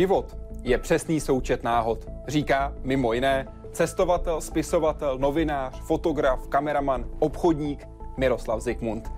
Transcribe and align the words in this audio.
Život 0.00 0.36
je 0.62 0.78
přesný 0.78 1.20
součet 1.20 1.62
náhod, 1.62 2.08
říká 2.28 2.72
mimo 2.82 3.12
jiné 3.12 3.46
cestovatel, 3.72 4.40
spisovatel, 4.40 5.18
novinář, 5.18 5.80
fotograf, 5.80 6.48
kameraman, 6.48 7.04
obchodník 7.18 7.88
Miroslav 8.16 8.60
Zikmund. 8.60 9.12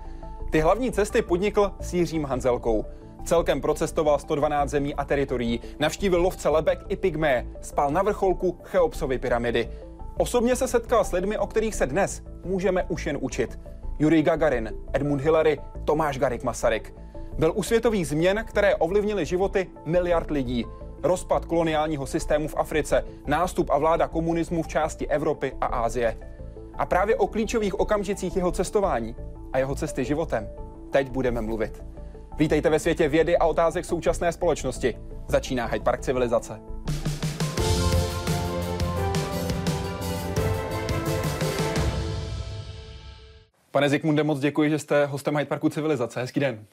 Ty 0.51 0.59
hlavní 0.59 0.91
cesty 0.91 1.21
podnikl 1.21 1.71
s 1.79 1.93
Jiřím 1.93 2.25
Hanzelkou. 2.25 2.85
Celkem 3.25 3.61
procestoval 3.61 4.19
112 4.19 4.69
zemí 4.69 4.95
a 4.95 5.05
teritorií, 5.05 5.59
navštívil 5.79 6.21
lovce 6.21 6.49
lebek 6.49 6.79
i 6.89 6.95
pygmé, 6.95 7.47
spal 7.61 7.91
na 7.91 8.01
vrcholku 8.01 8.59
Cheopsovy 8.63 9.17
pyramidy. 9.17 9.69
Osobně 10.17 10.55
se 10.55 10.67
setkal 10.67 11.03
s 11.03 11.11
lidmi, 11.11 11.37
o 11.37 11.47
kterých 11.47 11.75
se 11.75 11.87
dnes 11.87 12.23
můžeme 12.45 12.83
už 12.83 13.05
jen 13.05 13.17
učit. 13.21 13.59
Yuri 13.99 14.23
Gagarin, 14.23 14.71
Edmund 14.93 15.21
Hillary, 15.21 15.59
Tomáš 15.85 16.19
Garik 16.19 16.43
Masaryk. 16.43 17.02
Byl 17.37 17.53
u 17.55 17.63
světových 17.63 18.07
změn, 18.07 18.43
které 18.47 18.75
ovlivnily 18.75 19.25
životy 19.25 19.67
miliard 19.85 20.31
lidí. 20.31 20.65
Rozpad 21.03 21.45
koloniálního 21.45 22.05
systému 22.07 22.47
v 22.47 22.55
Africe, 22.57 23.05
nástup 23.27 23.69
a 23.69 23.77
vláda 23.77 24.07
komunismu 24.07 24.63
v 24.63 24.67
části 24.67 25.07
Evropy 25.07 25.53
a 25.61 25.65
Ázie. 25.65 26.17
A 26.73 26.85
právě 26.85 27.15
o 27.15 27.27
klíčových 27.27 27.79
okamžicích 27.79 28.35
jeho 28.35 28.51
cestování 28.51 29.15
a 29.53 29.57
jeho 29.57 29.75
cesty 29.75 30.05
životem 30.05 30.49
teď 30.91 31.09
budeme 31.09 31.41
mluvit. 31.41 31.83
Vítejte 32.37 32.69
ve 32.69 32.79
světě 32.79 33.07
vědy 33.07 33.37
a 33.37 33.45
otázek 33.45 33.85
současné 33.85 34.31
společnosti. 34.31 34.97
Začíná 35.27 35.65
Hyde 35.65 35.83
Park 35.83 36.01
civilizace. 36.01 36.59
Pane 43.71 43.89
Zikmunde, 43.89 44.23
moc 44.23 44.39
děkuji, 44.39 44.69
že 44.69 44.79
jste 44.79 45.05
hostem 45.05 45.37
Hyde 45.37 45.49
Parku 45.49 45.69
civilizace. 45.69 46.19
Hezký 46.19 46.39
den. 46.39 46.65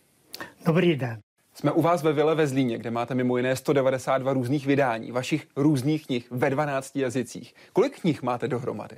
Dobrý 0.66 0.96
den. 0.96 1.20
Jsme 1.55 1.72
u 1.72 1.83
vás 1.83 2.02
ve 2.02 2.12
Vile 2.12 2.34
ve 2.34 2.46
Zlíně, 2.46 2.78
kde 2.78 2.91
máte 2.91 3.14
mimo 3.14 3.36
jiné 3.36 3.56
192 3.56 4.33
různých 4.33 4.66
vydání, 4.66 5.12
vašich 5.12 5.47
různých 5.56 6.06
knih 6.06 6.30
ve 6.30 6.50
12 6.50 6.97
jazycích. 6.97 7.55
Kolik 7.72 8.00
knih 8.00 8.22
máte 8.22 8.48
dohromady? 8.48 8.97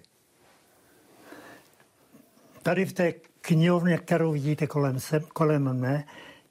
Tady 2.62 2.84
v 2.84 2.92
té 2.92 3.12
knihovně, 3.40 3.98
kterou 3.98 4.32
vidíte 4.32 4.66
kolem, 4.66 5.00
se, 5.00 5.20
kolem 5.20 5.72
mne, 5.72 6.04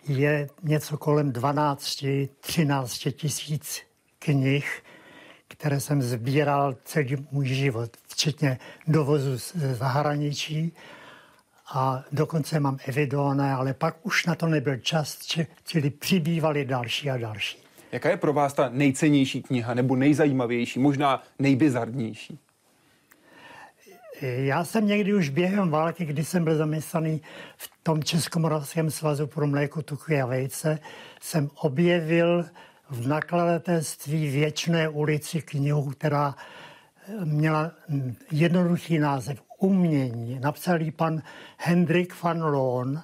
je 0.08 0.48
něco 0.64 0.98
kolem 0.98 1.31
12-13 1.31 3.11
tisíc 3.11 3.81
knih, 4.20 4.83
které 5.48 5.80
jsem 5.80 6.02
sbíral 6.02 6.76
celý 6.83 7.28
můj 7.31 7.48
život, 7.48 7.98
včetně 8.08 8.59
dovozu 8.88 9.38
z 9.38 9.55
zahraničí 9.55 10.73
a 11.73 12.03
dokonce 12.11 12.59
mám 12.59 12.77
evidované, 12.86 13.53
ale 13.53 13.73
pak 13.73 13.95
už 14.03 14.25
na 14.25 14.36
to 14.36 14.47
nebyl 14.47 14.77
čas, 14.77 15.19
čili 15.64 15.89
přibývaly 15.89 16.66
další 16.66 17.09
a 17.09 17.17
další. 17.17 17.58
Jaká 17.91 18.09
je 18.09 18.17
pro 18.17 18.33
vás 18.33 18.53
ta 18.53 18.69
nejcennější 18.69 19.44
kniha 19.44 19.73
nebo 19.73 19.95
nejzajímavější, 19.95 20.80
možná 20.80 21.23
nejbizarnější? 21.39 22.39
Já 24.22 24.64
jsem 24.64 24.88
někdy 24.88 25.14
už 25.14 25.30
během 25.30 25.69
války, 25.69 26.05
kdy 26.05 26.25
jsem 26.25 26.44
byl 26.44 26.55
zaměstnaný 26.55 27.22
v 27.58 27.72
tom 27.83 28.03
Českomoravském 28.03 28.92
svazu 28.92 29.27
pro 29.27 29.47
mléko, 29.47 29.81
tuky 29.81 30.22
a 30.22 30.25
vejce, 30.25 30.80
jsem 31.22 31.49
objevil 31.61 32.45
v 32.89 33.08
nakladatelství 33.08 34.27
Věčné 34.27 34.89
ulici 34.89 35.42
knihu, 35.42 35.89
která 35.89 36.36
měla 37.23 37.71
jednoduchý 38.32 38.99
název 38.99 39.42
Umění. 39.61 40.39
Napsal 40.39 40.82
ji 40.82 40.92
pan 40.92 41.22
Hendrik 41.58 42.23
van 42.23 42.44
Loon, 42.44 43.04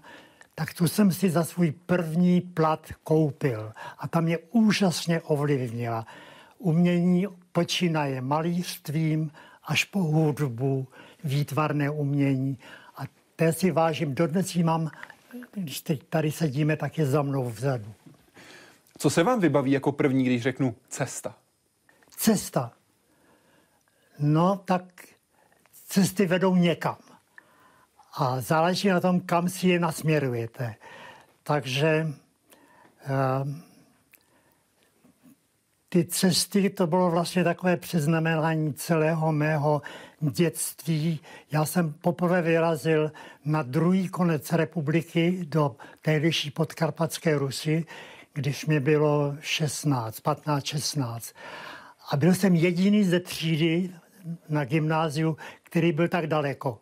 tak 0.55 0.73
tu 0.73 0.87
jsem 0.87 1.11
si 1.11 1.29
za 1.29 1.43
svůj 1.43 1.71
první 1.71 2.41
plat 2.41 2.91
koupil. 3.03 3.73
A 3.97 4.07
tam 4.07 4.23
mě 4.23 4.37
úžasně 4.37 5.21
ovlivnila. 5.21 6.05
Umění 6.57 7.27
počínaje 7.51 8.21
malířstvím 8.21 9.31
až 9.63 9.83
po 9.83 9.99
hudbu, 9.99 10.87
výtvarné 11.23 11.89
umění. 11.89 12.57
A 12.97 13.01
té 13.35 13.53
si 13.53 13.71
vážím, 13.71 14.15
dodnes 14.15 14.55
ji 14.55 14.63
mám, 14.63 14.91
když 15.51 15.81
teď 15.81 16.03
tady 16.03 16.31
sedíme, 16.31 16.77
tak 16.77 16.97
je 16.97 17.05
za 17.05 17.21
mnou 17.21 17.49
vzadu. 17.49 17.93
Co 18.97 19.09
se 19.09 19.23
vám 19.23 19.39
vybaví 19.39 19.71
jako 19.71 19.91
první, 19.91 20.23
když 20.23 20.41
řeknu 20.41 20.75
cesta? 20.89 21.35
Cesta. 22.09 22.71
No, 24.19 24.61
tak 24.65 24.83
cesty 25.97 26.25
vedou 26.25 26.55
někam. 26.55 26.97
A 28.13 28.41
záleží 28.41 28.87
na 28.87 28.99
tom, 28.99 29.19
kam 29.19 29.49
si 29.49 29.67
je 29.67 29.79
nasměrujete. 29.79 30.75
Takže 31.43 32.07
uh, 33.09 33.49
ty 35.89 36.05
cesty, 36.05 36.69
to 36.69 36.87
bylo 36.87 37.11
vlastně 37.11 37.43
takové 37.43 37.77
přeznamenání 37.77 38.73
celého 38.73 39.31
mého 39.31 39.81
dětství. 40.21 41.19
Já 41.51 41.65
jsem 41.65 41.93
poprvé 41.93 42.41
vyrazil 42.41 43.11
na 43.45 43.63
druhý 43.63 44.09
konec 44.09 44.51
republiky 44.51 45.45
do 45.49 45.75
tehdejší 46.01 46.51
podkarpatské 46.51 47.37
Rusy, 47.37 47.85
když 48.33 48.65
mi 48.65 48.79
bylo 48.79 49.35
16, 49.39 50.19
15, 50.19 50.65
16. 50.65 51.33
A 52.11 52.17
byl 52.17 52.33
jsem 52.33 52.55
jediný 52.55 53.03
ze 53.03 53.19
třídy 53.19 53.89
na 54.49 54.65
gymnáziu, 54.65 55.37
který 55.63 55.91
byl 55.91 56.07
tak 56.07 56.27
daleko. 56.27 56.79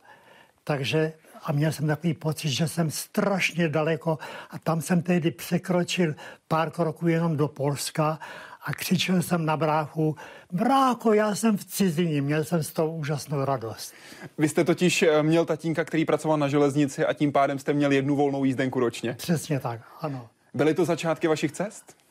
Takže 0.64 1.14
a 1.44 1.52
měl 1.52 1.72
jsem 1.72 1.88
takový 1.88 2.14
pocit, 2.14 2.50
že 2.50 2.68
jsem 2.68 2.92
strašně 2.92 3.70
daleko 3.70 4.20
a 4.50 4.60
tam 4.60 4.82
jsem 4.82 5.02
tehdy 5.02 5.32
překročil 5.32 6.16
pár 6.48 6.72
kroků 6.72 7.08
jenom 7.08 7.38
do 7.38 7.48
Polska 7.48 8.20
a 8.66 8.74
křičel 8.74 9.22
jsem 9.22 9.46
na 9.46 9.58
bráchu, 9.58 10.16
bráko, 10.52 11.14
já 11.14 11.36
jsem 11.36 11.58
v 11.58 11.66
cizině, 11.66 12.22
měl 12.22 12.44
jsem 12.44 12.64
z 12.64 12.74
toho 12.74 12.96
úžasnou 12.96 13.46
radost. 13.46 13.94
Vy 14.38 14.50
jste 14.50 14.64
totiž 14.64 15.02
eh, 15.02 15.24
měl 15.24 15.46
tatínka, 15.46 15.86
který 15.86 16.06
pracoval 16.06 16.38
na 16.38 16.48
železnici 16.48 17.06
a 17.06 17.14
tím 17.14 17.32
pádem 17.32 17.60
jste 17.60 17.74
měl 17.74 17.92
jednu 17.92 18.16
volnou 18.16 18.46
jízdenku 18.46 18.80
ročně. 18.80 19.14
Přesně 19.14 19.60
tak, 19.60 19.82
ano. 20.02 20.30
Byly 20.54 20.74
to 20.74 20.86
začátky 20.86 21.28
vašich 21.28 21.52
cest? 21.52 22.05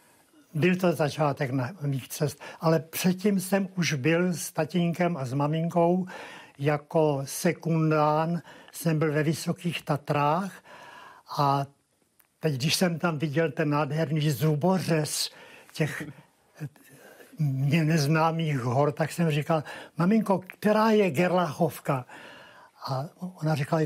Byl 0.54 0.76
to 0.76 0.92
začátek 0.92 1.50
na 1.50 1.70
mých 1.80 2.08
cest, 2.08 2.40
ale 2.60 2.80
předtím 2.80 3.40
jsem 3.40 3.68
už 3.76 3.94
byl 3.94 4.32
s 4.32 4.52
tatínkem 4.52 5.16
a 5.16 5.24
s 5.24 5.32
maminkou 5.32 6.06
jako 6.58 7.22
sekundán, 7.24 8.42
jsem 8.72 8.98
byl 8.98 9.12
ve 9.12 9.22
Vysokých 9.22 9.82
Tatrách 9.82 10.52
a 11.38 11.66
teď, 12.40 12.54
když 12.54 12.74
jsem 12.74 12.98
tam 12.98 13.18
viděl 13.18 13.50
ten 13.50 13.70
nádherný 13.70 14.30
zubořez 14.30 15.30
těch 15.72 16.02
mě 17.38 17.84
neznámých 17.84 18.60
hor, 18.60 18.92
tak 18.92 19.12
jsem 19.12 19.30
říkal, 19.30 19.64
maminko, 19.96 20.40
která 20.46 20.90
je 20.90 21.10
Gerlachovka? 21.10 22.04
A 22.86 23.04
ona 23.42 23.54
říkala, 23.54 23.82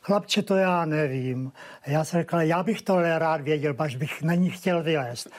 chlapče, 0.00 0.42
to 0.42 0.56
já 0.56 0.84
nevím. 0.84 1.52
A 1.86 1.90
já 1.90 2.04
jsem 2.04 2.20
říkal, 2.20 2.40
já 2.40 2.62
bych 2.62 2.82
to 2.82 3.18
rád 3.18 3.40
věděl, 3.40 3.74
až 3.78 3.96
bych 3.96 4.22
na 4.22 4.34
ní 4.34 4.50
chtěl 4.50 4.82
vylézt. 4.82 5.30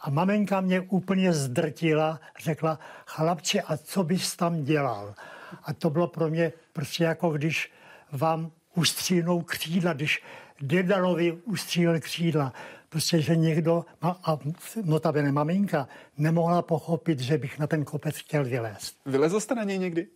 A 0.00 0.10
maminka 0.10 0.60
mě 0.60 0.80
úplně 0.80 1.32
zdrtila, 1.32 2.20
řekla, 2.42 2.78
chlapče, 3.06 3.60
a 3.62 3.76
co 3.76 4.04
bys 4.04 4.36
tam 4.36 4.64
dělal? 4.64 5.14
A 5.62 5.72
to 5.72 5.90
bylo 5.90 6.06
pro 6.06 6.28
mě 6.28 6.52
prostě 6.72 7.04
jako 7.04 7.30
když 7.30 7.72
vám 8.12 8.50
ustřílnou 8.74 9.42
křídla, 9.42 9.92
když 9.92 10.22
Dedalovi 10.60 11.32
ustřílel 11.32 12.00
křídla. 12.00 12.52
Prostě, 12.88 13.22
že 13.22 13.36
někdo, 13.36 13.84
a 14.02 14.38
notabene 14.82 15.32
maminka, 15.32 15.88
nemohla 16.18 16.62
pochopit, 16.62 17.20
že 17.20 17.38
bych 17.38 17.58
na 17.58 17.66
ten 17.66 17.84
kopec 17.84 18.16
chtěl 18.16 18.44
vylézt. 18.44 18.96
Vylezl 19.06 19.40
jste 19.40 19.54
na 19.54 19.64
něj 19.64 19.78
někdy? 19.78 20.06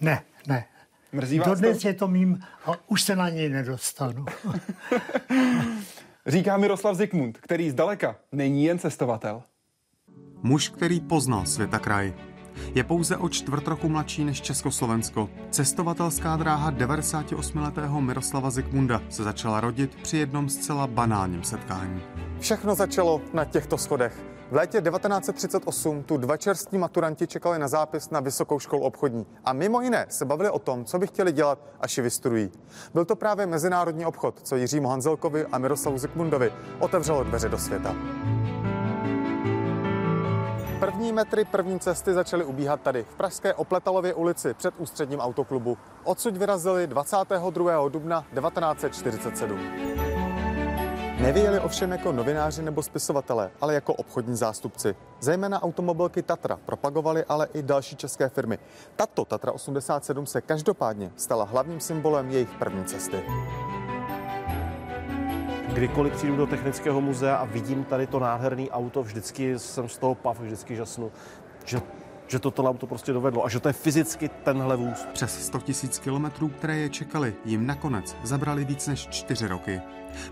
Ne, 0.00 0.22
ne. 0.46 0.64
Mrzí 1.12 1.38
vás 1.38 1.48
Dodnes 1.48 1.82
to? 1.82 1.88
je 1.88 1.94
to 1.94 2.08
mým 2.08 2.44
a 2.66 2.72
už 2.86 3.02
se 3.02 3.16
na 3.16 3.28
něj 3.28 3.48
nedostanu. 3.48 4.26
Říká 6.26 6.56
Miroslav 6.56 6.96
Zikmund, 6.96 7.38
který 7.38 7.70
zdaleka 7.70 8.16
není 8.32 8.64
jen 8.64 8.78
cestovatel. 8.78 9.42
Muž, 10.42 10.68
který 10.68 11.00
poznal 11.00 11.46
světa 11.46 11.78
kraj. 11.78 12.14
Je 12.74 12.84
pouze 12.84 13.16
o 13.16 13.28
čtvrt 13.28 13.68
roku 13.68 13.88
mladší 13.88 14.24
než 14.24 14.40
Československo. 14.40 15.30
Cestovatelská 15.50 16.36
dráha 16.36 16.72
98-letého 16.72 18.00
Miroslava 18.00 18.50
Zikmunda 18.50 19.02
se 19.08 19.22
začala 19.24 19.60
rodit 19.60 19.94
při 19.94 20.16
jednom 20.16 20.48
zcela 20.48 20.86
banálním 20.86 21.42
setkání. 21.42 22.02
Všechno 22.40 22.74
začalo 22.74 23.20
na 23.34 23.44
těchto 23.44 23.78
schodech. 23.78 24.24
V 24.52 24.54
létě 24.54 24.80
1938 24.82 26.02
tu 26.02 26.16
dva 26.16 26.36
čerství 26.36 26.78
maturanti 26.78 27.26
čekali 27.26 27.58
na 27.58 27.68
zápis 27.68 28.10
na 28.10 28.20
Vysokou 28.20 28.58
školu 28.58 28.82
obchodní 28.82 29.26
a 29.44 29.52
mimo 29.52 29.80
jiné 29.80 30.06
se 30.08 30.24
bavili 30.24 30.50
o 30.50 30.58
tom, 30.58 30.84
co 30.84 30.98
by 30.98 31.06
chtěli 31.06 31.32
dělat, 31.32 31.58
až 31.80 31.96
ji 31.96 32.02
vystudují. 32.02 32.50
Byl 32.94 33.04
to 33.04 33.16
právě 33.16 33.46
mezinárodní 33.46 34.06
obchod, 34.06 34.40
co 34.42 34.56
Jiřímu 34.56 34.88
Hanzelkovi 34.88 35.46
a 35.52 35.58
Miroslavu 35.58 35.98
Zikmundovi 35.98 36.52
otevřelo 36.78 37.24
dveře 37.24 37.48
do 37.48 37.58
světa. 37.58 37.94
První 40.80 41.12
metry 41.12 41.44
první 41.44 41.80
cesty 41.80 42.14
začaly 42.14 42.44
ubíhat 42.44 42.80
tady, 42.80 43.04
v 43.04 43.14
pražské 43.14 43.54
Opletalově 43.54 44.14
ulici 44.14 44.54
před 44.54 44.74
ústředním 44.78 45.20
autoklubu. 45.20 45.78
Odsud 46.04 46.36
vyrazili 46.36 46.86
22. 46.86 47.88
dubna 47.88 48.24
1947. 48.34 50.31
Nevyjeli 51.20 51.60
ovšem 51.60 51.92
jako 51.92 52.12
novináři 52.12 52.62
nebo 52.62 52.82
spisovatelé, 52.82 53.50
ale 53.60 53.74
jako 53.74 53.94
obchodní 53.94 54.36
zástupci. 54.36 54.94
Zejména 55.20 55.62
automobilky 55.62 56.22
Tatra 56.22 56.58
propagovaly 56.66 57.24
ale 57.24 57.48
i 57.54 57.62
další 57.62 57.96
české 57.96 58.28
firmy. 58.28 58.58
Tato 58.96 59.24
Tatra 59.24 59.52
87 59.52 60.26
se 60.26 60.40
každopádně 60.40 61.12
stala 61.16 61.44
hlavním 61.44 61.80
symbolem 61.80 62.30
jejich 62.30 62.50
první 62.58 62.84
cesty. 62.84 63.22
Kdykoliv 65.72 66.16
přijdu 66.16 66.36
do 66.36 66.46
technického 66.46 67.00
muzea 67.00 67.36
a 67.36 67.44
vidím 67.44 67.84
tady 67.84 68.06
to 68.06 68.18
nádherné 68.18 68.68
auto, 68.70 69.02
vždycky 69.02 69.58
jsem 69.58 69.88
z 69.88 69.98
toho 69.98 70.14
pav, 70.14 70.40
vždycky 70.40 70.76
žasnu, 70.76 71.12
že 71.64 71.80
že 72.32 72.38
toto 72.38 72.64
auto 72.64 72.86
prostě 72.86 73.12
dovedlo 73.12 73.44
a 73.44 73.48
že 73.48 73.60
to 73.60 73.68
je 73.68 73.72
fyzicky 73.72 74.28
tenhle 74.28 74.76
vůz. 74.76 75.06
Přes 75.12 75.46
100 75.46 75.58
000 75.58 75.72
kilometrů, 76.02 76.48
které 76.48 76.76
je 76.76 76.88
čekali, 76.88 77.34
jim 77.44 77.66
nakonec 77.66 78.16
zabrali 78.22 78.64
víc 78.64 78.88
než 78.88 79.08
4 79.08 79.46
roky. 79.46 79.80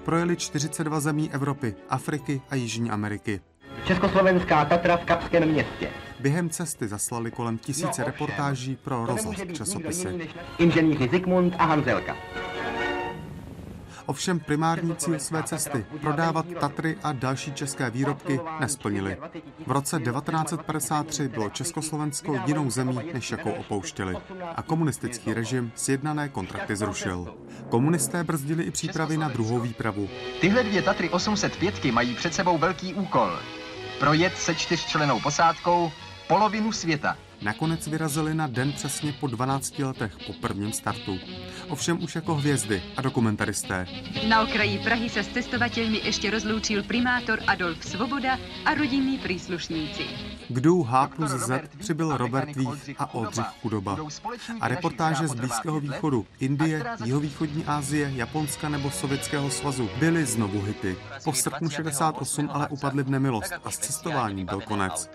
Projeli 0.05 0.37
42 0.37 1.01
zemí 1.01 1.31
Evropy, 1.33 1.75
Afriky 1.89 2.43
a 2.51 2.55
Jižní 2.55 2.91
Ameriky. 2.91 3.41
Československá 3.85 4.65
Tatra 4.65 4.97
v 4.97 5.05
Kapském 5.05 5.49
městě. 5.49 5.91
Během 6.21 6.51
cesty 6.51 6.89
zaslali 6.89 7.31
kolem 7.31 7.59
tisíce 7.59 8.01
no, 8.01 8.07
reportáží 8.07 8.77
pro 8.77 9.07
rozhlas 9.07 9.39
časopisy. 9.53 10.29
Inženýři 10.59 11.09
Zikmund 11.09 11.55
a 11.59 11.65
Hanzelka. 11.65 12.17
Ovšem 14.11 14.41
primární 14.41 14.97
cíl 14.97 15.19
své 15.19 15.43
cesty, 15.43 15.87
prodávat 16.01 16.47
Tatry 16.61 16.97
a 17.03 17.13
další 17.13 17.53
české 17.53 17.91
výrobky, 17.91 18.41
nesplnili. 18.61 19.17
V 19.67 19.71
roce 19.71 20.01
1953 20.01 21.29
bylo 21.29 21.51
Československo 21.51 22.41
jinou 22.47 22.71
zemí, 22.71 22.99
než 23.13 23.31
jakou 23.31 23.51
opouštěli. 23.51 24.17
A 24.57 24.63
komunistický 24.63 25.35
režim 25.35 25.73
sjednané 25.75 26.29
kontrakty 26.29 26.77
zrušil. 26.77 27.35
Komunisté 27.69 28.25
brzdili 28.25 28.65
i 28.65 28.71
přípravy 28.71 29.17
na 29.17 29.29
druhou 29.29 29.61
výpravu. 29.61 30.09
Tyhle 30.41 30.63
dvě 30.63 30.83
Tatry 30.83 31.11
805 31.11 31.85
mají 31.85 32.15
před 32.15 32.35
sebou 32.35 32.59
velký 32.59 32.95
úkol. 32.95 33.39
Projet 33.99 34.39
se 34.39 34.55
čtyřčlenou 34.55 35.21
posádkou 35.21 35.93
polovinu 36.29 36.73
světa. 36.73 37.17
Nakonec 37.43 37.87
vyrazili 37.87 38.35
na 38.35 38.47
den 38.47 38.73
přesně 38.73 39.13
po 39.13 39.27
12 39.27 39.79
letech 39.79 40.17
po 40.27 40.33
prvním 40.33 40.73
startu. 40.73 41.19
Ovšem 41.69 42.03
už 42.03 42.15
jako 42.15 42.35
hvězdy 42.35 42.83
a 42.97 43.03
dokumentaristé. 43.03 43.87
Na 44.29 44.43
okraji 44.43 44.79
Prahy 44.79 45.09
se 45.09 45.23
s 45.23 45.29
testovatelmi 45.29 46.01
ještě 46.05 46.31
rozloučil 46.31 46.83
primátor 46.83 47.39
Adolf 47.47 47.85
Svoboda 47.85 48.39
a 48.65 48.75
rodinní 48.75 49.19
příslušníci. 49.19 50.03
K 50.49 50.61
DU 50.61 50.83
H 50.83 51.07
plus 51.07 51.31
Z 51.31 51.63
přibyl 51.79 52.17
Robert 52.17 52.57
Vích 52.57 52.95
a 52.99 53.15
Oldřich 53.15 53.45
Chudoba. 53.63 53.99
A 54.61 54.69
reportáže 54.69 55.29
z 55.29 55.35
Blízkého 55.35 55.81
východu, 55.81 56.27
Indie, 56.41 56.85
Jihovýchodní 57.05 57.65
Asie, 57.65 58.13
Japonska 58.15 58.69
nebo 58.69 58.91
Sovětského 58.91 59.51
svazu 59.51 59.91
byly 59.99 60.27
znovu 60.27 60.63
hity. 60.63 60.97
Po 61.25 61.33
srpnu 61.33 61.71
68 61.71 62.51
ale 62.53 62.69
upadly 62.69 63.03
v 63.03 63.11
nemilost 63.11 63.53
a 63.65 63.71
s 63.71 63.79
cestováním 63.79 64.47
byl 64.47 64.61
konec. 64.61 65.11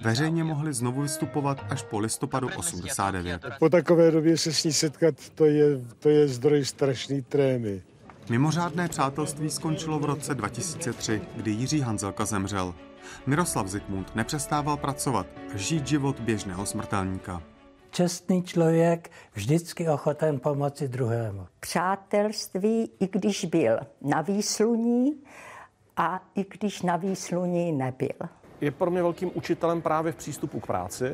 Veřejně 0.00 0.44
mohli 0.44 0.72
znovu 0.72 1.02
vystupovat 1.02 1.69
až 1.70 1.82
po 1.82 1.98
listopadu 1.98 2.48
89. 2.56 3.44
Po 3.58 3.68
takové 3.68 4.10
době 4.10 4.38
se 4.38 4.52
s 4.52 4.64
ní 4.64 4.72
setkat, 4.72 5.14
to 5.34 5.44
je, 5.44 5.64
to 5.98 6.08
je 6.08 6.28
zdroj 6.28 6.64
strašný 6.64 7.22
trémy. 7.22 7.82
Mimořádné 8.30 8.88
přátelství 8.88 9.50
skončilo 9.50 9.98
v 9.98 10.04
roce 10.04 10.34
2003, 10.34 11.22
kdy 11.36 11.50
Jiří 11.50 11.80
Hanzelka 11.80 12.24
zemřel. 12.24 12.74
Miroslav 13.26 13.68
Zikmund 13.68 14.14
nepřestával 14.14 14.76
pracovat 14.76 15.26
a 15.54 15.56
žít 15.56 15.86
život 15.86 16.20
běžného 16.20 16.66
smrtelníka. 16.66 17.42
Čestný 17.90 18.42
člověk, 18.42 19.10
vždycky 19.32 19.88
ochoten 19.88 20.40
pomoci 20.40 20.88
druhému. 20.88 21.46
Přátelství, 21.60 22.90
i 23.00 23.08
když 23.08 23.44
byl 23.44 23.78
na 24.02 24.20
výsluní 24.20 25.12
a 25.96 26.22
i 26.34 26.44
když 26.58 26.82
na 26.82 26.96
výsluní 26.96 27.72
nebyl. 27.72 28.18
Je 28.60 28.70
pro 28.70 28.90
mě 28.90 29.02
velkým 29.02 29.30
učitelem 29.34 29.82
právě 29.82 30.12
v 30.12 30.16
přístupu 30.16 30.60
k 30.60 30.66
práci, 30.66 31.12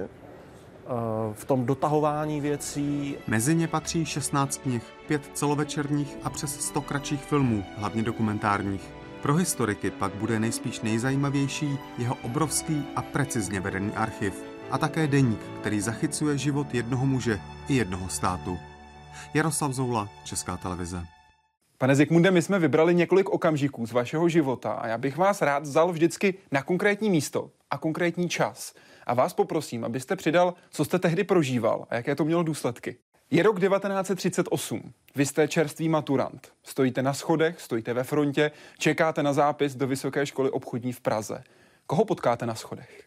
v 1.33 1.45
tom 1.45 1.67
dotahování 1.67 2.41
věcí. 2.41 3.17
Mezi 3.27 3.55
ně 3.55 3.69
patří 3.69 4.05
16 4.05 4.59
knih, 4.59 4.83
pět 5.07 5.31
celovečerních 5.35 6.17
a 6.23 6.31
přes 6.31 6.61
100 6.61 6.81
kratších 6.81 7.25
filmů, 7.25 7.65
hlavně 7.77 8.03
dokumentárních. 8.03 8.95
Pro 9.23 9.35
historiky 9.35 9.91
pak 9.91 10.15
bude 10.15 10.41
nejspíš 10.41 10.81
nejzajímavější 10.81 11.79
jeho 11.99 12.17
obrovský 12.23 12.85
a 12.97 13.03
precizně 13.03 13.61
vedený 13.61 13.93
archiv 13.93 14.45
a 14.71 14.79
také 14.79 15.07
deník, 15.07 15.41
který 15.61 15.81
zachycuje 15.81 16.39
život 16.39 16.75
jednoho 16.75 17.07
muže 17.07 17.41
i 17.69 17.75
jednoho 17.75 18.09
státu. 18.09 18.59
Jaroslav 19.35 19.73
Zoula, 19.73 20.09
Česká 20.25 20.57
televize. 20.57 21.07
Pane 21.79 21.95
Zikmunde, 21.97 22.31
my 22.31 22.43
jsme 22.43 22.59
vybrali 22.59 22.95
několik 22.95 23.29
okamžiků 23.29 23.87
z 23.87 23.93
vašeho 23.93 24.29
života 24.29 24.73
a 24.73 24.87
já 24.87 24.99
bych 24.99 25.17
vás 25.17 25.43
rád 25.43 25.63
vzal 25.63 25.93
vždycky 25.93 26.35
na 26.53 26.63
konkrétní 26.63 27.11
místo 27.11 27.51
a 27.71 27.79
konkrétní 27.79 28.29
čas. 28.29 28.75
A 29.07 29.15
vás 29.15 29.35
poprosím, 29.35 29.85
abyste 29.85 30.17
přidal, 30.17 30.55
co 30.71 30.85
jste 30.85 30.99
tehdy 30.99 31.25
prožíval 31.25 31.87
a 31.91 31.95
jaké 31.95 32.15
to 32.15 32.25
mělo 32.25 32.43
důsledky. 32.43 32.97
Je 33.31 33.43
rok 33.43 33.61
1938. 33.61 34.93
Vy 35.17 35.27
jste 35.27 35.49
čerstvý 35.49 35.89
maturant. 35.89 36.53
Stojíte 36.63 37.03
na 37.03 37.15
schodech, 37.15 37.61
stojíte 37.61 37.95
ve 37.95 38.05
frontě, 38.05 38.51
čekáte 38.79 39.23
na 39.23 39.33
zápis 39.33 39.75
do 39.75 39.87
Vysoké 39.87 40.27
školy 40.27 40.51
obchodní 40.51 40.93
v 40.93 41.01
Praze. 41.01 41.45
Koho 41.87 42.05
potkáte 42.05 42.47
na 42.47 42.55
schodech? 42.55 43.03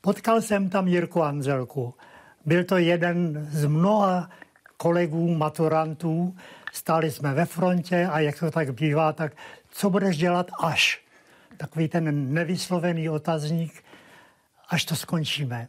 Potkal 0.00 0.42
jsem 0.42 0.70
tam 0.70 0.88
Jirku 0.88 1.22
Anzelku. 1.22 1.94
Byl 2.46 2.64
to 2.64 2.76
jeden 2.76 3.48
z 3.50 3.66
mnoha 3.66 4.30
kolegů 4.76 5.34
maturantů. 5.34 6.36
Stáli 6.72 7.10
jsme 7.10 7.34
ve 7.34 7.44
frontě 7.44 8.08
a 8.12 8.20
jak 8.20 8.38
to 8.38 8.50
tak 8.50 8.74
bývá, 8.74 9.12
tak 9.12 9.32
co 9.70 9.90
budeš 9.90 10.16
dělat 10.16 10.50
až? 10.60 11.04
Takový 11.56 11.88
ten 11.88 12.34
nevyslovený 12.34 13.08
otazník, 13.08 13.84
až 14.68 14.84
to 14.84 14.96
skončíme. 14.96 15.68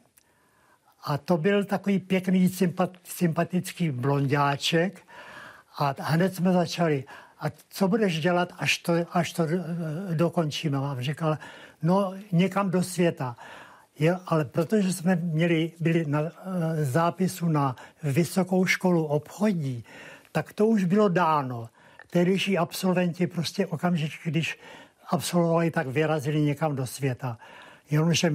A 1.03 1.17
to 1.17 1.37
byl 1.37 1.65
takový 1.65 1.99
pěkný, 1.99 2.51
sympatický 3.03 3.91
blondáček. 3.91 5.01
A 5.77 5.95
hned 5.99 6.35
jsme 6.35 6.53
začali. 6.53 7.03
A 7.39 7.45
co 7.69 7.87
budeš 7.87 8.19
dělat, 8.19 8.53
až 8.57 8.77
to, 8.77 8.93
až 9.11 9.33
to 9.33 9.43
eh, 9.43 10.15
dokončíme? 10.15 10.77
A 10.77 10.97
říkal, 10.99 11.37
no 11.81 12.13
někam 12.31 12.69
do 12.69 12.83
světa. 12.83 13.35
Je, 13.99 14.15
ale 14.25 14.45
protože 14.45 14.93
jsme 14.93 15.15
měli, 15.15 15.71
byli 15.79 16.05
na 16.05 16.21
e, 16.21 16.31
zápisu 16.85 17.49
na 17.49 17.75
vysokou 18.03 18.65
školu 18.65 19.05
obchodní, 19.05 19.83
tak 20.31 20.53
to 20.53 20.67
už 20.67 20.83
bylo 20.83 21.09
dáno. 21.09 21.69
Tehdejší 22.09 22.57
absolventi 22.57 23.27
prostě 23.27 23.67
okamžitě, 23.67 24.15
když 24.23 24.59
absolvovali, 25.09 25.71
tak 25.71 25.87
vyrazili 25.87 26.41
někam 26.41 26.75
do 26.75 26.87
světa. 26.87 27.37
Jenomže 27.91 28.33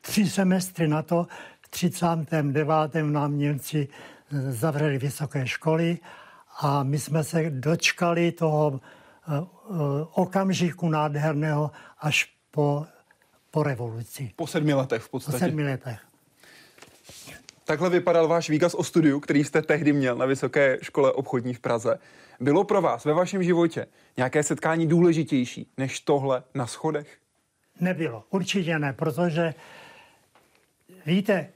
tři 0.00 0.30
semestry 0.30 0.88
na 0.88 1.02
to, 1.02 1.26
v 1.60 1.68
39. 1.68 2.72
nám 3.02 3.38
Němci 3.38 3.88
zavřeli 4.30 4.98
vysoké 4.98 5.46
školy 5.46 5.98
a 6.60 6.82
my 6.82 6.98
jsme 6.98 7.24
se 7.24 7.50
dočkali 7.50 8.32
toho 8.32 8.80
e, 8.80 9.36
e, 9.36 9.42
okamžiku 10.12 10.88
nádherného 10.88 11.70
až 11.98 12.32
po, 12.50 12.86
po 13.50 13.62
revoluci. 13.62 14.32
Po 14.36 14.46
sedmi 14.46 14.74
letech 14.74 15.02
v 15.02 15.08
podstatě. 15.08 15.38
Po 15.38 15.38
sedmi 15.38 15.64
letech. 15.64 16.00
Takhle 17.64 17.90
vypadal 17.90 18.28
váš 18.28 18.50
výkaz 18.50 18.74
o 18.74 18.84
studiu, 18.84 19.20
který 19.20 19.44
jste 19.44 19.62
tehdy 19.62 19.92
měl 19.92 20.16
na 20.16 20.26
Vysoké 20.26 20.78
škole 20.82 21.12
obchodní 21.12 21.54
v 21.54 21.60
Praze. 21.60 21.98
Bylo 22.40 22.64
pro 22.64 22.82
vás 22.82 23.04
ve 23.04 23.12
vašem 23.12 23.42
životě 23.42 23.86
nějaké 24.16 24.42
setkání 24.42 24.86
důležitější 24.86 25.72
než 25.76 26.00
tohle 26.00 26.42
na 26.54 26.66
schodech? 26.66 27.18
Nebylo, 27.80 28.24
určitě 28.30 28.78
ne, 28.78 28.92
protože 28.92 29.54
víte, 31.06 31.48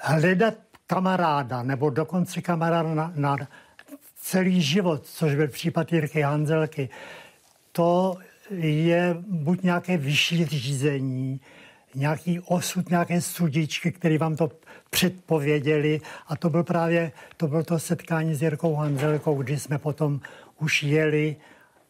hledat 0.00 0.54
kamaráda 0.86 1.62
nebo 1.62 1.90
dokonce 1.90 2.42
kamaráda 2.42 2.94
na, 2.94 3.12
na 3.14 3.36
celý 4.16 4.62
život, 4.62 5.06
což 5.06 5.34
byl 5.34 5.48
případ 5.48 5.92
Jirky 5.92 6.22
Hanzelky, 6.22 6.88
to 7.72 8.18
je 8.50 9.16
buď 9.28 9.62
nějaké 9.62 9.96
vyšší 9.96 10.44
řízení, 10.44 11.40
nějaký 11.94 12.40
osud, 12.40 12.90
nějaké 12.90 13.20
sudičky, 13.20 13.92
které 13.92 14.18
vám 14.18 14.36
to 14.36 14.50
předpověděli. 14.90 16.00
A 16.26 16.36
to 16.36 16.50
byl 16.50 16.64
právě 16.64 17.12
to, 17.36 17.48
bylo 17.48 17.64
to 17.64 17.78
setkání 17.78 18.34
s 18.34 18.42
Jirkou 18.42 18.74
Hanzelkou, 18.74 19.42
kdy 19.42 19.58
jsme 19.58 19.78
potom 19.78 20.20
už 20.60 20.82
jeli 20.82 21.36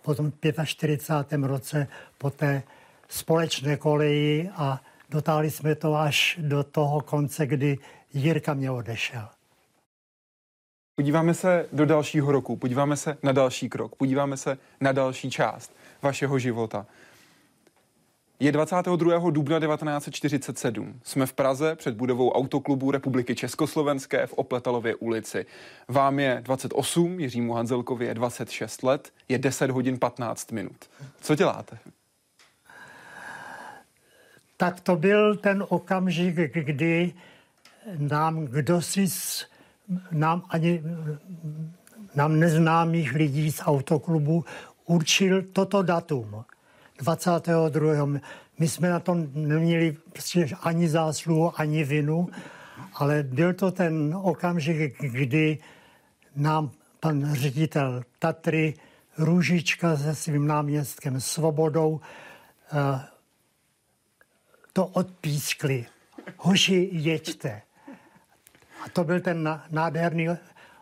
po 0.03 0.15
tom 0.15 0.33
45. 0.65 1.43
roce 1.43 1.89
po 2.19 2.31
té 2.31 2.63
společné 3.09 3.77
koleji 3.77 4.51
a 4.57 4.81
dotáhli 5.11 5.51
jsme 5.51 5.75
to 5.75 5.95
až 5.95 6.39
do 6.43 6.65
toho 6.65 7.01
konce, 7.01 7.47
kdy 7.47 7.79
Jirka 8.15 8.55
mě 8.55 8.71
odešel. 8.71 9.29
Podíváme 10.95 11.35
se 11.35 11.67
do 11.73 11.87
dalšího 11.87 12.33
roku, 12.33 12.57
podíváme 12.57 12.97
se 12.97 13.19
na 13.23 13.33
další 13.33 13.69
krok, 13.69 13.97
podíváme 13.97 14.37
se 14.37 14.59
na 14.81 14.93
další 14.93 15.31
část 15.31 15.73
vašeho 16.03 16.39
života. 16.39 16.87
Je 18.41 18.53
22. 18.53 19.31
dubna 19.31 19.61
1947. 19.61 21.01
Jsme 21.05 21.27
v 21.27 21.33
Praze 21.33 21.77
před 21.77 21.95
budovou 21.95 22.33
Autoklubu 22.33 22.91
Republiky 22.91 23.35
Československé 23.35 24.27
v 24.27 24.33
Opletalově 24.33 24.95
ulici. 24.95 25.47
Vám 25.89 26.19
je 26.19 26.41
28, 26.45 27.21
Jiřímu 27.21 27.53
Hanzelkovi 27.53 28.07
je 28.07 28.15
26 28.15 28.83
let, 28.83 29.13
je 29.29 29.39
10 29.39 29.71
hodin 29.71 29.99
15 29.99 30.53
minut. 30.53 30.91
Co 31.21 31.35
děláte? 31.35 31.79
Tak 34.59 34.81
to 34.81 34.97
byl 34.97 35.37
ten 35.37 35.65
okamžik, 35.69 36.35
kdy 36.55 37.13
nám 37.99 38.45
kdo 38.45 38.83
si, 38.83 39.07
nám 40.11 40.43
ani 40.49 40.83
nám 42.15 42.41
neznámých 42.41 43.15
lidí 43.15 43.53
z 43.53 43.63
autoklubu 43.65 44.45
určil 44.87 45.43
toto 45.43 45.83
datum. 45.83 46.45
22. 46.99 48.21
My 48.59 48.69
jsme 48.69 48.91
na 48.91 49.01
tom 49.01 49.29
neměli 49.35 49.97
prostě 50.13 50.49
ani 50.63 50.89
zásluhu, 50.89 51.61
ani 51.61 51.85
vinu, 51.85 52.29
ale 52.95 53.23
byl 53.23 53.55
to 53.55 53.71
ten 53.71 54.19
okamžik, 54.23 54.99
kdy 55.01 55.59
nám 56.37 56.71
pan 57.01 57.35
ředitel 57.35 58.03
Tatry 58.19 58.75
Růžička 59.19 59.97
se 59.97 60.15
svým 60.15 60.47
náměstkem 60.47 61.21
Svobodou 61.21 62.01
eh, 62.73 63.01
to 64.79 64.87
odpískli. 64.87 65.87
Hoši, 66.37 66.89
jeďte. 66.93 67.63
A 68.85 68.89
to 68.93 69.05
byl 69.05 69.21
ten 69.21 69.61
nádherný 69.71 70.29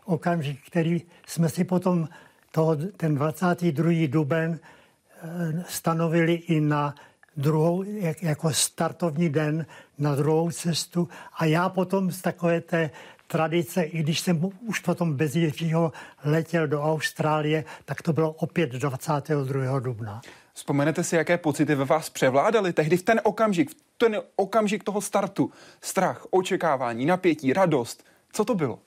okamžik, 0.05 0.61
který 0.67 1.03
jsme 1.27 1.49
si 1.49 1.65
potom 1.65 2.09
toho, 2.51 2.77
ten 2.77 3.15
22. 3.15 3.91
duben 4.07 4.61
eh, 4.61 5.65
stanovili 5.69 6.33
i 6.35 6.61
na 6.61 6.95
druhou, 7.37 7.83
jak, 7.83 8.23
jako 8.23 8.53
startovní 8.53 9.29
den 9.29 9.67
na 9.99 10.15
druhou 10.15 10.51
cestu. 10.51 11.09
A 11.39 11.45
já 11.45 11.69
potom 11.69 12.11
z 12.11 12.23
takové 12.23 12.61
té 12.61 12.91
tradice, 13.27 13.83
i 13.83 14.03
když 14.03 14.21
jsem 14.21 14.51
už 14.61 14.81
potom 14.81 15.17
bez 15.17 15.37
Jiřího 15.37 15.93
letěl 16.25 16.69
do 16.69 16.83
Austrálie, 16.83 17.65
tak 17.85 18.03
to 18.03 18.13
bylo 18.13 18.33
opět 18.33 18.71
22. 18.71 19.81
dubna. 19.81 20.21
Vzpomenete 20.57 21.05
si, 21.05 21.17
jaké 21.17 21.39
pocity 21.39 21.75
ve 21.75 21.85
vás 21.85 22.11
převládaly 22.11 22.73
tehdy 22.73 22.97
v 22.97 23.03
ten 23.03 23.21
okamžik, 23.25 23.71
v 23.71 23.75
ten 23.99 24.23
okamžik 24.37 24.85
toho 24.85 25.01
startu? 25.01 25.51
Strach, 25.81 26.27
očekávání, 26.31 27.07
napětí, 27.07 27.53
radost. 27.53 28.05
Co 28.33 28.45
to 28.45 28.55
bylo? 28.55 28.79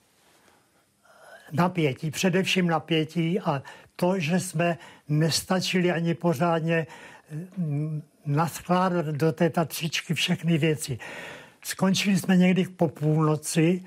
Napětí, 1.52 2.10
především 2.10 2.66
napětí 2.66 3.40
a 3.40 3.62
to, 3.96 4.18
že 4.18 4.40
jsme 4.40 4.78
nestačili 5.08 5.90
ani 5.90 6.14
pořádně 6.14 6.86
mm, 7.56 8.02
naskládat 8.26 9.06
do 9.06 9.32
té 9.32 9.50
tatřičky 9.50 10.14
všechny 10.14 10.58
věci. 10.58 10.98
Skončili 11.64 12.16
jsme 12.16 12.36
někdy 12.36 12.64
po 12.64 12.88
půlnoci, 12.88 13.84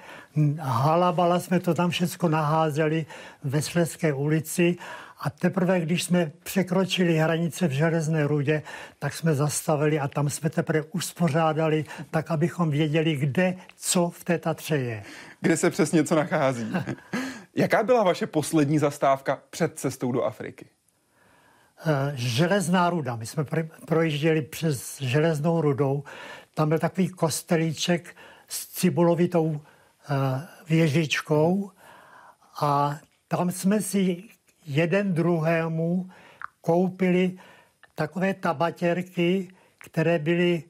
halabala 0.60 1.40
jsme 1.40 1.60
to 1.60 1.74
tam 1.74 1.90
všechno 1.90 2.30
naházeli 2.30 3.06
ve 3.44 3.62
Šleské 3.62 4.14
ulici 4.14 4.78
a 5.24 5.30
teprve, 5.30 5.80
když 5.80 6.04
jsme 6.04 6.32
překročili 6.44 7.18
hranice 7.18 7.68
v 7.68 7.72
Železné 7.72 8.28
rudě, 8.28 8.62
tak 9.00 9.14
jsme 9.14 9.36
zastavili 9.36 10.00
a 10.00 10.08
tam 10.08 10.30
jsme 10.30 10.50
teprve 10.50 10.82
uspořádali, 10.82 11.86
tak 12.12 12.32
abychom 12.32 12.70
věděli, 12.70 13.16
kde 13.16 13.56
co 13.76 14.10
v 14.10 14.24
té 14.24 14.38
Tatře 14.38 14.78
je. 14.78 15.04
Kde 15.42 15.58
se 15.58 15.70
přesně 15.70 16.04
co 16.04 16.16
nachází. 16.16 16.74
Jaká 17.56 17.84
byla 17.84 18.04
vaše 18.04 18.28
poslední 18.28 18.80
zastávka 18.80 19.42
před 19.50 19.80
cestou 19.80 20.12
do 20.12 20.24
Afriky? 20.24 20.66
Eh, 21.86 22.12
železná 22.16 22.90
ruda. 22.90 23.16
My 23.16 23.26
jsme 23.26 23.46
projížděli 23.86 24.42
přes 24.42 25.02
železnou 25.02 25.62
rudou. 25.62 26.04
Tam 26.54 26.70
byl 26.70 26.80
takový 26.80 27.10
kostelíček 27.10 28.16
s 28.48 28.68
cibulovitou 28.68 29.62
eh, 29.62 30.48
věžičkou 30.70 31.72
a 32.62 33.00
tam 33.28 33.52
jsme 33.52 33.82
si 33.82 34.24
jeden 34.66 35.14
druhému 35.14 36.10
koupili 36.62 37.38
takové 37.96 38.34
tabatěrky, 38.34 39.48
které 39.78 40.20
byly 40.20 40.64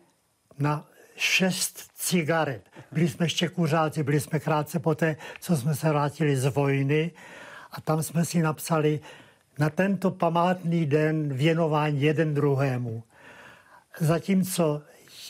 na 0.59 0.85
šest 1.15 1.91
cigaret. 1.95 2.69
Byli 2.91 3.09
jsme 3.09 3.25
ještě 3.25 3.49
kuřáci, 3.49 4.03
byli 4.03 4.19
jsme 4.19 4.39
krátce 4.39 4.79
poté, 4.79 5.15
co 5.39 5.57
jsme 5.57 5.75
se 5.75 5.89
vrátili 5.89 6.35
z 6.37 6.45
vojny 6.45 7.11
a 7.71 7.81
tam 7.81 8.03
jsme 8.03 8.25
si 8.25 8.41
napsali 8.41 8.99
na 9.59 9.69
tento 9.69 10.11
památný 10.11 10.85
den 10.85 11.33
věnování 11.33 12.01
jeden 12.01 12.33
druhému. 12.33 13.03
Zatímco 13.99 14.81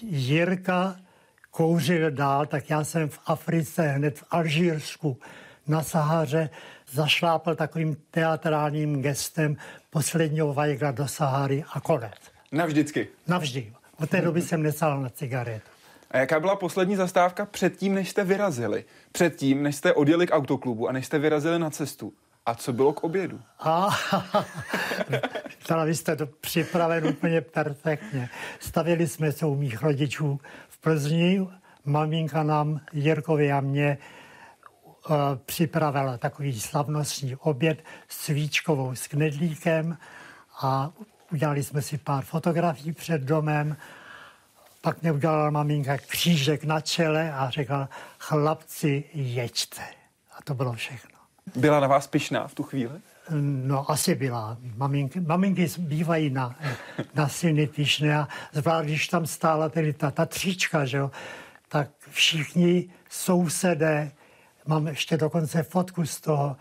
Jirka 0.01 0.95
kouřil 1.51 2.11
dál, 2.11 2.45
tak 2.45 2.69
já 2.69 2.83
jsem 2.83 3.09
v 3.09 3.19
Africe, 3.25 3.87
hned 3.87 4.19
v 4.19 4.23
Alžírsku, 4.31 5.17
na 5.67 5.83
Sahaře 5.83 6.49
zašlápl 6.93 7.55
takovým 7.55 7.97
teatrálním 8.11 9.01
gestem 9.01 9.57
posledního 9.89 10.53
vajgla 10.53 10.91
do 10.91 11.07
Sahary 11.07 11.63
a 11.73 11.79
konec. 11.79 12.13
Navždycky? 12.51 13.07
Navždy. 13.27 13.73
Od 13.99 14.09
té 14.09 14.21
doby 14.21 14.41
jsem 14.41 14.63
nesal 14.63 15.01
na 15.01 15.09
cigaretu. 15.09 15.65
A 16.11 16.17
jaká 16.17 16.39
byla 16.39 16.55
poslední 16.55 16.95
zastávka 16.95 17.45
předtím, 17.45 17.95
než 17.95 18.09
jste 18.09 18.23
vyrazili? 18.23 18.85
Předtím, 19.11 19.63
než 19.63 19.75
jste 19.75 19.93
odjeli 19.93 20.27
k 20.27 20.35
autoklubu 20.35 20.87
a 20.87 20.91
než 20.91 21.05
jste 21.05 21.19
vyrazili 21.19 21.59
na 21.59 21.69
cestu? 21.69 22.13
A 22.45 22.55
co 22.55 22.73
bylo 22.73 22.93
k 22.93 23.03
obědu? 23.03 23.41
A, 23.59 23.89
vy 25.85 25.95
jste 25.95 26.15
to 26.15 26.25
připraven 26.25 27.07
úplně 27.07 27.41
perfektně. 27.41 28.29
Stavili 28.59 29.07
jsme 29.07 29.31
se 29.31 29.45
u 29.45 29.55
mých 29.55 29.81
rodičů 29.81 30.39
v 30.69 30.77
Plzni. 30.81 31.47
Maminka 31.85 32.43
nám, 32.43 32.79
Jirkovi 32.93 33.51
a 33.51 33.61
mě, 33.61 33.97
připravila 35.45 36.17
takový 36.17 36.59
slavnostní 36.59 37.35
oběd 37.35 37.83
s 38.07 38.25
svíčkovou 38.25 38.95
s 38.95 39.07
knedlíkem 39.07 39.97
a 40.61 40.91
udělali 41.31 41.63
jsme 41.63 41.81
si 41.81 41.97
pár 41.97 42.23
fotografií 42.23 42.93
před 42.93 43.21
domem 43.21 43.77
pak 44.83 45.01
mě 45.01 45.11
udělala 45.11 45.49
maminka 45.49 45.97
křížek 45.97 46.63
na 46.63 46.81
čele 46.81 47.33
a 47.33 47.49
řekla, 47.49 47.89
chlapci, 48.19 49.03
jeďte. 49.13 49.81
A 50.37 50.41
to 50.43 50.53
bylo 50.53 50.73
všechno. 50.73 51.19
Byla 51.55 51.79
na 51.79 51.87
vás 51.87 52.07
pyšná 52.07 52.47
v 52.47 52.55
tu 52.55 52.63
chvíli? 52.63 52.93
No, 53.39 53.91
asi 53.91 54.15
byla. 54.15 54.57
Maminky, 54.75 55.19
maminky 55.19 55.67
bývají 55.77 56.29
na, 56.29 56.55
na 57.15 57.27
syny 57.27 57.67
pyšné 57.67 58.17
a 58.17 58.27
zvlášť, 58.51 58.85
když 58.85 59.07
tam 59.07 59.25
stála 59.25 59.69
tedy 59.69 59.93
ta, 59.93 60.11
ta 60.11 60.25
tříčka, 60.25 60.85
že 60.85 60.97
jo, 60.97 61.11
tak 61.67 61.89
všichni 62.09 62.89
sousedé, 63.09 64.11
mám 64.65 64.87
ještě 64.87 65.17
dokonce 65.17 65.63
fotku 65.63 66.05
z 66.05 66.21
toho, 66.21 66.55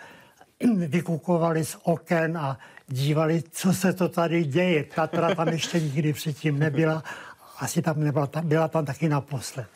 vykukovali 0.77 1.65
z 1.65 1.77
oken 1.83 2.39
a 2.39 2.59
dívali, 2.87 3.43
co 3.51 3.73
se 3.73 3.93
to 3.93 4.09
tady 4.09 4.45
děje. 4.45 4.85
Tatra 4.85 5.35
tam 5.35 5.49
ještě 5.49 5.81
nikdy 5.81 6.13
předtím 6.13 6.59
nebyla 6.59 7.03
asi 7.63 7.83
tam 7.83 8.01
nebyla, 8.01 8.31
byla 8.43 8.69
tam 8.69 8.85
taky 8.85 9.09
naposled. 9.09 9.67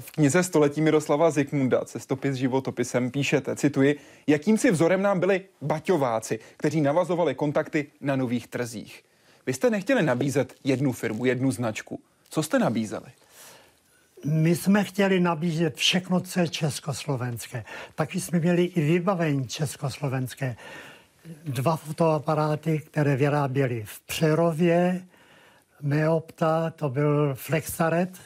V 0.00 0.10
knize 0.10 0.42
Století 0.42 0.80
Miroslava 0.80 1.30
Zikmunda, 1.30 1.84
cestopis 1.84 2.34
životopisem, 2.34 3.10
píšete, 3.10 3.56
cituji, 3.56 4.00
jakýmsi 4.26 4.70
vzorem 4.70 5.02
nám 5.02 5.20
byli 5.20 5.44
baťováci, 5.62 6.38
kteří 6.56 6.80
navazovali 6.80 7.34
kontakty 7.34 7.86
na 8.00 8.16
nových 8.16 8.48
trzích. 8.48 9.04
Vy 9.46 9.52
jste 9.52 9.70
nechtěli 9.70 10.02
nabízet 10.02 10.54
jednu 10.64 10.92
firmu, 10.92 11.24
jednu 11.24 11.50
značku. 11.50 12.00
Co 12.30 12.42
jste 12.42 12.58
nabízeli? 12.58 13.06
My 14.24 14.56
jsme 14.56 14.84
chtěli 14.84 15.20
nabízet 15.20 15.76
všechno, 15.76 16.20
co 16.20 16.40
je 16.40 16.48
československé. 16.48 17.64
Taky 17.94 18.20
jsme 18.20 18.38
měli 18.38 18.64
i 18.64 18.80
vybavení 18.80 19.48
československé. 19.48 20.56
Dva 21.44 21.76
fotoaparáty, 21.76 22.78
které 22.78 23.16
vyráběli 23.16 23.84
v 23.86 24.00
Přerově, 24.00 25.04
Meopta, 25.82 26.70
to 26.70 26.88
byl 26.88 27.34
Flexaret, 27.34 28.18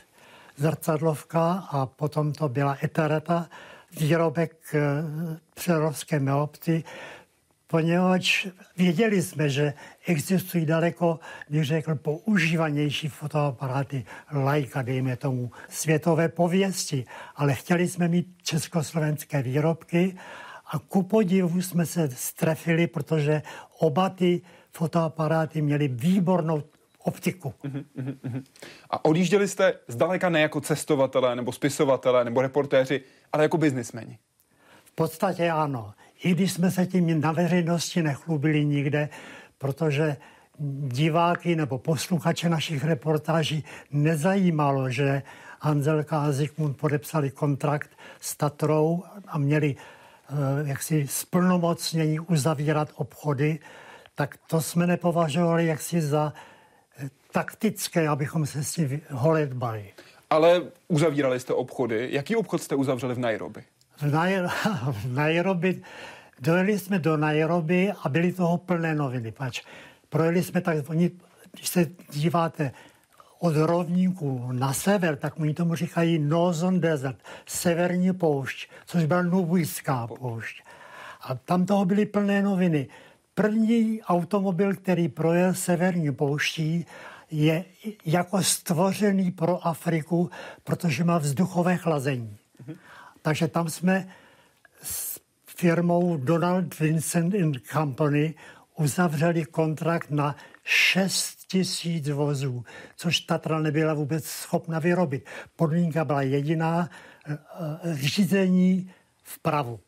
zrcadlovka 0.57 1.52
a 1.71 1.87
potom 1.87 2.33
to 2.33 2.49
byla 2.49 2.76
Etareta, 2.83 3.49
výrobek 4.00 4.57
eh, 4.75 4.81
přerovské 5.55 6.21
Meopty, 6.21 6.85
poněvadž 7.71 8.47
věděli 8.77 9.23
jsme, 9.23 9.49
že 9.49 9.75
existují 10.07 10.67
daleko, 10.67 11.21
bych 11.49 11.65
řekl, 11.65 11.95
používanější 11.95 13.09
fotoaparáty 13.09 14.05
Leica, 14.33 14.83
dejme 14.83 15.17
tomu, 15.17 15.51
světové 15.69 16.29
pověsti, 16.29 17.05
ale 17.37 17.55
chtěli 17.55 17.89
jsme 17.89 18.09
mít 18.09 18.27
československé 18.43 19.43
výrobky 19.43 20.17
a 20.67 20.79
ku 20.79 21.03
podivu 21.03 21.63
jsme 21.63 21.87
se 21.87 22.09
strefili, 22.11 22.87
protože 22.87 23.43
oba 23.79 24.09
ty 24.09 24.43
fotoaparáty 24.73 25.63
měly 25.63 25.89
výbornou 25.89 26.63
optiku. 26.99 27.55
A 28.91 29.05
odjížděli 29.05 29.49
jste 29.49 29.75
zdaleka 29.89 30.29
ne 30.29 30.41
jako 30.41 30.61
cestovatelé, 30.61 31.37
nebo 31.37 31.53
spisovatelé, 31.53 32.25
nebo 32.25 32.43
reportéři, 32.43 33.01
ale 33.33 33.43
jako 33.43 33.59
biznismeni. 33.59 34.19
V 34.85 34.93
podstatě 34.93 35.51
ano. 35.51 35.95
I 36.25 36.31
když 36.31 36.53
jsme 36.53 36.71
se 36.71 36.87
tím 36.87 37.21
na 37.21 37.33
veřejnosti 37.33 38.03
nechlubili 38.03 38.65
nikde, 38.65 39.09
protože 39.59 40.17
diváky 40.89 41.57
nebo 41.57 41.79
posluchače 41.79 42.49
našich 42.49 42.85
reportáží 42.85 43.65
nezajímalo, 43.91 44.91
že 44.91 45.23
Hanzelka 45.61 46.21
a 46.21 46.33
Zikmund 46.33 46.77
podepsali 46.77 47.31
kontrakt 47.31 47.91
s 48.21 48.37
Tatrou 48.37 49.03
a 49.27 49.39
měli 49.39 49.77
eh, 49.77 50.35
jaksi 50.69 51.07
splnomocnění 51.07 52.21
uzavírat 52.21 52.89
obchody, 52.95 53.59
tak 54.15 54.37
to 54.47 54.61
jsme 54.61 54.87
nepovažovali 54.87 55.67
jaksi 55.67 56.01
za 56.01 56.33
eh, 56.99 57.09
taktické, 57.33 58.09
abychom 58.09 58.47
se 58.47 58.65
s 58.65 58.73
tím 58.73 59.01
holedbali. 59.11 59.93
Ale 60.31 60.63
uzavírali 60.89 61.41
jste 61.41 61.55
obchody. 61.55 62.09
Jaký 62.11 62.37
obchod 62.37 62.63
jste 62.63 62.75
uzavřeli 62.75 63.15
v 63.15 63.19
Nairobi? 63.19 63.65
V, 64.00 64.02
Nai- 64.02 64.49
v 64.93 65.12
Nairobi, 65.14 65.83
dojeli 66.40 66.78
jsme 66.78 66.99
do 66.99 67.17
Nairobi 67.17 67.93
a 68.02 68.09
byly 68.09 68.33
toho 68.33 68.59
plné 68.59 68.95
noviny. 68.95 69.33
Pač 69.33 69.62
projeli 70.09 70.43
jsme 70.43 70.61
tak, 70.61 70.90
oni, 70.90 71.11
když 71.52 71.69
se 71.69 71.87
díváte 72.12 72.73
od 73.38 73.57
rovníku 73.57 74.52
na 74.52 74.73
sever, 74.73 75.17
tak 75.17 75.40
oni 75.40 75.55
tomu 75.55 75.75
říkají 75.75 76.19
Northern 76.19 76.81
Desert, 76.81 77.19
severní 77.47 78.12
poušť, 78.12 78.71
což 78.87 79.05
byla 79.05 79.23
Nubijská 79.23 80.07
poušť. 80.07 80.62
A 81.21 81.35
tam 81.35 81.67
toho 81.67 81.85
byly 81.85 82.07
plné 82.07 82.43
noviny. 82.43 82.87
První 83.35 84.02
automobil, 84.02 84.75
který 84.75 85.09
projel 85.09 85.55
severní 85.55 86.12
pouští, 86.12 86.87
je 87.31 87.64
jako 88.07 88.43
stvořený 88.43 89.31
pro 89.31 89.67
Afriku, 89.67 90.31
protože 90.64 91.05
má 91.05 91.19
vzduchové 91.19 91.76
chlazení. 91.76 92.37
Mm-hmm. 92.62 92.76
Takže 93.23 93.49
tam 93.49 93.69
jsme 93.69 94.09
s 94.83 95.21
firmou 95.47 96.17
Donald 96.17 96.79
Vincent 96.79 97.35
Company 97.73 98.35
uzavřeli 98.77 99.45
kontrakt 99.45 100.11
na 100.11 100.37
6 100.65 101.39
tisíc 101.49 102.09
vozů, 102.09 102.65
což 102.97 103.21
Tatra 103.21 103.59
nebyla 103.59 103.95
vůbec 103.95 104.25
schopna 104.25 104.79
vyrobit. 104.79 105.27
Podmínka 105.57 106.05
byla 106.05 106.23
jediná, 106.23 106.91
eh, 107.29 107.39
eh, 107.83 107.97
řízení 107.97 108.91
vpravu, 109.23 109.81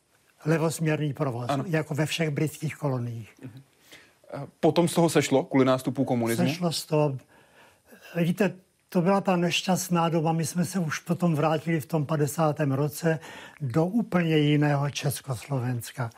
levosměrný 0.46 1.12
provoz, 1.12 1.46
ano. 1.48 1.64
jako 1.66 1.94
ve 1.94 2.06
všech 2.06 2.30
britských 2.30 2.76
koloniích. 2.76 3.34
Mhm. 3.42 3.62
Potom 4.60 4.88
z 4.88 4.94
toho 4.94 5.08
sešlo 5.08 5.44
kvůli 5.44 5.64
nástupu 5.64 6.04
komunismu? 6.04 6.46
Sešlo 6.46 6.72
z 6.72 6.86
toho. 6.86 7.18
Víte, 8.16 8.54
to 8.92 9.02
byla 9.02 9.20
ta 9.20 9.36
nešťastná 9.36 10.08
doba. 10.08 10.32
My 10.32 10.44
jsme 10.44 10.64
se 10.64 10.78
už 10.78 10.98
potom 10.98 11.34
vrátili 11.34 11.80
v 11.80 11.86
tom 11.86 12.06
50. 12.06 12.60
roce 12.60 13.18
do 13.60 13.84
úplně 13.86 14.36
jiného 14.36 14.90
Československa. 14.90 16.10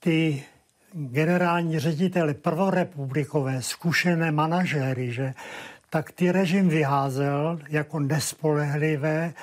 Ty 0.00 0.44
generální 0.92 1.78
řediteli 1.78 2.34
prvorepublikové, 2.34 3.62
zkušené 3.62 4.32
manažéry, 4.32 5.12
že, 5.12 5.34
tak 5.90 6.12
ty 6.12 6.32
režim 6.32 6.68
vyházel 6.68 7.58
jako 7.68 8.00
nespolehlivé 8.00 9.34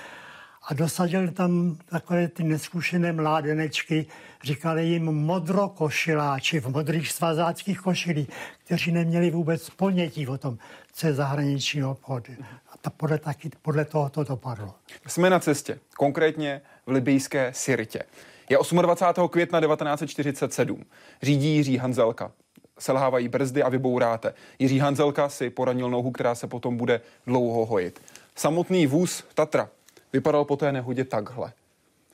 a 0.70 0.74
dosadil 0.74 1.32
tam 1.32 1.78
takové 1.90 2.28
ty 2.28 2.44
neskušené 2.44 3.12
mládenečky, 3.12 4.06
říkali 4.44 4.86
jim 4.86 5.04
modrokošiláči 5.06 6.60
v 6.60 6.68
modrých 6.68 7.12
svazáckých 7.12 7.80
košilích, 7.80 8.30
kteří 8.66 8.92
neměli 8.92 9.32
vůbec 9.32 9.70
ponětí 9.70 10.28
o 10.28 10.38
tom, 10.38 10.58
co 10.94 11.08
je 11.08 11.14
zahraniční 11.14 11.84
obchod. 11.84 12.30
A 12.74 12.78
to 12.82 12.90
podle, 12.90 13.18
taky, 13.18 13.50
podle 13.62 13.86
toho 13.86 14.10
to 14.10 14.24
dopadlo. 14.24 14.74
Jsme 15.08 15.30
na 15.30 15.40
cestě, 15.40 15.80
konkrétně 15.98 16.62
v 16.86 16.92
libijské 16.92 17.52
Sirtě. 17.56 18.04
Je 18.50 18.58
28. 18.82 19.30
května 19.30 19.62
1947. 19.62 20.86
Řídí 21.22 21.56
Jiří 21.56 21.78
Hanzelka. 21.78 22.32
Selhávají 22.80 23.28
brzdy 23.28 23.64
a 23.64 23.70
vybouráte. 23.70 24.34
Jiří 24.60 24.80
Hanzelka 24.80 25.30
si 25.30 25.50
poranil 25.50 25.90
nohu, 25.90 26.12
která 26.12 26.36
se 26.36 26.48
potom 26.48 26.78
bude 26.78 27.02
dlouho 27.28 27.66
hojit. 27.66 28.02
Samotný 28.36 28.88
vůz 28.88 29.24
Tatra 29.34 29.70
vypadal 30.14 30.46
po 30.46 30.58
té 30.58 30.72
nehodě 30.72 31.06
takhle. 31.06 31.54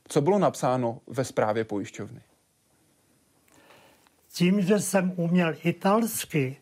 Co 0.08 0.22
bylo 0.22 0.40
napsáno 0.40 1.00
ve 1.08 1.26
zprávě 1.26 1.64
pojišťovny? 1.64 2.22
Tím, 4.32 4.62
že 4.62 4.80
jsem 4.80 5.14
uměl 5.16 5.56
italsky, 5.64 6.58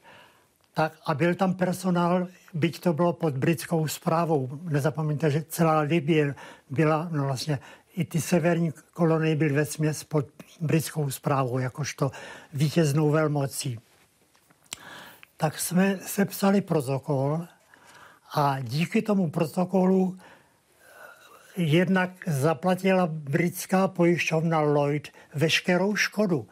tak 0.73 0.93
a 1.05 1.13
byl 1.13 1.35
tam 1.35 1.53
personál, 1.53 2.27
byť 2.53 2.79
to 2.79 2.93
bylo 2.93 3.13
pod 3.13 3.37
britskou 3.37 3.87
zprávou. 3.87 4.59
Nezapomeňte, 4.63 5.31
že 5.31 5.45
celá 5.49 5.79
Libie 5.79 6.35
byla 6.69 7.09
no 7.11 7.23
vlastně 7.23 7.59
i 7.95 8.05
ty 8.05 8.21
severní 8.21 8.73
kolonie 8.93 9.35
byly 9.35 9.53
ve 9.53 9.65
směs 9.65 10.03
pod 10.03 10.25
britskou 10.61 11.11
zprávou, 11.11 11.59
jakožto 11.59 12.11
vítěznou 12.53 13.09
velmocí. 13.09 13.79
Tak 15.37 15.59
jsme 15.59 15.99
sepsali 16.05 16.61
protokol 16.61 17.47
a 18.33 18.59
díky 18.59 19.01
tomu 19.01 19.29
protokolu 19.29 20.17
jednak 21.57 22.11
zaplatila 22.27 23.07
britská 23.07 23.87
pojišťovna 23.87 24.59
Lloyd 24.59 25.07
veškerou 25.35 25.95
škodu. 25.95 26.47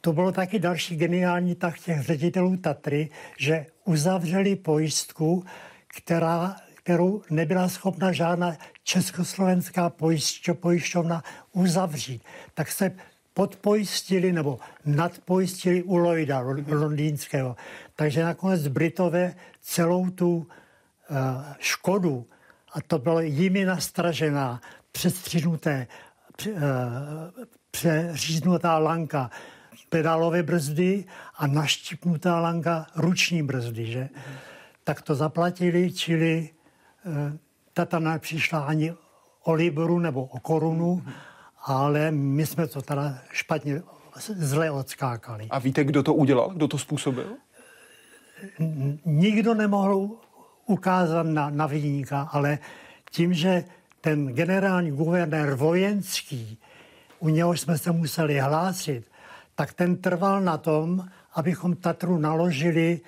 To 0.00 0.12
bylo 0.12 0.32
taky 0.32 0.58
další 0.58 0.96
geniální 0.96 1.54
tak 1.54 1.78
těch 1.78 2.00
ředitelů 2.00 2.56
Tatry, 2.56 3.08
že 3.38 3.66
uzavřeli 3.84 4.56
pojistku, 4.56 5.44
která 5.86 6.56
kterou 6.82 7.22
nebyla 7.30 7.68
schopna 7.68 8.12
žádná 8.12 8.56
československá 8.82 9.92
pojišťovna 10.60 11.22
uzavřít. 11.52 12.22
Tak 12.54 12.72
se 12.72 12.92
podpojistili 13.34 14.32
nebo 14.32 14.58
nadpojistili 14.84 15.82
u 15.82 15.96
Lloyda 15.96 16.40
londýnského. 16.68 17.56
Takže 17.96 18.24
nakonec 18.24 18.68
Britové 18.68 19.34
celou 19.60 20.10
tu 20.10 20.36
uh, 20.36 20.46
škodu, 21.58 22.26
a 22.72 22.80
to 22.86 22.98
bylo 22.98 23.20
jimi 23.20 23.64
nastražená, 23.64 24.60
přestřinuté, 24.92 25.86
uh, 26.46 26.54
přeříznutá 27.70 28.78
lanka, 28.78 29.30
pedálové 29.88 30.42
brzdy 30.42 31.04
a 31.36 31.46
naštipnutá 31.46 32.40
lanka 32.40 32.86
ruční 32.96 33.42
brzdy, 33.42 33.86
že? 33.86 34.00
Mm. 34.00 34.32
Tak 34.84 35.02
to 35.02 35.14
zaplatili, 35.14 35.92
čili 35.92 36.50
Eh, 37.06 37.38
tata 37.72 37.98
nepřišla 37.98 38.60
ani 38.60 38.94
o 39.42 39.52
libru 39.52 39.98
nebo 39.98 40.24
o 40.24 40.40
korunu, 40.40 41.02
ale 41.64 42.10
my 42.10 42.46
jsme 42.46 42.66
to 42.66 42.82
teda 42.82 43.18
špatně, 43.32 43.82
zle 44.36 44.70
odskákali. 44.70 45.46
A 45.50 45.58
víte, 45.58 45.84
kdo 45.84 46.02
to 46.02 46.14
udělal? 46.14 46.50
Kdo 46.50 46.68
to 46.68 46.78
způsobil? 46.78 47.36
Nikdo 49.04 49.54
nemohl 49.54 50.10
ukázat 50.70 51.22
na, 51.22 51.50
na 51.50 51.66
výjimka, 51.66 52.28
ale 52.32 52.58
tím, 53.10 53.34
že 53.34 53.64
ten 54.00 54.26
generální 54.26 54.90
guvernér 54.90 55.54
vojenský, 55.54 56.58
u 57.18 57.28
něho 57.28 57.52
jsme 57.52 57.78
se 57.78 57.92
museli 57.92 58.40
hlásit, 58.40 59.10
tak 59.54 59.72
ten 59.72 59.96
trval 59.96 60.40
na 60.40 60.58
tom, 60.58 61.08
abychom 61.34 61.76
Tatru 61.76 62.18
naložili 62.18 63.00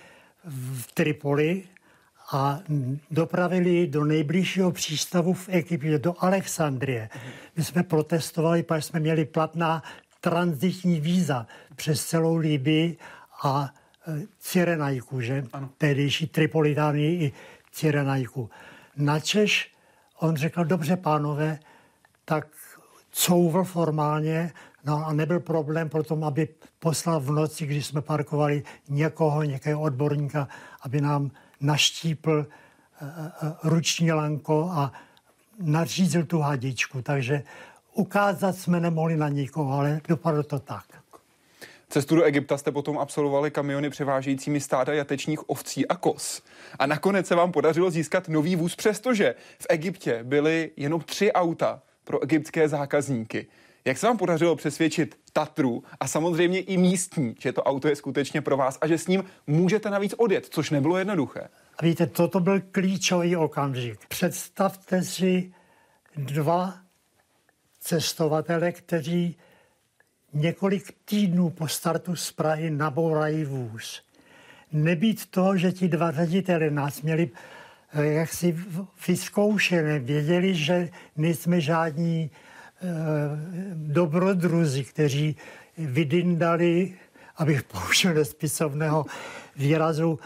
v 0.45 0.93
Tripoli 0.95 1.63
a 2.33 2.61
dopravili 3.11 3.87
do 3.87 4.05
nejbližšího 4.05 4.73
přístavu 4.73 5.33
v 5.33 5.49
Egyptě, 5.49 5.99
do 5.99 6.15
Alexandrie. 6.19 7.09
My 7.57 7.65
jsme 7.65 7.83
protestovali, 7.83 8.63
protože 8.63 8.83
jsme 8.83 9.01
měli 9.01 9.25
platná 9.25 9.83
transitní 10.21 11.01
víza 11.01 11.47
přes 11.77 12.05
celou 12.05 12.37
Libii 12.37 12.97
a 13.43 13.75
Cyrenajku, 14.39 15.21
že? 15.21 15.45
Ano. 15.53 15.71
Tehdejší 15.79 16.27
Tripolitánii 16.27 17.25
i 17.25 17.33
Cyrenajku. 17.73 18.51
Načež 18.97 19.73
on 20.23 20.37
řekl, 20.37 20.65
dobře 20.65 20.97
pánové, 20.97 21.59
tak 22.25 22.47
couvl 23.13 23.65
formálně, 23.65 24.53
no 24.85 25.07
a 25.07 25.13
nebyl 25.13 25.41
problém 25.41 25.89
pro 25.89 26.03
tom, 26.03 26.25
aby 26.25 26.49
poslal 26.79 27.21
v 27.21 27.31
noci, 27.31 27.67
když 27.67 27.87
jsme 27.87 28.03
parkovali 28.03 28.63
někoho, 28.89 29.43
nějakého 29.43 29.81
odborníka, 29.81 30.49
aby 30.83 31.01
nám 31.01 31.31
naštípl 31.61 32.47
eh, 32.47 33.07
eh, 33.43 33.53
ruční 33.63 34.13
lanko 34.13 34.71
a 34.73 34.93
nařízil 35.59 36.25
tu 36.25 36.39
hadičku. 36.39 37.03
Takže 37.03 37.43
ukázat 37.95 38.57
jsme 38.57 38.81
nemohli 38.81 39.17
na 39.17 39.29
nikoho, 39.29 39.79
ale 39.79 40.01
dopadlo 40.09 40.43
to 40.43 40.59
tak. 40.59 41.02
Cestu 41.93 42.17
do 42.17 42.23
Egypta 42.23 42.59
jste 42.59 42.73
potom 42.73 42.99
absolvovali 42.99 43.51
kamiony 43.51 43.91
převážejícími 43.91 44.61
stáda 44.61 44.93
jatečních 44.93 45.51
ovcí 45.51 45.89
a 45.89 45.97
kos. 45.97 46.43
A 46.79 46.87
nakonec 46.87 47.27
se 47.27 47.35
vám 47.35 47.53
podařilo 47.53 47.91
získat 47.91 48.29
nový 48.29 48.57
vůz, 48.57 48.77
přestože 48.77 49.35
v 49.59 49.67
Egyptě 49.69 50.21
byly 50.23 50.71
jenom 50.77 51.01
tři 51.01 51.33
auta 51.33 51.83
pro 52.05 52.23
egyptské 52.23 52.69
zákazníky. 52.69 53.47
Jak 53.85 53.99
se 53.99 54.07
vám 54.07 54.19
podařilo 54.19 54.57
přesvědčit 54.57 55.19
Tatru 55.33 55.85
a 56.01 56.09
samozřejmě 56.09 56.61
i 56.61 56.77
místní, 56.77 57.35
že 57.39 57.53
to 57.53 57.63
auto 57.63 57.89
je 57.89 57.97
skutečně 57.97 58.41
pro 58.41 58.57
vás 58.57 58.79
a 58.81 58.87
že 58.87 58.99
s 58.99 59.07
ním 59.07 59.25
můžete 59.47 59.91
navíc 59.91 60.15
odjet, 60.19 60.47
což 60.51 60.71
nebylo 60.71 60.99
jednoduché? 60.99 61.49
A 61.79 61.85
víte, 61.85 62.07
toto 62.07 62.41
byl 62.41 62.61
klíčový 62.61 63.37
okamžik. 63.37 64.07
Představte 64.09 65.03
si 65.03 65.53
dva 66.17 66.75
cestovatele, 67.81 68.73
kteří 68.73 69.37
několik 70.33 70.95
týdnů 71.05 71.51
po 71.51 71.69
startu 71.69 72.17
z 72.17 72.33
Prahy 72.33 72.71
nabourají 72.71 73.45
vůz. 73.45 74.03
nebýt 74.73 75.27
to, 75.27 75.57
že 75.57 75.73
ti 75.73 75.89
dva 75.89 76.11
ředitele 76.11 76.71
nás 76.71 77.03
měli 77.03 77.31
eh, 77.93 78.07
jak 78.07 78.33
si 78.33 78.57
vyzkoušené, 79.09 79.99
věděli, 79.99 80.55
že 80.55 80.89
nejsme 81.17 81.61
žádní 81.61 82.21
e, 82.23 82.31
dobrodruzi, 83.75 84.85
kteří 84.85 85.37
vydindali, 85.79 86.95
abych 87.37 87.63
použil 87.73 88.15
nespisovného 88.15 89.07
výrazu, 89.57 90.19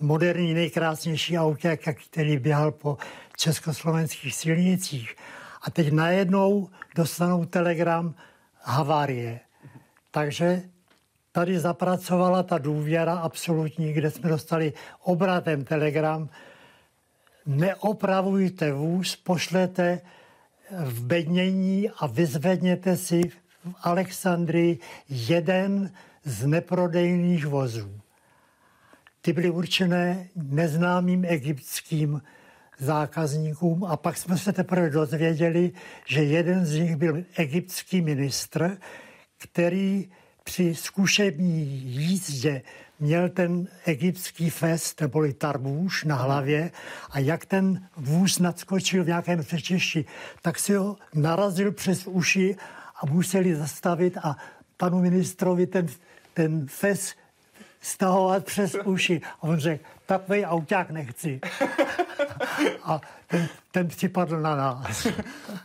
moderní 0.00 0.54
nejkrásnější 0.54 1.38
auták, 1.38 1.80
který 2.10 2.38
běhal 2.38 2.72
po 2.72 2.98
československých 3.36 4.34
silnicích. 4.34 5.16
A 5.62 5.70
teď 5.70 5.92
najednou 5.92 6.68
dostanou 6.94 7.44
telegram 7.44 8.14
havárie. 8.62 9.40
Takže 10.10 10.62
tady 11.32 11.58
zapracovala 11.58 12.42
ta 12.42 12.58
důvěra 12.58 13.14
absolutní, 13.14 13.92
kde 13.92 14.10
jsme 14.10 14.28
dostali 14.28 14.72
obratem 15.02 15.64
telegram. 15.64 16.28
Neopravujte 17.46 18.72
vůz, 18.72 19.16
pošlete 19.16 20.00
v 20.70 21.04
bednění 21.04 21.90
a 21.90 22.06
vyzvedněte 22.06 22.96
si 22.96 23.20
v 23.28 23.74
Alexandrii 23.82 24.78
jeden 25.08 25.92
z 26.24 26.46
neprodejných 26.46 27.46
vozů. 27.46 28.00
Ty 29.20 29.32
byly 29.32 29.50
určené 29.50 30.28
neznámým 30.36 31.24
egyptským 31.24 32.22
zákazníkům 32.78 33.84
a 33.84 33.96
pak 33.96 34.16
jsme 34.16 34.38
se 34.38 34.52
teprve 34.52 34.90
dozvěděli, 34.90 35.72
že 36.06 36.24
jeden 36.24 36.66
z 36.66 36.74
nich 36.74 36.96
byl 36.96 37.24
egyptský 37.36 38.00
ministr, 38.00 38.78
který 39.38 40.10
při 40.44 40.74
zkušební 40.74 41.64
jízdě 41.84 42.62
měl 43.00 43.28
ten 43.28 43.68
egyptský 43.84 44.50
fest, 44.50 45.00
neboli 45.00 45.32
tarbůž 45.32 46.04
na 46.04 46.16
hlavě 46.16 46.70
a 47.10 47.18
jak 47.18 47.46
ten 47.46 47.88
vůz 47.96 48.38
nadskočil 48.38 49.04
v 49.04 49.06
nějakém 49.06 49.44
přečišti, 49.44 50.04
tak 50.42 50.58
si 50.58 50.74
ho 50.74 50.96
narazil 51.14 51.72
přes 51.72 52.06
uši 52.06 52.56
a 53.02 53.06
museli 53.06 53.54
zastavit 53.54 54.16
a 54.16 54.36
panu 54.76 55.00
ministrovi 55.00 55.66
ten, 55.66 55.86
ten 56.34 56.66
fest 56.66 57.16
stahovat 57.80 58.44
přes 58.44 58.76
uši. 58.84 59.20
A 59.40 59.42
on 59.42 59.58
řekl, 59.58 59.84
takový 60.08 60.44
auták 60.44 60.90
nechci. 60.90 61.40
A 62.82 63.00
ten, 63.26 63.48
ten 63.70 63.88
připadl 63.88 64.40
na 64.40 64.56
nás. 64.56 65.06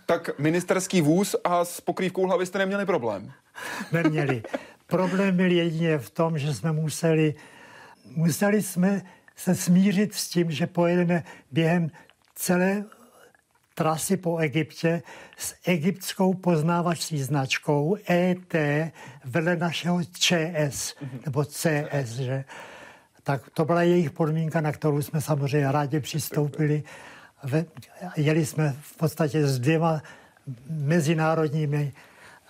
tak 0.06 0.40
ministerský 0.40 1.02
vůz 1.02 1.36
a 1.44 1.66
s 1.66 1.82
pokrývkou 1.82 2.26
hlavy 2.26 2.46
jste 2.46 2.60
neměli 2.60 2.86
problém? 2.86 3.32
Neměli. 3.92 4.44
Problém 4.88 5.38
byl 5.38 5.52
jedině 5.52 5.98
v 5.98 6.10
tom, 6.10 6.38
že 6.38 6.54
jsme 6.54 6.72
museli, 6.72 7.36
museli 8.06 8.62
jsme 8.62 9.02
se 9.36 9.56
smířit 9.56 10.14
s 10.14 10.30
tím, 10.30 10.52
že 10.52 10.68
pojedeme 10.68 11.24
během 11.52 11.92
celé 12.36 12.84
trasy 13.74 14.18
po 14.18 14.38
Egyptě 14.38 15.02
s 15.38 15.56
egyptskou 15.66 16.34
poznávací 16.34 17.24
značkou 17.24 17.98
ET 18.10 18.54
vedle 19.26 19.56
našeho 19.56 20.04
ČS, 20.04 20.96
nebo 21.26 21.46
CS, 21.46 22.10
že? 22.10 22.46
Tak 23.24 23.50
to 23.54 23.66
byla 23.66 23.84
jejich 23.84 24.12
podmínka, 24.12 24.62
na 24.62 24.72
kterou 24.72 25.02
jsme 25.02 25.22
samozřejmě 25.22 25.72
rádi 25.72 26.00
přistoupili. 26.00 26.84
Jeli 28.16 28.46
jsme 28.46 28.76
v 28.82 28.98
podstatě 28.98 29.48
s 29.48 29.60
dvěma 29.60 30.02
mezinárodními 30.70 31.94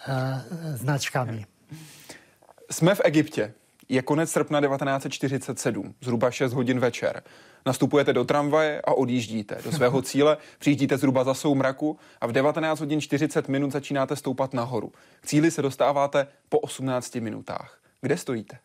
uh, 0.08 0.76
značkami. 0.76 1.46
Jsme 2.72 2.96
v 2.96 3.02
Egyptě. 3.04 3.54
Je 3.90 4.02
konec 4.02 4.32
srpna 4.32 4.62
1947, 4.62 5.96
zhruba 6.02 6.32
6 6.32 6.54
hodin 6.54 6.80
večer. 6.80 7.24
Nastupujete 7.66 8.14
do 8.14 8.24
tramvaje 8.24 8.82
a 8.82 8.94
odjíždíte 8.94 9.58
do 9.64 9.72
svého 9.72 10.02
cíle, 10.12 10.38
přijíždíte 10.60 10.98
zhruba 10.98 11.24
za 11.24 11.34
soumraku 11.34 11.98
a 12.22 12.28
v 12.28 12.32
19 12.32 12.80
hodin 12.80 13.02
40 13.02 13.48
minut 13.48 13.72
začínáte 13.72 14.16
stoupat 14.16 14.54
nahoru. 14.54 14.92
K 15.22 15.26
cíli 15.26 15.52
se 15.52 15.62
dostáváte 15.62 16.28
po 16.50 16.60
18 16.60 17.16
minutách. 17.16 17.80
Kde 18.02 18.18
stojíte? 18.18 18.58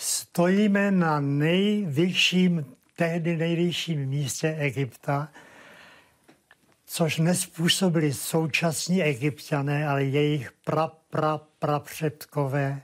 Stojíme 0.00 0.90
na 0.90 1.20
nejvyšším, 1.20 2.66
tehdy 2.96 3.36
nejvyšším 3.36 4.06
místě 4.06 4.56
Egypta, 4.58 5.28
což 6.86 7.18
nespůsobili 7.18 8.12
současní 8.14 9.02
egyptiané, 9.02 9.88
ale 9.88 10.04
jejich 10.04 10.52
pra, 10.52 10.88
pra, 11.10 11.38
pra 11.58 11.80
předkové 11.80 12.82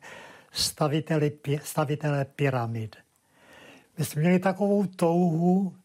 staviteli, 0.53 1.39
stavitele 1.63 2.25
pyramid. 2.25 2.97
My 3.99 4.05
jsme 4.05 4.23
měli 4.23 4.39
takovou 4.39 4.87
touhu 4.87 5.77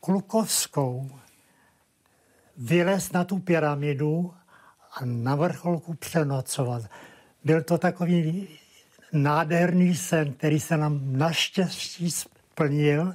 klukovskou 0.00 1.10
vylez 2.56 3.12
na 3.12 3.24
tu 3.24 3.38
pyramidu 3.38 4.34
a 4.92 5.04
na 5.04 5.34
vrcholku 5.34 5.94
přenocovat. 5.94 6.82
Byl 7.44 7.62
to 7.62 7.78
takový 7.78 8.48
nádherný 9.12 9.94
sen, 9.94 10.32
který 10.32 10.60
se 10.60 10.76
nám 10.76 11.00
naštěstí 11.18 12.10
splnil, 12.10 13.14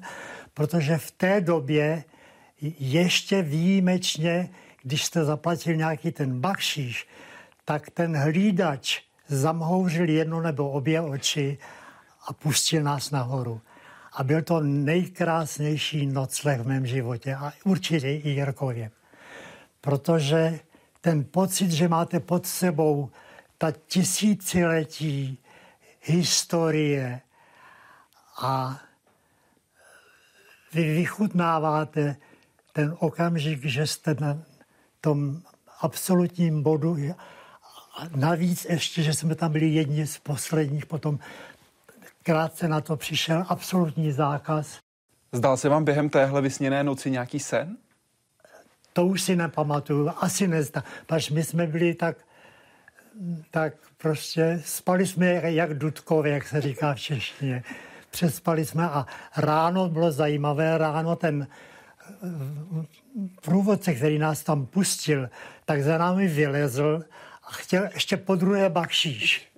protože 0.53 0.97
v 0.97 1.11
té 1.11 1.41
době 1.41 2.03
ještě 2.79 3.41
výjimečně, 3.41 4.49
když 4.83 5.05
jste 5.05 5.25
zaplatil 5.25 5.75
nějaký 5.75 6.11
ten 6.11 6.39
bakšíš, 6.39 7.07
tak 7.65 7.89
ten 7.89 8.17
hlídač 8.17 9.01
zamhouřil 9.27 10.09
jedno 10.09 10.41
nebo 10.41 10.69
obě 10.71 11.01
oči 11.01 11.57
a 12.27 12.33
pustil 12.33 12.83
nás 12.83 13.11
nahoru. 13.11 13.61
A 14.13 14.23
byl 14.23 14.41
to 14.41 14.59
nejkrásnější 14.59 16.05
nocleh 16.05 16.59
v 16.59 16.67
mém 16.67 16.85
životě 16.85 17.35
a 17.35 17.53
určitě 17.63 18.11
i 18.11 18.29
Jirkově. 18.29 18.91
Protože 19.81 20.59
ten 21.01 21.23
pocit, 21.23 21.71
že 21.71 21.87
máte 21.87 22.19
pod 22.19 22.45
sebou 22.45 23.09
ta 23.57 23.71
tisíciletí 23.87 25.37
historie 26.05 27.21
a 28.41 28.79
vy 30.73 30.93
vychutnáváte 30.93 32.15
ten 32.73 32.95
okamžik, 32.99 33.65
že 33.65 33.87
jste 33.87 34.15
na 34.19 34.37
tom 35.01 35.41
absolutním 35.81 36.63
bodu 36.63 36.97
a 37.97 38.03
navíc 38.15 38.65
ještě, 38.65 39.03
že 39.03 39.13
jsme 39.13 39.35
tam 39.35 39.51
byli 39.51 39.67
jedni 39.67 40.07
z 40.07 40.17
posledních, 40.17 40.85
potom 40.85 41.19
krátce 42.23 42.67
na 42.67 42.81
to 42.81 42.97
přišel 42.97 43.45
absolutní 43.47 44.11
zákaz. 44.11 44.79
Zdál 45.31 45.57
se 45.57 45.69
vám 45.69 45.85
během 45.85 46.09
téhle 46.09 46.41
vysněné 46.41 46.83
noci 46.83 47.11
nějaký 47.11 47.39
sen? 47.39 47.77
To 48.93 49.05
už 49.05 49.21
si 49.21 49.35
nepamatuju, 49.35 50.11
asi 50.17 50.47
nezdá. 50.47 50.83
Paž 51.05 51.29
my 51.29 51.43
jsme 51.43 51.67
byli 51.67 51.93
tak, 51.93 52.17
tak 53.51 53.73
prostě 53.97 54.61
spali 54.65 55.07
jsme 55.07 55.25
jak 55.51 55.73
dudkové, 55.73 56.29
jak 56.29 56.47
se 56.47 56.61
říká 56.61 56.93
v 56.93 56.99
češtině. 56.99 57.63
Přespali 58.09 58.65
jsme 58.65 58.89
a 58.89 59.05
ráno 59.37 59.89
bylo 59.89 60.11
zajímavé, 60.11 60.77
ráno 60.77 61.15
ten 61.15 61.47
průvodce, 63.41 63.93
který 63.93 64.19
nás 64.19 64.43
tam 64.43 64.65
pustil, 64.65 65.29
tak 65.65 65.83
za 65.83 65.97
námi 65.97 66.27
vylezl 66.27 67.03
a 67.43 67.51
chtěl 67.51 67.89
ještě 67.93 68.17
po 68.17 68.35
druhé 68.35 68.69
bakšíš. 68.69 69.51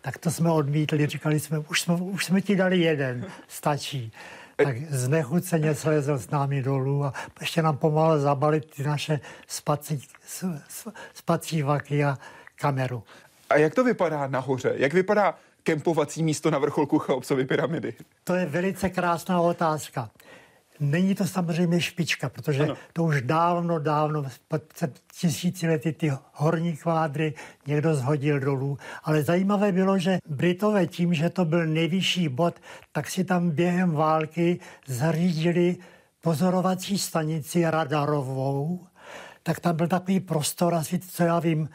Tak 0.00 0.18
to 0.18 0.30
jsme 0.30 0.50
odmítli, 0.50 1.06
říkali 1.06 1.40
jsme, 1.40 1.58
už 1.58 1.80
jsme, 1.80 1.94
už 1.94 2.24
jsme 2.24 2.40
ti 2.40 2.56
dali 2.56 2.80
jeden, 2.80 3.26
stačí. 3.48 4.12
Tak 4.56 4.76
znechuceně 4.90 5.74
slezl 5.74 6.18
s 6.18 6.30
námi 6.30 6.62
dolů 6.62 7.04
a 7.04 7.12
ještě 7.40 7.62
nám 7.62 7.76
pomáhal 7.76 8.20
zabalit 8.20 8.74
ty 8.74 8.82
naše 8.82 9.20
spací, 9.46 10.02
spací 11.14 11.62
vaky 11.62 12.04
a 12.04 12.18
kameru. 12.54 13.02
A 13.50 13.56
jak 13.56 13.74
to 13.74 13.84
vypadá 13.84 14.26
nahoře? 14.26 14.72
Jak 14.76 14.92
vypadá 14.92 15.34
kempovací 15.62 16.22
místo 16.22 16.50
na 16.50 16.58
vrcholku 16.58 16.98
Cheopsovy 16.98 17.44
pyramidy? 17.44 17.94
To 18.24 18.34
je 18.34 18.46
velice 18.46 18.90
krásná 18.90 19.40
otázka. 19.40 20.10
Není 20.80 21.14
to 21.14 21.26
samozřejmě 21.26 21.80
špička, 21.80 22.28
protože 22.28 22.62
ano. 22.62 22.76
to 22.92 23.04
už 23.04 23.22
dávno, 23.22 23.78
dávno, 23.78 24.24
před 24.68 25.00
tisíci 25.20 25.68
lety 25.68 25.92
ty 25.92 26.12
horní 26.32 26.76
kvádry 26.76 27.34
někdo 27.66 27.94
zhodil 27.94 28.40
dolů. 28.40 28.78
Ale 29.04 29.22
zajímavé 29.22 29.72
bylo, 29.72 29.98
že 29.98 30.18
Britové 30.28 30.86
tím, 30.86 31.14
že 31.14 31.30
to 31.30 31.44
byl 31.44 31.66
nejvyšší 31.66 32.28
bod, 32.28 32.54
tak 32.92 33.10
si 33.10 33.24
tam 33.24 33.50
během 33.50 33.92
války 33.92 34.60
zařídili 34.86 35.76
pozorovací 36.20 36.98
stanici 36.98 37.70
radarovou, 37.70 38.86
tak 39.42 39.60
tam 39.60 39.76
byl 39.76 39.88
takový 39.88 40.20
prostor, 40.20 40.74
asi 40.74 40.98
co 40.98 41.22
já 41.22 41.38
vím, 41.38 41.68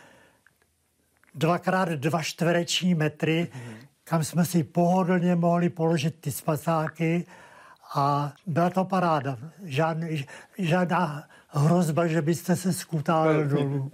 dvakrát 1.35 1.89
dva 1.89 2.23
čtvereční 2.23 2.95
metry, 2.95 3.47
mm. 3.55 3.73
kam 4.03 4.23
jsme 4.23 4.45
si 4.45 4.63
pohodlně 4.63 5.35
mohli 5.35 5.69
položit 5.69 6.15
ty 6.19 6.31
spasáky 6.31 7.25
a 7.95 8.33
byla 8.45 8.69
to 8.69 8.85
paráda. 8.85 9.37
Žádný, 9.63 10.25
žádná 10.57 11.23
hrozba, 11.47 12.07
že 12.07 12.21
byste 12.21 12.55
se 12.55 12.73
skutál 12.73 13.43
dolů. 13.43 13.91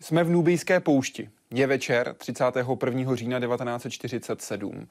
Jsme 0.00 0.24
v 0.24 0.30
Nubijské 0.30 0.80
poušti. 0.80 1.30
Je 1.50 1.66
večer 1.66 2.14
31. 2.18 3.16
října 3.16 3.40
1947. 3.40 4.88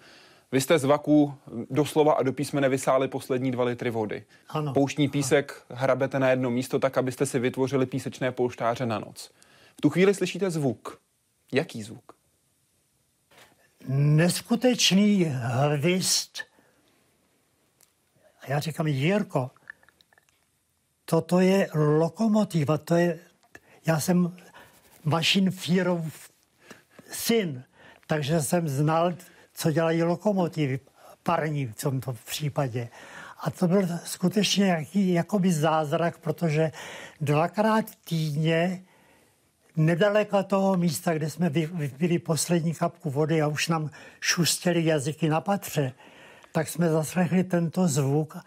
Vy 0.51 0.61
jste 0.61 0.79
z 0.79 0.83
vaku 0.83 1.33
doslova 1.69 2.13
a 2.13 2.23
do 2.23 2.33
písmene 2.33 2.69
vysáli 2.69 3.07
poslední 3.07 3.51
dva 3.51 3.63
litry 3.63 3.89
vody. 3.89 4.23
Ano. 4.49 4.73
Pouštní 4.73 5.07
písek 5.07 5.63
hrabete 5.69 6.19
na 6.19 6.29
jedno 6.29 6.49
místo 6.49 6.79
tak, 6.79 6.97
abyste 6.97 7.25
si 7.25 7.39
vytvořili 7.39 7.85
písečné 7.85 8.31
polštáře 8.31 8.85
na 8.85 8.99
noc. 8.99 9.31
V 9.77 9.81
tu 9.81 9.89
chvíli 9.89 10.13
slyšíte 10.13 10.51
zvuk. 10.51 11.01
Jaký 11.51 11.83
zvuk? 11.83 12.13
Neskutečný 13.87 15.33
hvist. 15.75 16.43
A 18.41 18.51
já 18.51 18.59
říkám, 18.59 18.87
Jirko, 18.87 19.51
toto 21.05 21.39
je 21.39 21.69
lokomotiva, 21.73 22.77
to 22.77 22.95
je, 22.95 23.19
já 23.87 23.99
jsem 23.99 24.37
Maschinenführerův 25.03 26.29
syn, 27.11 27.63
takže 28.07 28.41
jsem 28.41 28.67
znal, 28.67 29.13
co 29.53 29.71
dělají 29.71 30.03
lokomotivy, 30.03 30.79
parní 31.23 31.65
v 31.65 31.75
tomto 31.75 32.13
případě. 32.25 32.89
A 33.39 33.51
to 33.51 33.67
byl 33.67 33.87
skutečně 34.05 34.65
jaký, 34.65 35.13
jakoby 35.13 35.51
zázrak, 35.51 36.17
protože 36.17 36.71
dvakrát 37.21 37.85
týdně 37.95 38.85
nedaleko 39.77 40.43
toho 40.43 40.77
místa, 40.77 41.13
kde 41.13 41.29
jsme 41.29 41.49
vypili 41.49 42.19
poslední 42.19 42.73
kapku 42.73 43.09
vody 43.09 43.41
a 43.41 43.47
už 43.47 43.67
nám 43.67 43.89
šustěli 44.19 44.85
jazyky 44.85 45.29
na 45.29 45.41
patře, 45.41 45.93
tak 46.51 46.67
jsme 46.67 46.89
zaslechli 46.89 47.43
tento 47.43 47.87
zvuk 47.87 48.37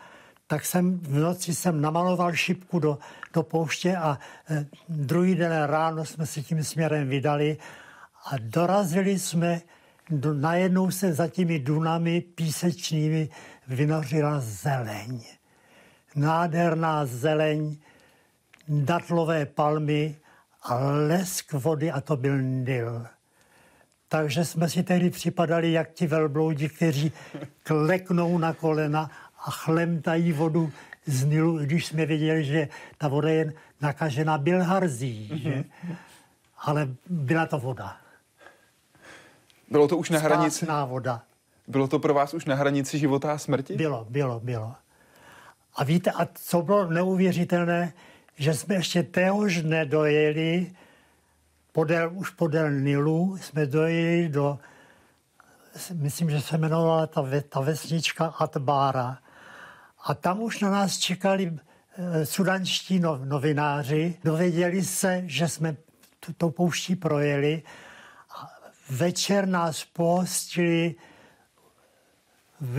tak 0.51 0.67
jsem 0.67 0.99
v 0.99 1.19
noci 1.19 1.55
jsem 1.55 1.81
namaloval 1.81 2.35
šipku 2.35 2.79
do, 2.79 2.99
do 3.35 3.43
pouště 3.43 3.97
a 3.97 4.19
e, 4.51 4.67
druhý 4.89 5.35
den 5.35 5.63
ráno 5.63 6.05
jsme 6.05 6.27
se 6.27 6.43
tím 6.43 6.65
směrem 6.65 7.09
vydali 7.09 7.57
a 8.25 8.31
dorazili 8.39 9.19
jsme, 9.19 9.61
do, 10.11 10.35
najednou 10.35 10.91
se 10.91 11.13
za 11.13 11.29
těmi 11.29 11.59
dunami 11.59 12.21
písečnými 12.21 13.29
vynořila 13.69 14.41
zeleň. 14.41 15.23
Nádherná 16.17 17.07
zeleň, 17.07 17.77
datlové 18.69 19.47
palmy 19.47 20.17
a 20.63 20.75
lesk 21.09 21.53
vody 21.53 21.91
a 21.91 22.01
to 22.01 22.17
byl 22.17 22.39
Nil. 22.43 23.07
Takže 24.09 24.45
jsme 24.45 24.69
si 24.69 24.83
tehdy 24.83 25.11
připadali 25.11 25.73
jak 25.73 25.93
ti 25.93 26.07
velbloudi, 26.07 26.69
kteří 26.69 27.13
kleknou 27.63 28.39
na 28.39 28.53
kolena 28.53 29.11
a 29.47 29.51
chlemtají 29.51 30.33
vodu 30.33 30.73
z 31.07 31.25
Nilu, 31.25 31.59
když 31.59 31.87
jsme 31.87 32.07
věděli, 32.07 32.45
že 32.45 32.69
ta 32.99 33.09
voda 33.09 33.29
je 33.29 33.53
nakažena 33.81 34.39
bilharzí, 34.39 35.31
mm-hmm. 35.33 35.43
že? 35.43 35.65
Ale 36.59 36.89
byla 37.07 37.47
to 37.47 37.59
voda. 37.59 37.97
Bylo 39.71 39.89
to 39.89 39.97
už 39.97 40.11
na 40.11 40.19
hranici? 40.19 40.57
Spásná 40.57 40.85
voda. 40.85 41.23
Bylo 41.69 41.89
to 41.89 41.99
pro 41.99 42.15
vás 42.15 42.35
už 42.35 42.45
na 42.45 42.55
hranici 42.55 42.99
života 42.99 43.33
a 43.33 43.39
smrti? 43.39 43.77
Bylo, 43.77 44.07
bylo, 44.11 44.41
bylo. 44.41 44.75
A 45.75 45.85
víte, 45.85 46.11
a 46.11 46.29
co 46.35 46.63
bylo 46.63 46.91
neuvěřitelné, 46.91 47.93
že 48.37 48.55
jsme 48.55 48.75
ještě 48.75 49.03
téhož 49.03 49.63
nedojeli, 49.63 50.73
podél, 51.73 52.11
už 52.15 52.31
podél 52.31 52.71
Nilu, 52.71 53.37
jsme 53.37 53.67
dojeli 53.67 54.29
do, 54.29 54.59
myslím, 55.93 56.31
že 56.31 56.41
se 56.41 56.57
jmenovala 56.57 57.07
ta, 57.07 57.23
ta 57.49 57.61
vesnička 57.61 58.27
Atbára. 58.27 59.19
A 60.05 60.15
tam 60.15 60.43
už 60.43 60.61
na 60.61 60.71
nás 60.71 60.99
čekali 60.99 61.59
eh, 61.99 62.27
sudanští 62.27 63.01
no, 63.01 63.21
novináři. 63.25 64.19
Dověděli 64.25 64.85
se, 64.85 65.23
že 65.27 65.49
jsme 65.49 65.77
tou 66.37 66.51
pouští 66.51 66.97
projeli. 66.97 67.63
A 68.31 68.51
večer 68.91 69.49
nás 69.49 69.85
pohostili 69.85 70.95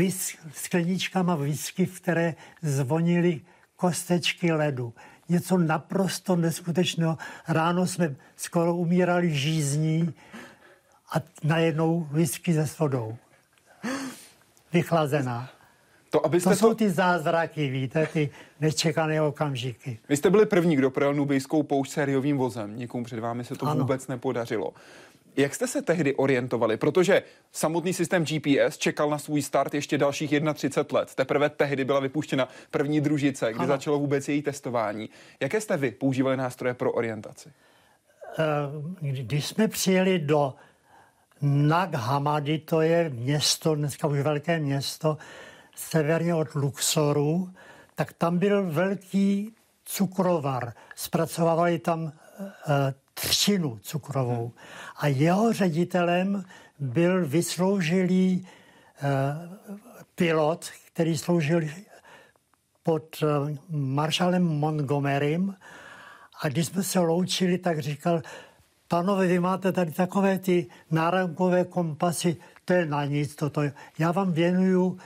s 0.09 0.37
skleničkama 0.53 1.35
whisky, 1.35 1.85
v 1.85 2.01
které 2.01 2.35
zvonily 2.61 3.41
kostečky 3.75 4.51
ledu. 4.51 4.93
Něco 5.31 5.57
naprosto 5.57 6.35
neskutečného. 6.35 7.17
Ráno 7.47 7.87
jsme 7.87 8.15
skoro 8.35 8.75
umírali 8.75 9.35
žízní 9.35 10.13
a 11.13 11.21
najednou 11.43 12.07
whisky 12.11 12.53
se 12.53 12.65
vodou. 12.79 13.17
Vychlazená. 14.73 15.49
To, 16.09 16.25
abyste 16.25 16.49
to 16.49 16.55
jsou 16.55 16.69
to... 16.69 16.75
ty 16.75 16.89
zázraky, 16.89 17.69
víte, 17.69 18.07
ty 18.13 18.29
nečekané 18.59 19.21
okamžiky. 19.21 19.99
Vy 20.09 20.17
jste 20.17 20.29
byli 20.29 20.45
první, 20.45 20.75
kdo 20.75 20.89
projel 20.89 21.13
Nubijskou 21.13 21.63
poušť 21.63 21.91
sériovým 21.91 22.37
vozem. 22.37 22.77
Nikomu 22.77 23.03
před 23.03 23.19
vámi 23.19 23.43
se 23.43 23.55
to 23.55 23.65
ano. 23.65 23.79
vůbec 23.79 24.07
nepodařilo. 24.07 24.73
Jak 25.37 25.55
jste 25.55 25.67
se 25.67 25.81
tehdy 25.81 26.15
orientovali? 26.15 26.77
Protože 26.77 27.23
samotný 27.51 27.93
systém 27.93 28.25
GPS 28.25 28.77
čekal 28.77 29.09
na 29.09 29.17
svůj 29.17 29.41
start 29.41 29.73
ještě 29.73 29.97
dalších 29.97 30.33
31 30.53 30.99
let. 30.99 31.15
Teprve 31.15 31.49
tehdy 31.49 31.85
byla 31.85 31.99
vypuštěna 31.99 32.47
první 32.71 33.01
družice, 33.01 33.49
kdy 33.49 33.59
ano. 33.59 33.67
začalo 33.67 33.99
vůbec 33.99 34.29
její 34.29 34.41
testování. 34.41 35.09
Jaké 35.39 35.61
jste 35.61 35.77
vy 35.77 35.91
používali 35.91 36.37
nástroje 36.37 36.73
pro 36.73 36.91
orientaci? 36.91 37.49
Eh, 38.39 38.43
když 39.01 39.45
jsme 39.45 39.67
přijeli 39.67 40.19
do 40.19 40.53
Nag 41.41 41.93
Hammadi, 41.93 42.57
to 42.57 42.81
je 42.81 43.09
město, 43.09 43.75
dneska 43.75 44.07
už 44.07 44.19
velké 44.19 44.59
město, 44.59 45.17
severně 45.75 46.35
od 46.35 46.55
Luxoru, 46.55 47.49
tak 47.95 48.13
tam 48.13 48.37
byl 48.37 48.71
velký 48.71 49.55
cukrovar. 49.85 50.73
Zpracovávali 50.95 51.79
tam 51.79 52.07
e, 52.07 52.93
třinu 53.13 53.79
cukrovou. 53.81 54.51
A 54.97 55.07
jeho 55.07 55.53
ředitelem 55.53 56.45
byl 56.79 57.27
vysloužilý 57.27 58.31
e, 58.33 58.47
pilot, 60.15 60.69
který 60.93 61.17
sloužil 61.17 61.61
pod 62.83 63.23
e, 63.23 63.25
maršalem 63.69 64.43
Montgomerym. 64.43 65.55
A 66.41 66.47
když 66.47 66.65
jsme 66.65 66.83
se 66.83 66.99
loučili, 66.99 67.57
tak 67.57 67.79
říkal, 67.79 68.21
panové, 68.87 69.27
vy 69.27 69.39
máte 69.39 69.71
tady 69.71 69.91
takové 69.91 70.39
ty 70.39 70.67
náramkové 70.91 71.65
kompasy, 71.65 72.37
to 72.65 72.73
je 72.73 72.85
na 72.85 73.05
nic 73.05 73.35
toto. 73.35 73.61
Já 73.99 74.11
vám 74.11 74.31
věnuju 74.31 74.97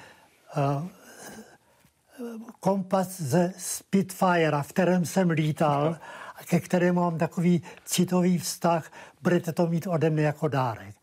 kompas 2.59 3.21
ze 3.21 3.53
Spitfire, 3.57 4.61
v 4.61 4.73
kterém 4.73 5.05
jsem 5.05 5.29
lítal 5.29 5.97
a 6.35 6.43
ke 6.43 6.59
kterému 6.59 6.99
mám 6.99 7.17
takový 7.17 7.61
citový 7.85 8.37
vztah, 8.37 8.91
budete 9.21 9.51
to 9.53 9.67
mít 9.67 9.87
ode 9.87 10.09
mě 10.09 10.23
jako 10.23 10.47
dárek. 10.47 10.95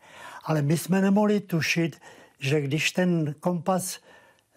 Ale 0.43 0.61
my 0.61 0.77
jsme 0.77 1.01
nemohli 1.01 1.39
tušit, 1.39 2.01
že 2.39 2.61
když 2.61 2.91
ten 2.91 3.35
kompas, 3.39 3.99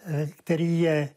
eh, 0.07 0.27
který 0.27 0.81
je 0.81 1.09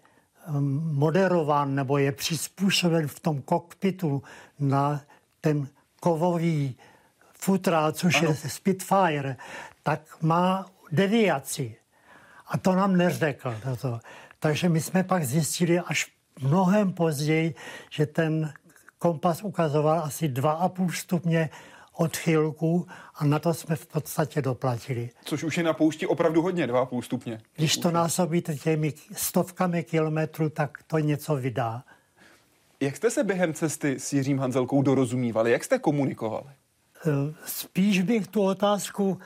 hm, 0.48 0.89
moderován 0.93 1.76
nebo 1.76 1.98
je 1.98 2.12
přizpůsoben 2.12 3.08
v 3.08 3.19
tom 3.19 3.41
kokpitu 3.41 4.24
na 4.60 5.02
ten 5.41 5.67
kovový 6.00 6.76
futrál, 7.34 7.91
což 7.91 8.15
ano. 8.15 8.30
je 8.30 8.36
Spitfire, 8.36 9.38
tak 9.84 10.02
má 10.22 10.65
deviaci. 10.91 11.76
A 12.48 12.58
to 12.58 12.76
nám 12.76 12.98
neřekl. 12.98 13.56
Toto. 13.63 14.00
Takže 14.39 14.69
my 14.69 14.82
jsme 14.82 15.04
pak 15.04 15.24
zjistili 15.24 15.80
až 15.80 16.12
mnohem 16.41 16.93
později, 16.93 17.56
že 17.89 18.06
ten 18.06 18.54
kompas 18.99 19.43
ukazoval 19.43 19.99
asi 19.99 20.27
2,5 20.27 20.91
stupně 20.91 21.49
odchylku 21.93 22.88
a 23.15 23.25
na 23.25 23.39
to 23.39 23.53
jsme 23.53 23.75
v 23.75 23.88
podstatě 23.88 24.41
doplatili. 24.41 25.09
Což 25.25 25.43
už 25.43 25.57
je 25.57 25.63
na 25.63 25.73
poušti 25.73 26.07
opravdu 26.07 26.41
hodně, 26.41 26.67
2,5 26.67 27.01
stupně. 27.01 27.41
Když 27.55 27.77
to 27.77 27.91
násobíte 27.91 28.55
těmi 28.55 28.93
stovkami 29.12 29.83
kilometrů, 29.83 30.49
tak 30.49 30.83
to 30.88 30.97
něco 30.97 31.35
vydá. 31.35 31.83
Jak 32.79 32.95
jste 32.95 33.12
se 33.12 33.23
během 33.23 33.53
cesty 33.53 33.99
s 33.99 34.13
Jiřím 34.13 34.39
Hanzelkou 34.39 34.81
dorozumívali? 34.81 35.51
Jak 35.51 35.63
jste 35.63 35.79
komunikovali? 35.79 36.47
Eh, 37.05 37.33
spíš 37.45 38.01
bych 38.01 38.27
tu 38.27 38.43
otázku 38.43 39.19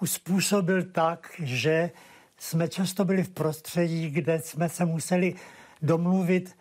uspůsobil 0.00 0.82
tak, 0.82 1.30
že 1.38 1.90
jsme 2.38 2.68
často 2.68 3.04
byli 3.04 3.22
v 3.22 3.30
prostředí, 3.30 4.10
kde 4.10 4.40
jsme 4.40 4.68
se 4.68 4.84
museli 4.84 5.34
domluvit 5.82 6.56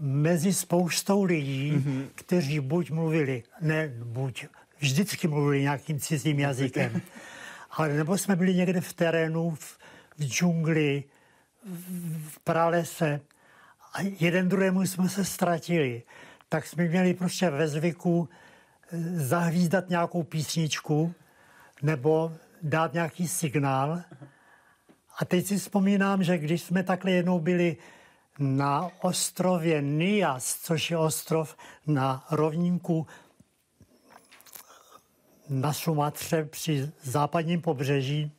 mezi 0.00 0.52
spoustou 0.52 1.22
lidí, 1.24 1.72
mm-hmm. 1.72 2.06
kteří 2.14 2.60
buď 2.60 2.90
mluvili, 2.90 3.42
ne 3.60 3.88
buď, 4.04 4.46
vždycky 4.78 5.28
mluvili 5.28 5.62
nějakým 5.62 6.00
cizím 6.00 6.38
jazykem, 6.38 7.00
ale 7.70 7.88
nebo 7.88 8.18
jsme 8.18 8.36
byli 8.36 8.54
někde 8.54 8.80
v 8.80 8.92
terénu, 8.92 9.50
v, 9.50 9.78
v 10.18 10.24
džungli, 10.24 11.04
v, 11.64 12.28
v 12.28 12.40
pralese 12.40 13.20
a 13.94 13.98
jeden 14.20 14.48
druhému 14.48 14.82
jsme 14.82 15.08
se 15.08 15.24
ztratili. 15.24 16.02
Tak 16.48 16.66
jsme 16.66 16.84
měli 16.84 17.14
prostě 17.14 17.50
ve 17.50 17.68
zvyku 17.68 18.28
eh, 18.28 18.96
zahvízdat 19.18 19.90
nějakou 19.90 20.22
písničku 20.22 21.14
nebo 21.82 22.32
dát 22.62 22.92
nějaký 22.92 23.28
signál. 23.28 24.02
A 25.18 25.24
teď 25.24 25.46
si 25.46 25.58
vzpomínám, 25.58 26.22
že 26.22 26.38
když 26.38 26.62
jsme 26.62 26.82
takhle 26.82 27.10
jednou 27.10 27.40
byli 27.40 27.76
na 28.38 28.90
ostrově 29.02 29.82
Nias, 29.82 30.60
což 30.62 30.90
je 30.90 30.98
ostrov 30.98 31.56
na 31.86 32.26
rovníku 32.30 33.06
na 35.48 35.72
Sumatře 35.72 36.44
při 36.44 36.92
západním 37.02 37.60
pobřeží. 37.60 38.32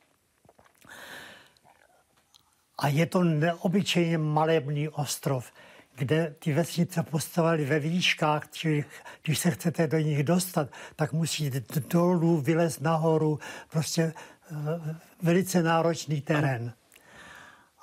A 2.78 2.88
je 2.88 3.06
to 3.06 3.24
neobyčejně 3.24 4.18
malebný 4.18 4.90
ostrov, 4.90 5.52
kde 5.96 6.36
ty 6.40 6.54
vesnice 6.54 7.04
postavily 7.04 7.66
ve 7.66 7.80
výškách, 7.80 8.52
čili 8.52 8.86
když 9.24 9.40
se 9.40 9.52
chcete 9.52 9.88
do 9.88 10.00
nich 10.00 10.24
dostat, 10.24 10.70
tak 10.96 11.14
musíte 11.14 11.80
dolů, 11.80 12.42
vylezt 12.42 12.82
nahoru, 12.82 13.40
prostě 13.70 14.02
eh, 14.04 14.96
velice 15.22 15.64
náročný 15.64 16.22
terén. 16.22 16.74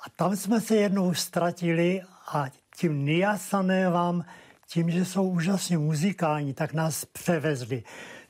A 0.05 0.09
tam 0.15 0.35
jsme 0.35 0.61
se 0.61 0.75
jednou 0.75 1.13
ztratili 1.13 2.01
a 2.27 2.45
tím 2.75 3.05
Niasané 3.05 3.89
vám, 3.89 4.25
tím, 4.67 4.91
že 4.91 5.05
jsou 5.05 5.29
úžasně 5.29 5.77
muzikální, 5.77 6.53
tak 6.53 6.73
nás 6.73 7.05
převezli. 7.05 7.83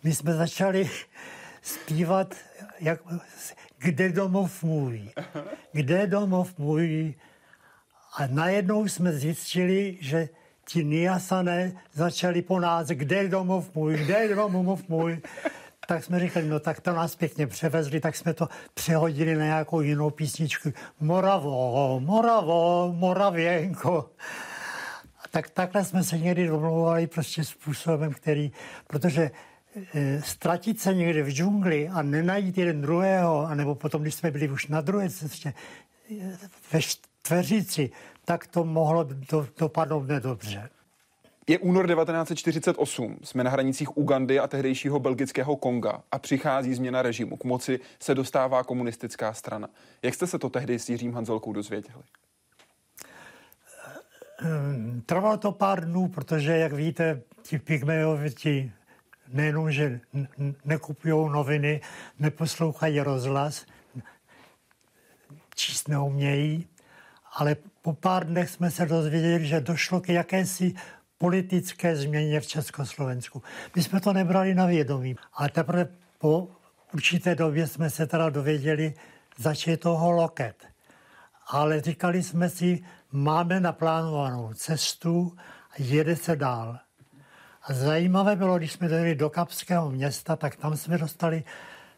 My 0.03 0.13
jsme 0.13 0.33
začali 0.33 0.89
zpívat, 1.61 2.35
jak, 2.79 2.99
kde 3.77 4.09
domov 4.09 4.63
můj, 4.63 5.09
kde 5.71 6.07
domov 6.07 6.57
můj. 6.57 7.13
A 8.17 8.27
najednou 8.27 8.87
jsme 8.87 9.13
zjistili, 9.13 9.97
že 10.01 10.29
ti 10.67 10.83
Niasané 10.83 11.73
začali 11.93 12.41
po 12.41 12.59
nás, 12.59 12.87
kde 12.87 13.27
domov 13.27 13.75
můj, 13.75 13.97
kde 13.97 14.35
domov 14.35 14.87
můj. 14.87 15.21
Tak 15.87 16.03
jsme 16.03 16.19
říkali, 16.19 16.47
no 16.47 16.59
tak 16.59 16.81
to 16.81 16.93
nás 16.93 17.15
pěkně 17.15 17.47
převezli, 17.47 17.99
tak 17.99 18.15
jsme 18.15 18.33
to 18.33 18.49
přehodili 18.73 19.35
na 19.35 19.45
nějakou 19.45 19.81
jinou 19.81 20.09
písničku. 20.09 20.73
Moravo, 20.99 21.99
Moravo, 21.99 22.93
Moravěnko. 22.97 24.09
Tak 25.31 25.49
takhle 25.49 25.85
jsme 25.85 26.03
se 26.03 26.17
někdy 26.17 26.47
domlouvali 26.47 27.07
prostě 27.07 27.43
způsobem, 27.43 28.13
který, 28.13 28.51
protože 28.87 29.31
e, 29.93 30.21
ztratit 30.21 30.79
se 30.79 30.93
někde 30.93 31.23
v 31.23 31.29
džungli 31.29 31.89
a 31.89 32.01
nenajít 32.01 32.57
jeden 32.57 32.81
druhého, 32.81 33.45
anebo 33.45 33.75
potom, 33.75 34.01
když 34.01 34.15
jsme 34.15 34.31
byli 34.31 34.49
už 34.49 34.67
na 34.67 34.81
druhé 34.81 35.09
cestě, 35.09 35.53
e, 36.21 36.37
ve 36.71 36.81
čtveřici, 36.81 37.91
tak 38.25 38.47
to 38.47 38.65
mohlo 38.65 39.03
do, 39.03 39.47
dopadnout 39.57 40.07
nedobře. 40.07 40.69
Je 41.47 41.59
únor 41.59 41.87
1948, 41.87 43.17
jsme 43.23 43.43
na 43.43 43.51
hranicích 43.51 43.97
Ugandy 43.97 44.39
a 44.39 44.47
tehdejšího 44.47 44.99
belgického 44.99 45.55
Konga 45.55 46.03
a 46.11 46.19
přichází 46.19 46.73
změna 46.73 47.01
režimu. 47.01 47.37
K 47.37 47.43
moci 47.43 47.79
se 47.99 48.15
dostává 48.15 48.63
komunistická 48.63 49.33
strana. 49.33 49.69
Jak 50.01 50.13
jste 50.13 50.27
se 50.27 50.39
to 50.39 50.49
tehdy 50.49 50.79
s 50.79 50.89
Jiřím 50.89 51.13
Hanzelkou 51.13 51.53
dozvěděli? 51.53 52.03
Trvalo 55.05 55.37
to 55.37 55.51
pár 55.51 55.85
dnů, 55.85 56.07
protože, 56.07 56.57
jak 56.57 56.73
víte, 56.73 57.21
ti 57.41 57.59
pygmejoviti 57.59 58.71
nejenom, 59.27 59.71
že 59.71 59.99
nekupují 60.65 61.31
noviny, 61.31 61.81
neposlouchají 62.19 62.99
rozhlas, 62.99 63.65
číst 65.55 65.87
neumějí, 65.87 66.67
ale 67.33 67.55
po 67.81 67.93
pár 67.93 68.27
dnech 68.27 68.49
jsme 68.49 68.71
se 68.71 68.85
dozvěděli, 68.85 69.45
že 69.45 69.61
došlo 69.61 70.01
k 70.01 70.09
jakési 70.09 70.73
politické 71.17 71.95
změně 71.95 72.39
v 72.39 72.47
Československu. 72.47 73.43
My 73.75 73.83
jsme 73.83 73.99
to 73.99 74.13
nebrali 74.13 74.55
na 74.55 74.65
vědomí, 74.65 75.15
ale 75.33 75.49
teprve 75.49 75.87
po 76.17 76.47
určité 76.93 77.35
době 77.35 77.67
jsme 77.67 77.89
se 77.89 78.07
teda 78.07 78.29
dověděli, 78.29 78.93
zač 79.37 79.67
je 79.67 79.77
toho 79.77 80.11
loket. 80.11 80.67
Ale 81.47 81.81
říkali 81.81 82.23
jsme 82.23 82.49
si, 82.49 82.83
máme 83.11 83.59
naplánovanou 83.59 84.53
cestu 84.53 85.35
a 85.71 85.73
jede 85.77 86.15
se 86.15 86.35
dál. 86.35 86.79
A 87.63 87.73
zajímavé 87.73 88.35
bylo, 88.35 88.57
když 88.57 88.71
jsme 88.71 88.87
dojeli 88.87 89.15
do 89.15 89.29
Kapského 89.29 89.91
města, 89.91 90.35
tak 90.35 90.55
tam 90.55 90.77
jsme 90.77 90.97
dostali 90.97 91.43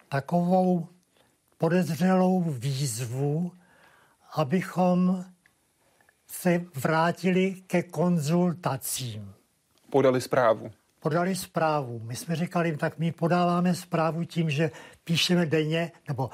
takovou 0.09 0.87
podezřelou 1.57 2.41
výzvu, 2.41 3.51
abychom 4.35 5.25
se 6.41 6.61
vrátili 6.75 7.55
ke 7.67 7.83
konzultacím. 7.83 9.33
Podali 9.89 10.21
zprávu. 10.21 10.71
Podali 10.99 11.35
zprávu. 11.35 11.99
My 12.03 12.15
jsme 12.15 12.35
říkali, 12.35 12.77
tak 12.77 12.97
my 12.99 13.11
podáváme 13.11 13.75
zprávu 13.75 14.23
tím, 14.23 14.49
že 14.49 14.71
píšeme 15.03 15.45
denně, 15.45 15.91
nebo 16.07 16.29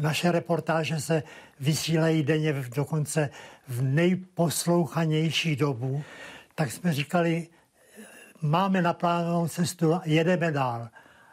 naše 0.00 0.32
reportáže 0.32 1.00
se 1.00 1.22
vysílají 1.60 2.22
denně 2.22 2.52
dokonce 2.52 3.30
v 3.68 3.82
nejposlouchanější 3.82 5.56
dobu, 5.56 6.04
tak 6.54 6.72
jsme 6.72 6.92
říkali, 6.92 7.48
máme 8.42 8.82
naplánovanou 8.82 9.48
cestu, 9.48 10.00
jedeme 10.04 10.52
dál. 10.52 10.88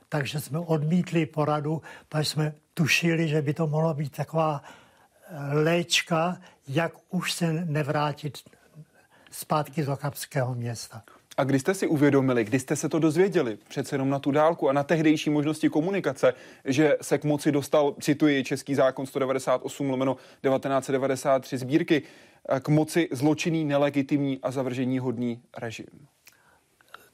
Takže 0.10 0.40
jsme 0.40 0.60
odmítli 0.60 1.26
poradu, 1.26 1.82
protože 2.10 2.26
jsme 2.26 2.54
tušili, 2.74 3.28
že 3.28 3.42
by 3.42 3.54
to 3.54 3.68
mohlo 3.68 3.94
být 3.94 4.16
taková 4.16 4.62
léčka, 5.52 6.38
jak 6.68 6.94
už 7.10 7.34
se 7.34 7.54
nevrátit 7.54 8.38
zpátky 9.32 9.84
do 9.84 9.98
Kapského 9.98 10.56
města. 10.56 11.04
A 11.38 11.44
kdy 11.44 11.60
jste 11.60 11.74
si 11.74 11.88
uvědomili, 11.88 12.44
kdy 12.44 12.60
jste 12.60 12.76
se 12.76 12.90
to 12.90 13.00
dozvěděli, 13.00 13.58
přece 13.70 13.96
jenom 13.96 14.10
na 14.10 14.20
tu 14.20 14.32
dálku 14.32 14.70
a 14.70 14.74
na 14.74 14.84
tehdejší 14.84 15.30
možnosti 15.30 15.70
komunikace, 15.70 16.34
že 16.66 16.98
se 17.02 17.18
k 17.18 17.24
moci 17.24 17.52
dostal, 17.52 17.96
cituji 18.02 18.44
Český 18.44 18.76
zákon 18.76 19.06
198 19.06 19.90
lomeno 19.90 20.16
1993 20.16 21.58
sbírky, 21.58 22.02
k 22.60 22.70
moci 22.70 23.10
zločinný, 23.12 23.66
nelegitimní 23.66 24.40
a 24.44 24.52
zavržení 24.52 25.00
hodný 25.00 25.42
režim? 25.58 26.08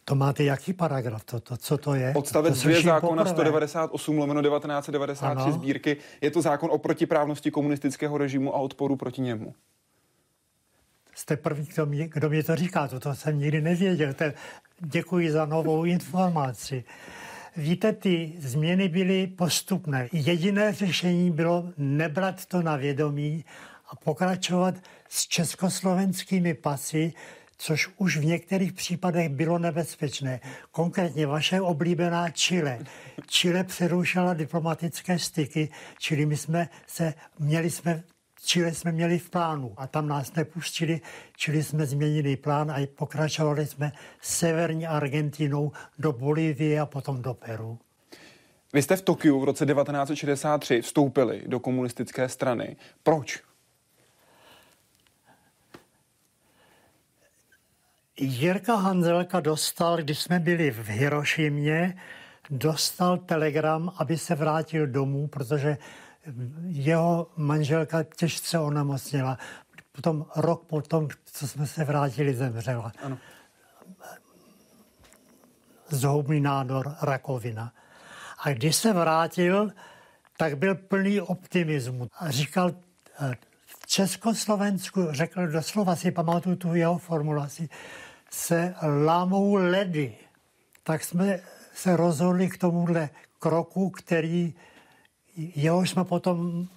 To 0.09 0.15
máte 0.15 0.43
jaký 0.43 0.73
paragraf? 0.73 1.23
To, 1.23 1.39
to, 1.39 1.57
co 1.57 1.77
to 1.77 1.93
je? 1.93 2.13
Odstavec 2.15 2.63
2 2.63 2.81
zákona 2.81 3.23
poprvé. 3.23 3.35
198 3.35 4.17
lomeno 4.17 4.41
1993 4.41 5.41
ano. 5.41 5.51
sbírky. 5.51 5.97
Je 6.21 6.31
to 6.31 6.41
zákon 6.41 6.69
o 6.71 6.77
protiprávnosti 6.77 7.51
komunistického 7.51 8.17
režimu 8.17 8.55
a 8.55 8.57
odporu 8.59 8.95
proti 8.95 9.21
němu. 9.21 9.53
Jste 11.15 11.37
první, 11.37 11.65
kdo 11.73 11.85
mě, 11.85 12.07
kdo 12.07 12.29
mě 12.29 12.43
to 12.43 12.55
říká, 12.55 12.87
to, 12.87 12.99
to 12.99 13.15
jsem 13.15 13.39
nikdy 13.39 13.61
nevěděl. 13.61 14.13
To, 14.13 14.25
děkuji 14.79 15.31
za 15.31 15.45
novou 15.45 15.83
informaci. 15.83 16.83
Víte, 17.57 17.93
ty 17.93 18.33
změny 18.39 18.89
byly 18.89 19.27
postupné. 19.27 20.09
Jediné 20.13 20.73
řešení 20.73 21.31
bylo 21.31 21.69
nebrat 21.77 22.45
to 22.45 22.61
na 22.61 22.75
vědomí 22.75 23.45
a 23.87 23.95
pokračovat 23.95 24.75
s 25.09 25.27
československými 25.27 26.53
pasy, 26.53 27.13
což 27.57 27.89
už 27.97 28.17
v 28.17 28.25
některých 28.25 28.73
případech 28.73 29.29
bylo 29.29 29.59
nebezpečné. 29.59 30.39
Konkrétně 30.71 31.27
vaše 31.27 31.61
oblíbená 31.61 32.29
Chile. 32.29 32.79
Chile 33.27 33.63
přerušila 33.63 34.33
diplomatické 34.33 35.19
styky, 35.19 35.69
čili 35.99 36.25
my 36.25 36.37
jsme 36.37 36.69
se, 36.87 37.13
měli 37.39 37.69
jsme 37.69 38.03
Chile 38.45 38.73
jsme 38.73 38.91
měli 38.91 39.19
v 39.19 39.29
plánu 39.29 39.73
a 39.77 39.87
tam 39.87 40.07
nás 40.07 40.33
nepustili, 40.33 41.01
čili 41.37 41.63
jsme 41.63 41.85
změnili 41.85 42.35
plán 42.35 42.71
a 42.71 42.87
pokračovali 42.95 43.65
jsme 43.65 43.91
severní 44.21 44.87
Argentinou 44.87 45.71
do 45.99 46.11
Bolívie 46.11 46.79
a 46.79 46.85
potom 46.85 47.21
do 47.21 47.33
Peru. 47.33 47.79
Vy 48.73 48.81
jste 48.81 48.95
v 48.95 49.01
Tokiu 49.01 49.39
v 49.39 49.43
roce 49.43 49.65
1963 49.65 50.81
vstoupili 50.81 51.43
do 51.47 51.59
komunistické 51.59 52.29
strany. 52.29 52.75
Proč? 53.03 53.46
Jirka 58.19 58.75
Hanzelka 58.75 59.39
dostal, 59.39 59.97
když 59.97 60.19
jsme 60.19 60.39
byli 60.39 60.71
v 60.71 60.89
Hirošimě, 60.89 61.97
dostal 62.49 63.17
telegram, 63.17 63.93
aby 63.97 64.17
se 64.17 64.36
vrátil 64.36 64.88
domů, 64.88 65.27
protože 65.27 65.77
jeho 66.67 67.27
manželka 67.36 68.03
těžce 68.03 68.60
onemocněla. 68.60 69.38
Potom 69.91 70.25
rok 70.35 70.65
potom, 70.65 71.08
co 71.25 71.48
jsme 71.48 71.67
se 71.67 71.83
vrátili, 71.83 72.33
zemřela. 72.33 72.91
Ano. 73.04 73.17
Zhoubný 75.89 76.41
nádor, 76.41 76.96
rakovina. 77.02 77.73
A 78.44 78.50
když 78.50 78.75
se 78.75 78.94
vrátil, 78.94 79.71
tak 80.37 80.58
byl 80.58 80.75
plný 80.75 81.21
optimismu. 81.21 82.08
A 82.19 82.31
říkal, 82.31 82.71
eh, 83.19 83.35
v 83.65 83.87
Československu, 83.87 85.08
řekl 85.12 85.48
doslova 85.48 85.96
si 85.96 86.12
pamatuju 86.12 86.56
tu 86.56 86.75
jeho 86.75 86.98
formulaci, 86.98 87.69
se 88.30 88.75
lámou 89.06 89.56
ledy. 89.56 90.15
Tak 90.84 91.04
jsme 91.04 91.40
se 91.73 91.98
rozhodli 91.98 92.50
k 92.50 92.58
tomuhle 92.58 93.10
kroku, 93.40 93.90
který 93.90 94.54
jeho 95.36 95.82
jsme 95.86 96.04
potom 96.04 96.67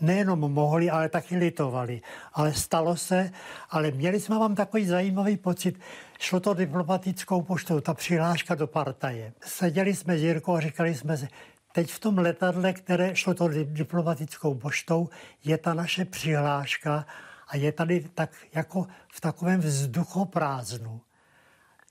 nejenom 0.00 0.38
mohli, 0.38 0.90
ale 0.90 1.08
taky 1.08 1.36
litovali. 1.36 2.00
Ale 2.32 2.54
stalo 2.54 2.96
se, 2.96 3.30
ale 3.70 3.90
měli 3.90 4.20
jsme 4.20 4.38
vám 4.38 4.54
takový 4.54 4.86
zajímavý 4.86 5.36
pocit. 5.36 5.80
Šlo 6.18 6.40
to 6.40 6.54
diplomatickou 6.54 7.42
poštou, 7.42 7.80
ta 7.80 7.94
přihláška 7.94 8.54
do 8.54 8.66
partaje. 8.66 9.32
Seděli 9.40 9.94
jsme 9.94 10.18
s 10.18 10.22
Jirkou 10.22 10.54
a 10.54 10.60
říkali 10.60 10.94
jsme 10.94 11.16
si, 11.16 11.28
teď 11.72 11.90
v 11.90 11.98
tom 11.98 12.18
letadle, 12.18 12.72
které 12.72 13.16
šlo 13.16 13.34
to 13.34 13.48
diplomatickou 13.48 14.54
poštou, 14.54 15.08
je 15.44 15.58
ta 15.58 15.74
naše 15.74 16.04
přihláška 16.04 17.06
a 17.54 17.56
je 17.56 17.72
tady 17.72 18.08
tak 18.14 18.30
jako 18.54 18.86
v 19.12 19.20
takovém 19.20 19.60
vzduchoprázdnu. 19.60 21.00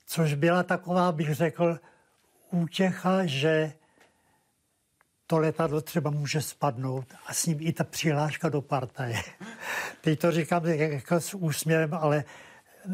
Což 0.05 0.33
byla 0.33 0.63
taková, 0.63 1.11
bych 1.11 1.35
řekl, 1.35 1.79
útěcha, 2.51 3.25
že 3.25 3.73
to 5.27 5.37
letadlo 5.37 5.81
třeba 5.81 6.09
může 6.09 6.41
spadnout 6.41 7.13
a 7.25 7.33
s 7.33 7.45
ním 7.45 7.57
i 7.61 7.73
ta 7.73 7.83
přihláška 7.83 8.49
do 8.49 8.61
partaje. 8.61 9.21
Teď 10.01 10.19
to 10.19 10.31
říkám 10.31 10.65
jako 10.65 11.21
s 11.21 11.33
úsměvem, 11.33 11.93
ale 11.93 12.23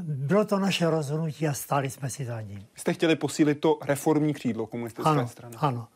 bylo 0.02 0.46
to 0.46 0.60
naše 0.60 0.90
rozhodnutí 0.90 1.48
a 1.48 1.54
stáli 1.54 1.90
jsme 1.90 2.10
si 2.10 2.26
za 2.26 2.42
ním. 2.42 2.68
Jste 2.76 2.94
chtěli 2.94 3.16
posílit 3.16 3.60
to 3.60 3.80
reformní 3.86 4.34
křídlo 4.34 4.68
komunistické 4.68 5.10
ano, 5.10 5.28
strany? 5.28 5.56
Ano. 5.60 5.88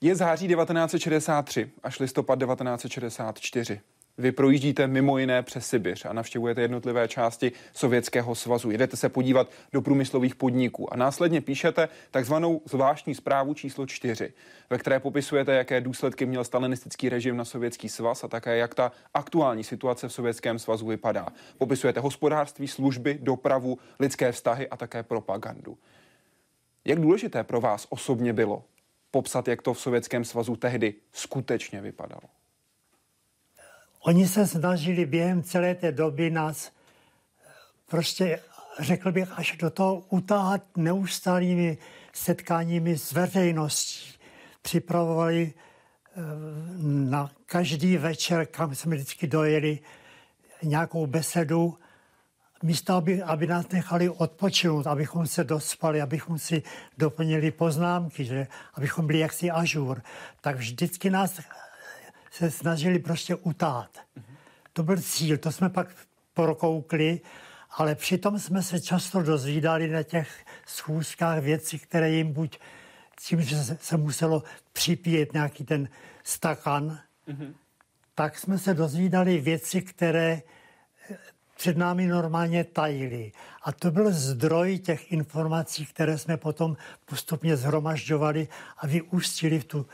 Je 0.00 0.16
září 0.16 0.48
1963 0.48 1.70
až 1.82 1.98
listopad 1.98 2.38
1964. 2.38 3.80
Vy 4.18 4.32
projíždíte 4.32 4.86
mimo 4.86 5.18
jiné 5.18 5.42
přes 5.42 5.66
Sibiř 5.66 6.04
a 6.04 6.12
navštěvujete 6.12 6.62
jednotlivé 6.62 7.08
části 7.08 7.52
Sovětského 7.72 8.34
svazu. 8.34 8.70
Jedete 8.70 8.96
se 8.96 9.08
podívat 9.08 9.50
do 9.72 9.82
průmyslových 9.82 10.34
podniků 10.34 10.92
a 10.92 10.96
následně 10.96 11.40
píšete 11.40 11.88
takzvanou 12.10 12.60
zvláštní 12.64 13.14
zprávu 13.14 13.54
číslo 13.54 13.86
4, 13.86 14.32
ve 14.70 14.78
které 14.78 15.00
popisujete, 15.00 15.54
jaké 15.54 15.80
důsledky 15.80 16.26
měl 16.26 16.44
stalinistický 16.44 17.08
režim 17.08 17.36
na 17.36 17.44
Sovětský 17.44 17.88
svaz 17.88 18.24
a 18.24 18.28
také 18.28 18.56
jak 18.56 18.74
ta 18.74 18.92
aktuální 19.14 19.64
situace 19.64 20.08
v 20.08 20.12
Sovětském 20.12 20.58
svazu 20.58 20.86
vypadá. 20.86 21.26
Popisujete 21.58 22.00
hospodářství, 22.00 22.68
služby, 22.68 23.18
dopravu, 23.22 23.78
lidské 24.00 24.32
vztahy 24.32 24.68
a 24.68 24.76
také 24.76 25.02
propagandu. 25.02 25.78
Jak 26.84 27.00
důležité 27.00 27.44
pro 27.44 27.60
vás 27.60 27.86
osobně 27.90 28.32
bylo 28.32 28.64
popsat, 29.10 29.48
jak 29.48 29.62
to 29.62 29.74
v 29.74 29.80
Sovětském 29.80 30.24
svazu 30.24 30.56
tehdy 30.56 30.94
skutečně 31.12 31.80
vypadalo? 31.80 32.39
Oni 34.00 34.28
se 34.28 34.46
snažili 34.46 35.06
během 35.06 35.42
celé 35.42 35.74
té 35.74 35.92
doby 35.92 36.30
nás 36.30 36.72
prostě, 37.90 38.40
řekl 38.78 39.12
bych, 39.12 39.38
až 39.38 39.56
do 39.56 39.70
toho 39.70 40.04
utáhat 40.08 40.62
neustálými 40.76 41.78
setkáními 42.12 42.98
s 42.98 43.12
veřejností. 43.12 44.18
Připravovali 44.62 45.52
eh, 45.52 46.20
na 46.82 47.30
každý 47.46 47.96
večer, 47.96 48.46
kam 48.46 48.74
jsme 48.74 48.96
vždycky 48.96 49.26
dojeli, 49.26 49.78
nějakou 50.62 51.06
besedu, 51.06 51.78
místo, 52.62 52.94
aby, 52.94 53.22
aby 53.22 53.46
nás 53.46 53.68
nechali 53.68 54.08
odpočinout, 54.08 54.86
abychom 54.86 55.26
se 55.26 55.44
dospali, 55.44 56.00
abychom 56.00 56.38
si 56.38 56.62
doplnili 56.98 57.50
poznámky, 57.50 58.24
že, 58.24 58.46
abychom 58.74 59.06
byli 59.06 59.18
jaksi 59.18 59.50
ažur, 59.50 60.02
tak 60.40 60.56
vždycky 60.56 61.10
nás 61.10 61.40
se 62.30 62.50
snažili 62.50 62.98
prostě 62.98 63.34
utát. 63.34 63.98
To 64.72 64.82
byl 64.82 65.00
cíl, 65.00 65.38
to 65.38 65.52
jsme 65.52 65.70
pak 65.70 65.88
prokoukli, 66.34 67.20
ale 67.70 67.94
přitom 67.94 68.38
jsme 68.38 68.62
se 68.62 68.80
často 68.80 69.22
dozvídali 69.22 69.88
na 69.88 70.02
těch 70.02 70.44
schůzkách 70.66 71.42
věci, 71.42 71.78
které 71.78 72.10
jim 72.10 72.32
buď 72.32 72.58
tím, 73.28 73.42
že 73.42 73.56
se 73.64 73.96
muselo 73.96 74.42
připít 74.72 75.32
nějaký 75.32 75.64
ten 75.64 75.88
stakan, 76.24 76.98
mm-hmm. 77.28 77.54
tak 78.14 78.38
jsme 78.38 78.58
se 78.58 78.74
dozvídali 78.74 79.40
věci, 79.40 79.82
které 79.82 80.42
eh, 81.10 81.16
před 81.56 81.76
námi 81.76 82.06
normálně 82.06 82.64
tajili. 82.64 83.32
A 83.62 83.72
to 83.72 83.90
byl 83.90 84.12
zdroj 84.12 84.78
těch 84.78 85.12
informací, 85.12 85.86
které 85.86 86.18
jsme 86.18 86.36
potom 86.36 86.76
postupně 87.04 87.56
zhromažďovali 87.56 88.48
a 88.78 88.86
vyústili 88.86 89.60
v 89.60 89.64
tu 89.64 89.86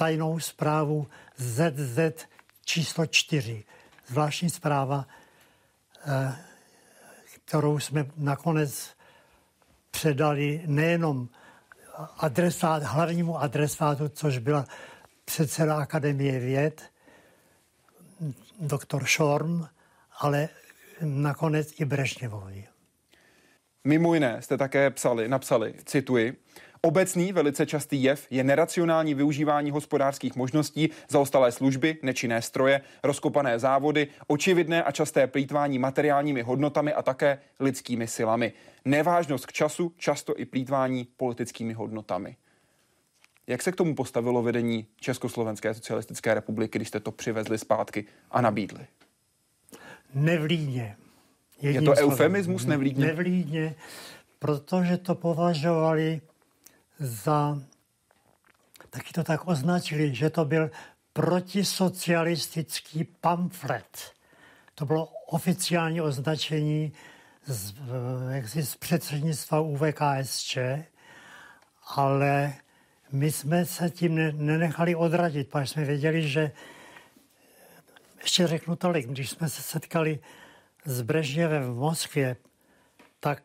tajnou 0.00 0.38
zprávu 0.38 1.06
ZZ 1.36 2.26
číslo 2.64 3.06
4. 3.06 3.64
Zvláštní 4.06 4.50
zpráva, 4.50 5.06
eh, 6.06 6.34
kterou 7.44 7.78
jsme 7.78 8.06
nakonec 8.16 8.90
předali 9.90 10.62
nejenom 10.66 11.28
adresát, 12.18 12.82
hlavnímu 12.82 13.38
adresátu, 13.38 14.08
což 14.08 14.38
byla 14.38 14.64
předseda 15.24 15.76
Akademie 15.76 16.40
věd, 16.40 16.82
doktor 18.60 19.04
Šorm, 19.04 19.66
ale 20.18 20.48
nakonec 21.00 21.80
i 21.80 21.84
Brežněvovi. 21.84 22.68
Mimo 23.84 24.14
jiné 24.14 24.42
jste 24.42 24.58
také 24.58 24.90
psali, 24.90 25.28
napsali, 25.28 25.74
cituji, 25.84 26.36
Obecný 26.82 27.32
velice 27.32 27.66
častý 27.66 28.02
jev 28.02 28.26
je 28.30 28.44
neracionální 28.44 29.14
využívání 29.14 29.70
hospodářských 29.70 30.36
možností, 30.36 30.90
zaostalé 31.08 31.52
služby, 31.52 31.98
nečinné 32.02 32.42
stroje, 32.42 32.80
rozkopané 33.04 33.58
závody, 33.58 34.08
očividné 34.26 34.82
a 34.82 34.92
časté 34.92 35.26
plítvání 35.26 35.78
materiálními 35.78 36.42
hodnotami 36.42 36.92
a 36.92 37.02
také 37.02 37.38
lidskými 37.60 38.06
silami. 38.06 38.52
Nevážnost 38.84 39.46
k 39.46 39.52
času, 39.52 39.92
často 39.96 40.40
i 40.40 40.44
plítvání 40.44 41.08
politickými 41.16 41.72
hodnotami. 41.72 42.36
Jak 43.46 43.62
se 43.62 43.72
k 43.72 43.76
tomu 43.76 43.94
postavilo 43.94 44.42
vedení 44.42 44.86
Československé 45.00 45.74
socialistické 45.74 46.34
republiky, 46.34 46.78
když 46.78 46.88
jste 46.88 47.00
to 47.00 47.12
přivezli 47.12 47.58
zpátky 47.58 48.04
a 48.30 48.40
nabídli? 48.40 48.86
Nevlídně. 50.14 50.96
Je 51.62 51.82
to 51.82 51.92
eufemismus 51.92 52.66
nevlídně? 52.66 53.06
Nevlídně, 53.06 53.74
protože 54.38 54.96
to 54.96 55.14
považovali 55.14 56.20
za, 57.00 57.58
taky 58.90 59.12
to 59.12 59.24
tak 59.24 59.48
označili, 59.48 60.14
že 60.14 60.30
to 60.30 60.44
byl 60.44 60.70
protisocialistický 61.12 63.04
pamflet. 63.04 64.12
To 64.74 64.86
bylo 64.86 65.06
oficiální 65.26 66.00
označení 66.00 66.92
z, 67.46 67.74
jaksi 68.30 68.62
z 68.62 68.76
předsednictva 68.76 69.60
UVKSČ, 69.60 70.58
ale 71.96 72.54
my 73.12 73.32
jsme 73.32 73.66
se 73.66 73.90
tím 73.90 74.46
nenechali 74.46 74.94
odradit, 74.94 75.48
protože 75.48 75.66
jsme 75.66 75.84
věděli, 75.84 76.28
že 76.28 76.52
ještě 78.20 78.46
řeknu 78.46 78.76
tolik, 78.76 79.06
když 79.06 79.30
jsme 79.30 79.48
se 79.48 79.62
setkali 79.62 80.18
s 80.84 81.02
Brežněvem 81.02 81.74
v 81.74 81.76
Moskvě, 81.76 82.36
tak 83.20 83.42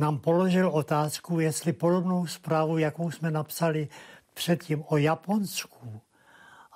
nám 0.00 0.18
položil 0.18 0.68
otázku, 0.68 1.40
jestli 1.40 1.72
podobnou 1.72 2.26
zprávu, 2.26 2.78
jakou 2.78 3.10
jsme 3.10 3.30
napsali 3.30 3.88
předtím 4.34 4.84
o 4.86 4.96
Japonsku 4.96 6.00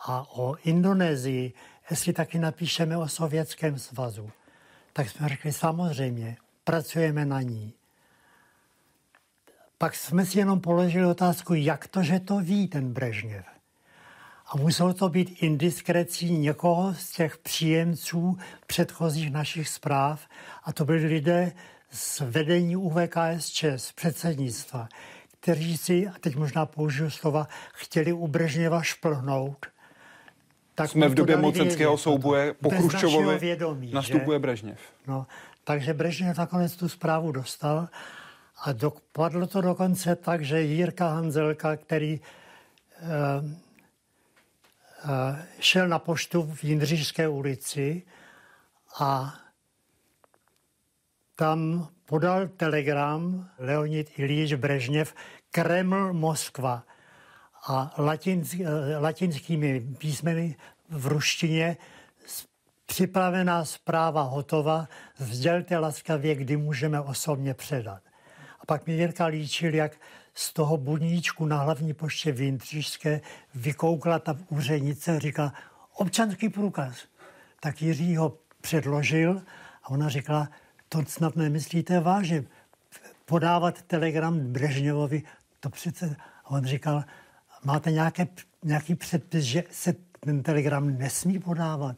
a 0.07 0.27
o 0.37 0.57
Indonésii, 0.65 1.53
jestli 1.91 2.13
taky 2.13 2.39
napíšeme 2.39 2.97
o 2.97 3.09
Sovětském 3.09 3.79
svazu. 3.79 4.31
Tak 4.93 5.09
jsme 5.09 5.29
řekli, 5.29 5.53
samozřejmě, 5.53 6.37
pracujeme 6.65 7.25
na 7.25 7.43
ní. 7.43 7.73
Pak 9.79 9.95
jsme 9.95 10.27
si 10.27 10.39
jenom 10.39 10.61
položili 10.61 11.07
otázku, 11.07 11.55
jak 11.55 11.89
to, 11.89 12.03
že 12.03 12.21
to 12.21 12.39
ví 12.41 12.69
ten 12.69 12.93
Brežněv. 12.93 13.45
A 14.47 14.57
muselo 14.57 14.95
to 14.95 15.09
být 15.09 15.43
indiskrecí 15.43 16.39
někoho 16.39 16.95
z 16.95 17.11
těch 17.11 17.39
příjemců 17.39 18.39
předchozích 18.67 19.33
našich 19.33 19.69
zpráv. 19.69 20.27
A 20.65 20.73
to 20.73 20.85
byli 20.85 21.07
lidé, 21.07 21.53
z 21.95 22.21
vedení 22.21 22.77
UVKSČ, 22.77 23.65
z 23.77 23.93
předsednictva, 23.93 24.89
kteří 25.41 25.77
si, 25.77 26.09
a 26.09 26.13
teď 26.21 26.37
možná 26.37 26.67
použiju 26.67 27.11
slova, 27.11 27.49
chtěli 27.73 28.13
u 28.13 28.27
Brežněva 28.27 28.83
šplhnout. 28.83 29.67
Tak 30.75 30.91
Jsme 30.91 31.09
v 31.09 31.15
době 31.15 31.37
mocenského 31.37 31.99
souboje 31.99 32.55
po 32.55 32.71
Chruščovovi 32.71 33.39
vědomí, 33.39 33.93
nastupuje 33.93 34.37
že? 34.37 34.39
Brežněv. 34.39 34.79
No, 35.07 35.27
takže 35.65 35.95
Brežněv 35.95 36.39
nakonec 36.39 36.77
tu 36.77 36.89
zprávu 36.89 37.33
dostal 37.33 37.89
a 38.65 38.73
dopadlo 38.73 39.47
to 39.47 39.61
dokonce 39.61 40.17
tak, 40.17 40.43
že 40.43 40.63
Jirka 40.63 41.09
Hanzelka, 41.09 41.77
který 41.77 42.21
uh, 42.21 43.45
uh, 43.45 43.51
šel 45.61 45.89
na 45.89 45.99
poštu 45.99 46.43
v 46.55 46.65
Jindřížské 46.65 47.29
ulici 47.29 48.03
a 49.01 49.35
tam 51.37 51.89
podal 52.07 52.49
telegram 52.49 53.49
Leonid 53.59 54.19
Ilíč 54.19 54.55
Brežněv 54.55 55.15
Kreml 55.51 56.13
Moskva 56.13 56.85
a 57.67 57.95
latinsk, 57.99 58.59
latinskými 59.01 59.81
písmeny 59.81 60.57
v 60.89 61.07
ruštině 61.07 61.77
připravená 62.87 63.65
zpráva 63.65 64.23
hotová, 64.23 64.89
vzdělte 65.19 65.79
laskavě, 65.79 66.35
kdy 66.35 66.57
můžeme 66.57 67.01
osobně 67.01 67.55
předat. 67.55 68.03
A 68.61 68.67
pak 68.67 68.87
mi 68.87 68.93
Jirka 68.93 69.27
líčil, 69.27 69.75
jak 69.75 69.93
z 70.35 70.53
toho 70.53 70.77
budníčku 70.77 71.47
na 71.47 71.63
hlavní 71.63 71.95
poště 71.95 72.33
v 72.33 72.41
Jindřížské 72.41 73.21
vykoukla 73.55 74.19
ta 74.19 74.37
úřednice 74.49 75.17
a 75.17 75.19
říkala, 75.19 75.53
občanský 75.97 76.49
průkaz. 76.49 76.97
Tak 77.61 77.83
Jiří 77.83 78.17
ho 78.17 78.39
předložil 78.61 79.43
a 79.83 79.91
ona 79.91 80.09
říkala, 80.09 80.49
to 80.95 81.11
snad 81.11 81.37
nemyslíte 81.37 82.01
vážně. 82.01 82.45
Podávat 83.25 83.83
telegram 83.83 84.39
Brežněvovi, 84.39 85.23
to 85.61 85.71
přece... 85.71 86.17
A 86.45 86.51
on 86.51 86.65
říkal, 86.65 87.05
máte 87.65 87.91
nějaké, 87.91 88.27
nějaký 88.63 88.95
předpis, 88.95 89.45
že 89.45 89.65
se 89.71 89.95
ten 90.21 90.43
telegram 90.43 90.99
nesmí 90.99 91.39
podávat? 91.39 91.97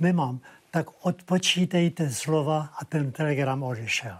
Nemám. 0.00 0.40
Tak 0.70 0.86
odpočítejte 1.02 2.10
slova 2.10 2.68
a 2.78 2.84
ten 2.84 3.12
telegram 3.12 3.62
odešel. 3.62 4.16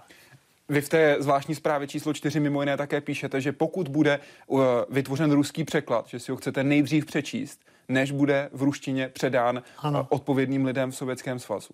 Vy 0.68 0.80
v 0.80 0.88
té 0.88 1.16
zvláštní 1.20 1.54
zprávě 1.54 1.88
číslo 1.88 2.12
4 2.12 2.40
mimo 2.40 2.62
jiné 2.62 2.76
také 2.76 3.00
píšete, 3.00 3.40
že 3.40 3.52
pokud 3.52 3.88
bude 3.88 4.20
uh, 4.46 4.62
vytvořen 4.90 5.32
ruský 5.32 5.64
překlad, 5.64 6.08
že 6.08 6.20
si 6.20 6.30
ho 6.30 6.36
chcete 6.36 6.64
nejdřív 6.64 7.06
přečíst, 7.06 7.60
než 7.88 8.10
bude 8.10 8.50
v 8.52 8.62
ruštině 8.62 9.08
předán 9.08 9.62
ano. 9.78 10.06
odpovědným 10.10 10.64
lidem 10.64 10.90
v 10.90 10.96
Sovětském 10.96 11.38
svazu. 11.38 11.70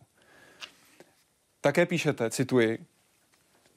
Také 1.65 1.87
píšete, 1.87 2.31
cituji, 2.31 2.79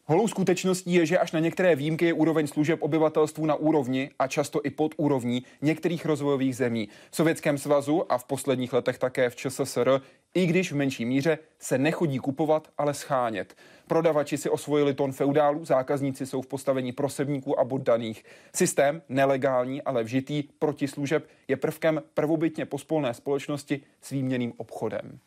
Holou 0.10 0.28
skutečností 0.28 0.94
je, 0.94 1.06
že 1.06 1.20
až 1.20 1.32
na 1.32 1.40
některé 1.40 1.76
výjimky 1.76 2.06
je 2.06 2.14
úroveň 2.14 2.48
služeb 2.48 2.82
obyvatelstvu 2.82 3.46
na 3.46 3.56
úrovni 3.56 4.10
a 4.20 4.28
často 4.28 4.62
i 4.64 4.70
pod 4.70 4.94
úrovní 4.98 5.44
některých 5.62 6.06
rozvojových 6.06 6.56
zemí. 6.56 6.90
V 7.12 7.16
Sovětském 7.16 7.58
svazu 7.58 8.12
a 8.12 8.18
v 8.18 8.24
posledních 8.24 8.74
letech 8.74 8.98
také 8.98 9.30
v 9.30 9.36
ČSSR, 9.36 10.02
i 10.34 10.46
když 10.46 10.72
v 10.72 10.76
menší 10.76 11.06
míře, 11.06 11.38
se 11.60 11.78
nechodí 11.78 12.18
kupovat, 12.18 12.68
ale 12.78 12.94
schánět. 12.94 13.56
Prodavači 13.88 14.38
si 14.38 14.50
osvojili 14.50 14.94
ton 14.94 15.12
feudálů, 15.12 15.66
zákazníci 15.66 16.26
jsou 16.26 16.42
v 16.42 16.48
postavení 16.48 16.92
prosebníků 16.92 17.60
a 17.60 17.66
poddaných. 17.66 18.26
Systém, 18.56 19.02
nelegální, 19.10 19.82
ale 19.82 20.04
vžitý 20.04 20.44
protislužeb, 20.60 21.28
je 21.48 21.58
prvkem 21.58 22.02
prvobytně 22.14 22.66
pospolné 22.66 23.14
společnosti 23.14 23.82
s 24.02 24.10
výměným 24.10 24.54
obchodem. 24.58 25.20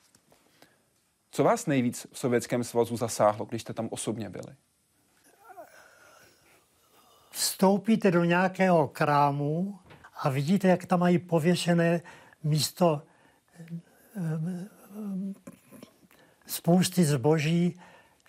Co 1.30 1.44
vás 1.44 1.66
nejvíc 1.66 2.06
v 2.12 2.18
Sovětském 2.18 2.64
svazu 2.64 2.96
zasáhlo, 2.96 3.46
když 3.46 3.62
jste 3.62 3.72
tam 3.72 3.88
osobně 3.90 4.30
byli? 4.30 4.56
Vstoupíte 7.30 8.10
do 8.10 8.24
nějakého 8.24 8.88
krámu 8.88 9.78
a 10.22 10.30
vidíte, 10.30 10.68
jak 10.68 10.86
tam 10.86 11.00
mají 11.00 11.18
pověšené 11.18 12.00
místo 12.42 13.02
eh, 14.16 14.68
spousty 16.46 17.04
zboží, 17.04 17.80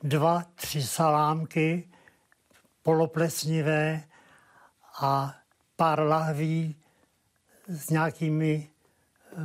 dva, 0.03 0.43
tři 0.55 0.83
salámky, 0.83 1.89
poloplesnivé 2.83 4.03
a 5.01 5.35
pár 5.75 5.99
lahví 5.99 6.75
s 7.67 7.89
nějakými 7.89 8.69
uh, 9.37 9.43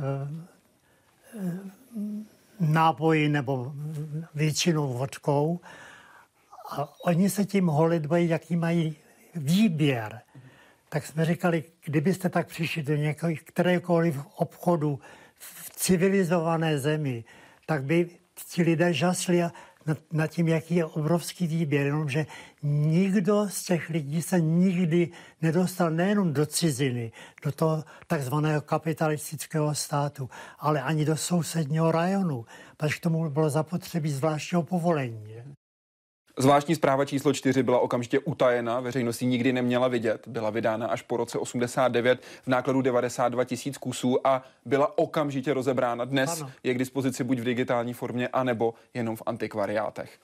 uh, 1.33 2.23
nápoji 2.59 3.29
nebo 3.29 3.73
většinou 4.35 4.93
vodkou. 4.93 5.59
A 6.71 6.93
oni 7.03 7.29
se 7.29 7.45
tím 7.45 7.67
holidbají, 7.67 8.29
jaký 8.29 8.55
mají 8.55 8.95
výběr. 9.35 10.21
Tak 10.89 11.05
jsme 11.05 11.25
říkali, 11.25 11.63
kdybyste 11.85 12.29
tak 12.29 12.47
přišli 12.47 12.83
do 12.83 12.95
kterékoliv 13.45 14.25
obchodu 14.35 14.99
v 15.39 15.69
civilizované 15.75 16.79
zemi, 16.79 17.23
tak 17.65 17.83
by 17.83 18.09
ti 18.49 18.63
lidé 18.63 18.93
žasli 18.93 19.43
nad, 19.87 19.97
nad 20.11 20.27
tím, 20.27 20.47
jaký 20.47 20.75
je 20.75 20.85
obrovský 20.85 21.47
výběr, 21.47 21.85
jenomže 21.85 22.25
nikdo 22.63 23.49
z 23.49 23.63
těch 23.63 23.89
lidí 23.89 24.21
se 24.21 24.41
nikdy 24.41 25.09
nedostal 25.41 25.91
nejenom 25.91 26.33
do 26.33 26.45
ciziny, 26.45 27.11
do 27.43 27.51
toho 27.51 27.83
takzvaného 28.07 28.61
kapitalistického 28.61 29.75
státu, 29.75 30.29
ale 30.59 30.81
ani 30.81 31.05
do 31.05 31.17
sousedního 31.17 31.91
rajonu, 31.91 32.45
protože 32.77 32.95
k 32.95 32.99
tomu 32.99 33.29
bylo 33.29 33.49
zapotřebí 33.49 34.11
zvláštního 34.11 34.63
povolení. 34.63 35.27
Zvláštní 36.39 36.75
zpráva 36.75 37.05
číslo 37.05 37.33
4 37.33 37.63
byla 37.63 37.79
okamžitě 37.79 38.19
utajena, 38.19 38.79
veřejnost 38.79 39.21
ji 39.21 39.27
nikdy 39.27 39.53
neměla 39.53 39.87
vidět. 39.87 40.27
Byla 40.27 40.49
vydána 40.49 40.87
až 40.87 41.01
po 41.01 41.17
roce 41.17 41.37
89 41.37 42.21
v 42.43 42.47
nákladu 42.47 42.81
92 42.81 43.43
tisíc 43.43 43.77
kusů 43.77 44.27
a 44.27 44.43
byla 44.65 44.97
okamžitě 44.97 45.53
rozebrána. 45.53 46.05
Dnes 46.05 46.41
ano. 46.41 46.51
je 46.63 46.73
k 46.73 46.77
dispozici 46.77 47.23
buď 47.23 47.39
v 47.39 47.43
digitální 47.43 47.93
formě, 47.93 48.27
anebo 48.27 48.73
jenom 48.93 49.15
v 49.15 49.23
antikvariátech. 49.25 50.19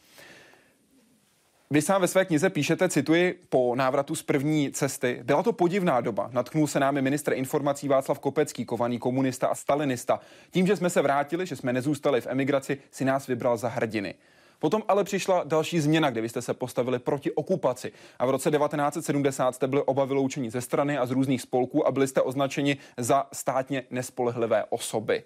Vy 1.72 1.82
sám 1.82 2.02
ve 2.02 2.08
své 2.08 2.26
knize 2.26 2.50
píšete, 2.50 2.90
cituji, 2.90 3.40
po 3.50 3.76
návratu 3.76 4.16
z 4.16 4.24
první 4.24 4.72
cesty. 4.72 5.20
Byla 5.24 5.44
to 5.44 5.54
podivná 5.54 6.02
doba. 6.02 6.30
Natknul 6.34 6.68
se 6.68 6.80
námi 6.80 7.02
ministr 7.02 7.34
informací 7.34 7.88
Václav 7.88 8.20
Kopecký, 8.20 8.66
kovaný 8.66 9.00
komunista 9.00 9.48
a 9.48 9.56
stalinista. 9.56 10.20
Tím, 10.52 10.68
že 10.68 10.76
jsme 10.76 10.90
se 10.90 11.02
vrátili, 11.02 11.46
že 11.46 11.56
jsme 11.56 11.74
nezůstali 11.74 12.22
v 12.22 12.28
emigraci, 12.28 12.78
si 12.92 13.06
nás 13.06 13.28
vybral 13.28 13.58
za 13.58 13.70
hrdiny. 13.70 14.16
Potom 14.64 14.84
ale 14.88 15.04
přišla 15.04 15.44
další 15.44 15.80
změna, 15.80 16.10
kde 16.10 16.22
vy 16.22 16.30
jste 16.30 16.42
se 16.42 16.54
postavili 16.54 17.00
proti 17.00 17.32
okupaci. 17.32 17.92
A 18.20 18.26
v 18.26 18.30
roce 18.30 18.52
1970 18.52 19.56
jste 19.56 19.68
byli 19.68 19.82
oba 19.82 20.06
vyloučeni 20.06 20.52
ze 20.52 20.62
strany 20.62 20.98
a 20.98 21.06
z 21.06 21.12
různých 21.12 21.42
spolků 21.42 21.88
a 21.88 21.92
byli 21.92 22.08
jste 22.08 22.22
označeni 22.22 22.78
za 22.98 23.28
státně 23.34 23.84
nespolehlivé 23.90 24.64
osoby. 24.70 25.24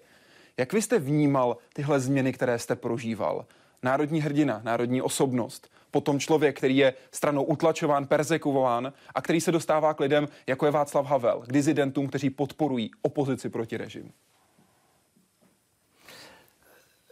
Jak 0.56 0.72
vy 0.72 0.82
jste 0.82 0.98
vnímal 0.98 1.56
tyhle 1.72 2.00
změny, 2.00 2.32
které 2.32 2.58
jste 2.58 2.76
prožíval? 2.76 3.46
Národní 3.82 4.20
hrdina, 4.20 4.60
národní 4.64 5.02
osobnost, 5.02 5.70
potom 5.90 6.20
člověk, 6.20 6.56
který 6.56 6.76
je 6.76 6.94
stranou 7.12 7.42
utlačován, 7.42 8.06
persekuován 8.06 8.92
a 9.14 9.22
který 9.22 9.40
se 9.40 9.52
dostává 9.52 9.94
k 9.94 10.00
lidem, 10.00 10.28
jako 10.46 10.66
je 10.66 10.72
Václav 10.72 11.06
Havel, 11.06 11.42
k 11.46 11.52
dizidentům, 11.52 12.08
kteří 12.08 12.30
podporují 12.30 12.90
opozici 13.02 13.48
proti 13.48 13.76
režimu. 13.76 14.10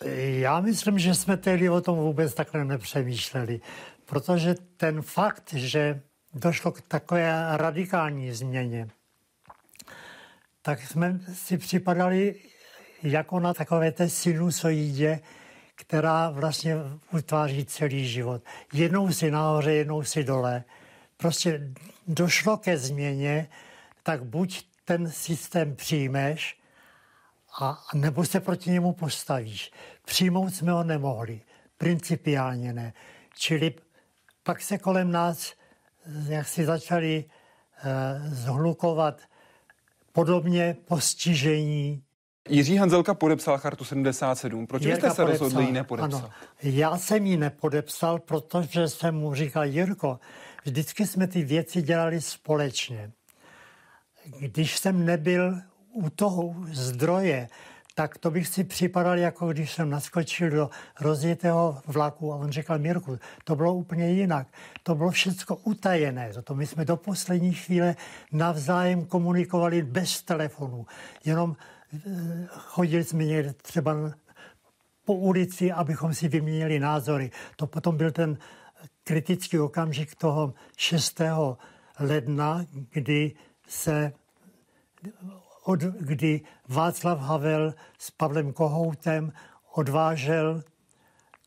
Já 0.04 0.60
myslím, 0.60 0.98
že 0.98 1.14
jsme 1.14 1.36
tehdy 1.36 1.68
o 1.68 1.80
tom 1.80 1.98
vůbec 1.98 2.34
takhle 2.34 2.64
nepřemýšleli, 2.64 3.60
protože 4.04 4.54
ten 4.76 5.02
fakt, 5.02 5.52
že 5.54 6.00
došlo 6.34 6.72
k 6.72 6.80
takové 6.80 7.56
radikální 7.56 8.32
změně, 8.32 8.88
tak 10.62 10.82
jsme 10.82 11.20
si 11.34 11.58
připadali 11.58 12.34
jako 13.02 13.40
na 13.40 13.54
takové 13.54 13.92
té 13.92 14.08
sinusoidě, 14.08 15.20
která 15.74 16.30
vlastně 16.30 16.76
utváří 17.12 17.64
celý 17.64 18.08
život. 18.08 18.42
Jednou 18.72 19.12
si 19.12 19.30
nahoře, 19.30 19.72
jednou 19.72 20.02
si 20.02 20.24
dole. 20.24 20.64
Prostě 21.16 21.72
došlo 22.06 22.56
ke 22.56 22.78
změně, 22.78 23.48
tak 24.02 24.24
buď 24.24 24.66
ten 24.84 25.10
systém 25.10 25.76
přijmeš, 25.76 26.55
a 27.60 27.78
nebo 27.94 28.24
se 28.24 28.40
proti 28.40 28.70
němu 28.70 28.92
postavíš. 28.92 29.70
Přijmout 30.04 30.54
jsme 30.54 30.72
ho 30.72 30.84
nemohli, 30.84 31.40
principiálně 31.78 32.72
ne. 32.72 32.92
Čili 33.38 33.74
pak 34.42 34.60
se 34.60 34.78
kolem 34.78 35.10
nás 35.10 35.52
jak 36.28 36.48
si 36.48 36.64
začali 36.64 37.24
uh, 37.24 38.34
zhlukovat 38.34 39.20
podobně 40.12 40.76
postižení. 40.84 42.02
Jiří 42.48 42.76
Hanzelka 42.76 43.14
podepsal 43.14 43.58
chartu 43.58 43.84
77. 43.84 44.66
Proč 44.66 44.82
Jirka 44.82 44.98
jste 44.98 45.10
se 45.16 45.22
podepsal, 45.22 45.46
rozhodli 45.46 45.66
ji 45.66 45.72
nepodepsat? 45.72 46.24
Ano, 46.24 46.30
já 46.62 46.98
jsem 46.98 47.26
ji 47.26 47.36
nepodepsal, 47.36 48.18
protože 48.18 48.88
jsem 48.88 49.14
mu 49.14 49.34
říkal, 49.34 49.64
Jirko, 49.64 50.20
vždycky 50.64 51.06
jsme 51.06 51.26
ty 51.26 51.42
věci 51.42 51.82
dělali 51.82 52.20
společně. 52.20 53.12
Když 54.38 54.78
jsem 54.78 55.04
nebyl 55.04 55.60
u 55.96 56.10
toho 56.10 56.54
zdroje, 56.72 57.48
tak 57.94 58.18
to 58.18 58.30
bych 58.30 58.48
si 58.48 58.64
připadal, 58.64 59.18
jako 59.18 59.48
když 59.48 59.72
jsem 59.72 59.90
naskočil 59.90 60.50
do 60.50 60.70
rozjetého 61.00 61.80
vlaku 61.86 62.32
a 62.32 62.36
on 62.36 62.50
říkal, 62.50 62.78
Mirku, 62.78 63.18
to 63.44 63.56
bylo 63.56 63.74
úplně 63.74 64.10
jinak. 64.10 64.46
To 64.82 64.94
bylo 64.94 65.10
všechno 65.10 65.56
utajené. 65.56 66.32
To 66.44 66.54
my 66.54 66.66
jsme 66.66 66.84
do 66.84 66.96
poslední 66.96 67.52
chvíle 67.52 67.96
navzájem 68.32 69.04
komunikovali 69.04 69.82
bez 69.82 70.22
telefonu. 70.22 70.86
Jenom 71.24 71.56
eh, 71.94 72.00
chodili 72.48 73.04
jsme 73.04 73.24
někde 73.24 73.52
třeba 73.52 73.94
po 75.04 75.14
ulici, 75.14 75.72
abychom 75.72 76.14
si 76.14 76.28
vyměnili 76.28 76.78
názory. 76.78 77.30
To 77.56 77.66
potom 77.66 77.96
byl 77.96 78.10
ten 78.10 78.38
kritický 79.04 79.58
okamžik 79.58 80.14
toho 80.14 80.54
6. 80.76 81.20
ledna, 82.00 82.64
kdy 82.90 83.32
se 83.68 84.12
od 85.66 85.80
kdy 85.80 86.40
Václav 86.68 87.18
Havel 87.20 87.74
s 87.98 88.10
Pavlem 88.10 88.52
Kohoutem 88.52 89.32
odvážel 89.74 90.62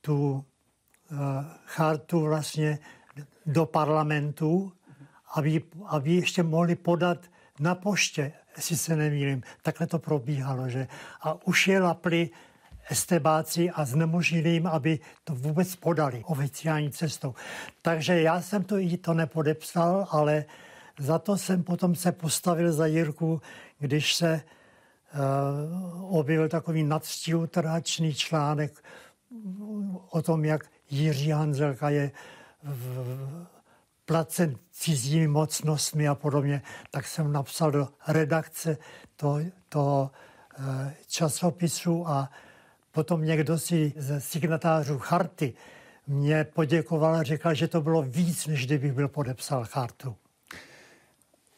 tu 0.01 0.31
uh, 0.31 1.17
chartu 1.65 2.21
vlastně 2.21 2.79
do 3.45 3.65
parlamentu, 3.65 4.71
aby, 5.33 5.61
aby 5.85 6.13
ještě 6.13 6.43
mohli 6.43 6.75
podat 6.75 7.17
na 7.59 7.75
poště, 7.75 8.31
jestli 8.57 8.77
se 8.77 8.95
nemýlím. 8.95 9.43
Takhle 9.61 9.87
to 9.87 9.99
probíhalo, 9.99 10.69
že? 10.69 10.87
A 11.21 11.47
už 11.47 11.67
je 11.67 11.79
lapli 11.79 12.29
estebáci 12.89 13.69
a 13.69 13.85
znemožnili 13.85 14.49
jim, 14.49 14.67
aby 14.67 14.99
to 15.23 15.35
vůbec 15.35 15.75
podali 15.75 16.23
oficiální 16.25 16.91
cestou. 16.91 17.35
Takže 17.81 18.21
já 18.21 18.41
jsem 18.41 18.63
to 18.63 18.77
i 18.77 18.97
to 18.97 19.13
nepodepsal, 19.13 20.07
ale 20.11 20.45
za 20.99 21.19
to 21.19 21.37
jsem 21.37 21.63
potom 21.63 21.95
se 21.95 22.11
postavil 22.11 22.73
za 22.73 22.85
Jirku, 22.85 23.41
když 23.79 24.15
se 24.15 24.41
uh, 25.13 26.19
objevil 26.19 26.49
takový 26.49 26.83
nadstiutračný 26.83 28.13
článek 28.13 28.83
o 30.09 30.21
tom, 30.21 30.45
jak 30.45 30.65
Jiří 30.89 31.31
Hanzelka 31.31 31.89
je 31.89 32.11
v, 32.63 33.47
placen 34.05 34.55
cizími 34.71 35.27
mocnostmi 35.27 36.07
a 36.07 36.15
podobně, 36.15 36.61
tak 36.91 37.07
jsem 37.07 37.31
napsal 37.31 37.71
do 37.71 37.87
redakce 38.07 38.77
toho, 39.15 39.39
toho 39.69 40.11
uh, 40.59 40.65
časopisu 41.07 42.07
a 42.07 42.29
potom 42.91 43.25
někdo 43.25 43.59
si 43.59 43.93
ze 43.97 44.21
signatářů 44.21 44.99
charty 44.99 45.53
mě 46.07 46.43
poděkovala, 46.43 47.23
řekla, 47.23 47.53
že 47.53 47.67
to 47.67 47.81
bylo 47.81 48.01
víc, 48.01 48.47
než 48.47 48.65
kdybych 48.65 48.93
byl 48.93 49.07
podepsal 49.07 49.65
chartu. 49.65 50.15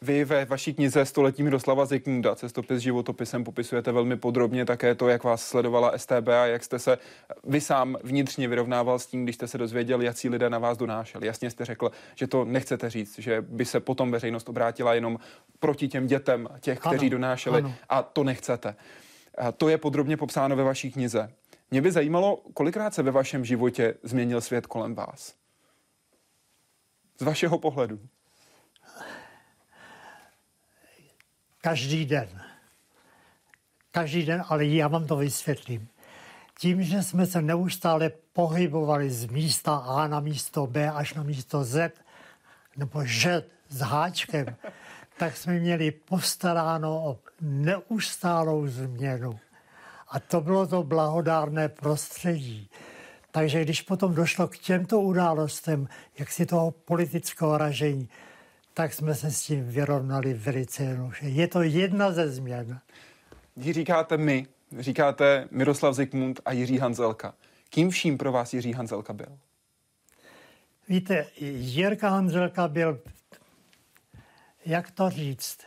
Vy 0.03 0.25
ve 0.25 0.45
vaší 0.45 0.73
knize 0.73 1.05
Století 1.05 1.43
Miroslava 1.43 1.85
Zikmunda, 1.85 2.35
cestopis 2.35 2.81
životopisem, 2.81 3.43
popisujete 3.43 3.91
velmi 3.91 4.17
podrobně 4.17 4.65
také 4.65 4.95
to, 4.95 5.07
jak 5.07 5.23
vás 5.23 5.47
sledovala 5.47 5.97
STB 5.97 6.27
a 6.27 6.45
jak 6.45 6.63
jste 6.63 6.79
se 6.79 6.97
vy 7.43 7.61
sám 7.61 7.97
vnitřně 8.03 8.47
vyrovnával 8.47 8.99
s 8.99 9.05
tím, 9.05 9.23
když 9.23 9.35
jste 9.35 9.47
se 9.47 9.57
dozvěděl, 9.57 10.01
jaký 10.01 10.29
lidé 10.29 10.49
na 10.49 10.59
vás 10.59 10.77
donášeli. 10.77 11.27
Jasně 11.27 11.49
jste 11.49 11.65
řekl, 11.65 11.91
že 12.15 12.27
to 12.27 12.45
nechcete 12.45 12.89
říct, 12.89 13.19
že 13.19 13.41
by 13.41 13.65
se 13.65 13.79
potom 13.79 14.11
veřejnost 14.11 14.49
obrátila 14.49 14.93
jenom 14.93 15.19
proti 15.59 15.87
těm 15.87 16.07
dětem 16.07 16.47
těch, 16.59 16.79
kteří 16.79 17.05
ano, 17.05 17.09
donášeli 17.09 17.59
ano. 17.59 17.73
a 17.89 18.03
to 18.03 18.23
nechcete. 18.23 18.75
A 19.37 19.51
to 19.51 19.69
je 19.69 19.77
podrobně 19.77 20.17
popsáno 20.17 20.55
ve 20.55 20.63
vaší 20.63 20.91
knize. 20.91 21.31
Mě 21.71 21.81
by 21.81 21.91
zajímalo, 21.91 22.37
kolikrát 22.53 22.93
se 22.93 23.03
ve 23.03 23.11
vašem 23.11 23.45
životě 23.45 23.93
změnil 24.03 24.41
svět 24.41 24.67
kolem 24.67 24.95
vás? 24.95 25.33
Z 27.19 27.23
vašeho 27.23 27.59
pohledu. 27.59 27.99
Každý 31.61 32.05
den. 32.05 32.29
Každý 33.91 34.25
den, 34.25 34.43
ale 34.49 34.65
já 34.65 34.87
vám 34.87 35.07
to 35.07 35.15
vysvětlím. 35.15 35.87
Tím, 36.59 36.83
že 36.83 37.03
jsme 37.03 37.25
se 37.25 37.41
neustále 37.41 38.11
pohybovali 38.33 39.09
z 39.09 39.25
místa 39.25 39.75
A 39.75 40.07
na 40.07 40.19
místo 40.19 40.67
B 40.67 40.91
až 40.91 41.13
na 41.13 41.23
místo 41.23 41.63
Z, 41.63 41.91
nebo 42.77 43.05
Ž 43.05 43.43
s 43.69 43.79
háčkem, 43.79 44.55
tak 45.17 45.37
jsme 45.37 45.53
měli 45.53 45.91
postaráno 45.91 47.05
o 47.05 47.19
neustálou 47.41 48.67
změnu. 48.67 49.39
A 50.09 50.19
to 50.19 50.41
bylo 50.41 50.67
to 50.67 50.83
blahodárné 50.83 51.69
prostředí. 51.69 52.69
Takže 53.31 53.63
když 53.63 53.81
potom 53.81 54.15
došlo 54.15 54.47
k 54.47 54.57
těmto 54.57 55.01
událostem, 55.01 55.87
jak 56.19 56.31
si 56.31 56.45
toho 56.45 56.71
politického 56.71 57.57
ražení, 57.57 58.09
tak 58.73 58.93
jsme 58.93 59.15
se 59.15 59.31
s 59.31 59.43
tím 59.43 59.67
vyrovnali 59.67 60.33
velice 60.33 60.83
jednoduše. 60.83 61.25
Je 61.25 61.47
to 61.47 61.61
jedna 61.61 62.11
ze 62.11 62.29
změn. 62.29 62.79
Když 63.55 63.75
říkáte 63.75 64.17
my, 64.17 64.47
říkáte 64.79 65.47
Miroslav 65.51 65.95
Zikmund 65.95 66.41
a 66.45 66.51
Jiří 66.51 66.77
Hanzelka. 66.77 67.33
Kým 67.69 67.89
vším 67.89 68.17
pro 68.17 68.31
vás 68.31 68.53
Jiří 68.53 68.73
Hanzelka 68.73 69.13
byl? 69.13 69.37
Víte, 70.89 71.27
Jirka 71.39 72.09
Hanzelka 72.09 72.67
byl, 72.67 72.99
jak 74.65 74.91
to 74.91 75.09
říct, 75.09 75.59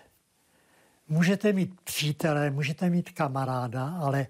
můžete 1.09 1.53
mít 1.53 1.81
přítele, 1.81 2.51
můžete 2.51 2.91
mít 2.91 3.11
kamaráda, 3.11 3.89
ale 3.89 4.27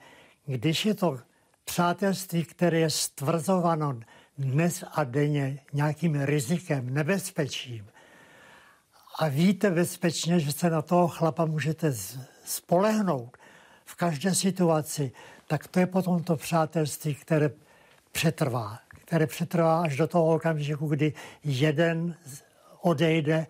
když 0.46 0.86
je 0.86 0.94
to 0.94 1.18
přátelství, 1.64 2.44
které 2.44 2.78
je 2.78 2.90
stvrzováno 2.90 4.00
dnes 4.38 4.84
a 4.92 5.04
denně 5.04 5.60
nějakým 5.72 6.22
rizikem, 6.22 6.94
nebezpečím, 6.94 7.86
a 9.18 9.28
víte 9.28 9.70
bezpečně, 9.70 10.40
že 10.40 10.52
se 10.52 10.70
na 10.70 10.82
toho 10.82 11.08
chlapa 11.08 11.44
můžete 11.44 11.94
spolehnout 12.44 13.36
v 13.84 13.94
každé 13.94 14.34
situaci, 14.34 15.12
tak 15.46 15.68
to 15.68 15.80
je 15.80 15.86
potom 15.86 16.22
to 16.22 16.36
přátelství, 16.36 17.14
které 17.14 17.50
přetrvá. 18.12 18.78
Které 18.88 19.26
přetrvá 19.26 19.82
až 19.82 19.96
do 19.96 20.06
toho 20.06 20.34
okamžiku, 20.34 20.86
kdy 20.86 21.12
jeden 21.44 22.16
odejde, 22.80 23.46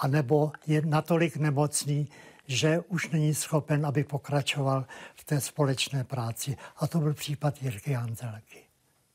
anebo 0.00 0.52
je 0.66 0.82
natolik 0.84 1.36
nemocný, 1.36 2.08
že 2.46 2.80
už 2.88 3.10
není 3.10 3.34
schopen, 3.34 3.86
aby 3.86 4.04
pokračoval 4.04 4.86
v 5.14 5.24
té 5.24 5.40
společné 5.40 6.04
práci. 6.04 6.56
A 6.76 6.86
to 6.86 6.98
byl 6.98 7.14
případ 7.14 7.62
Jirky 7.62 7.92
Hanzelky. 7.92 8.62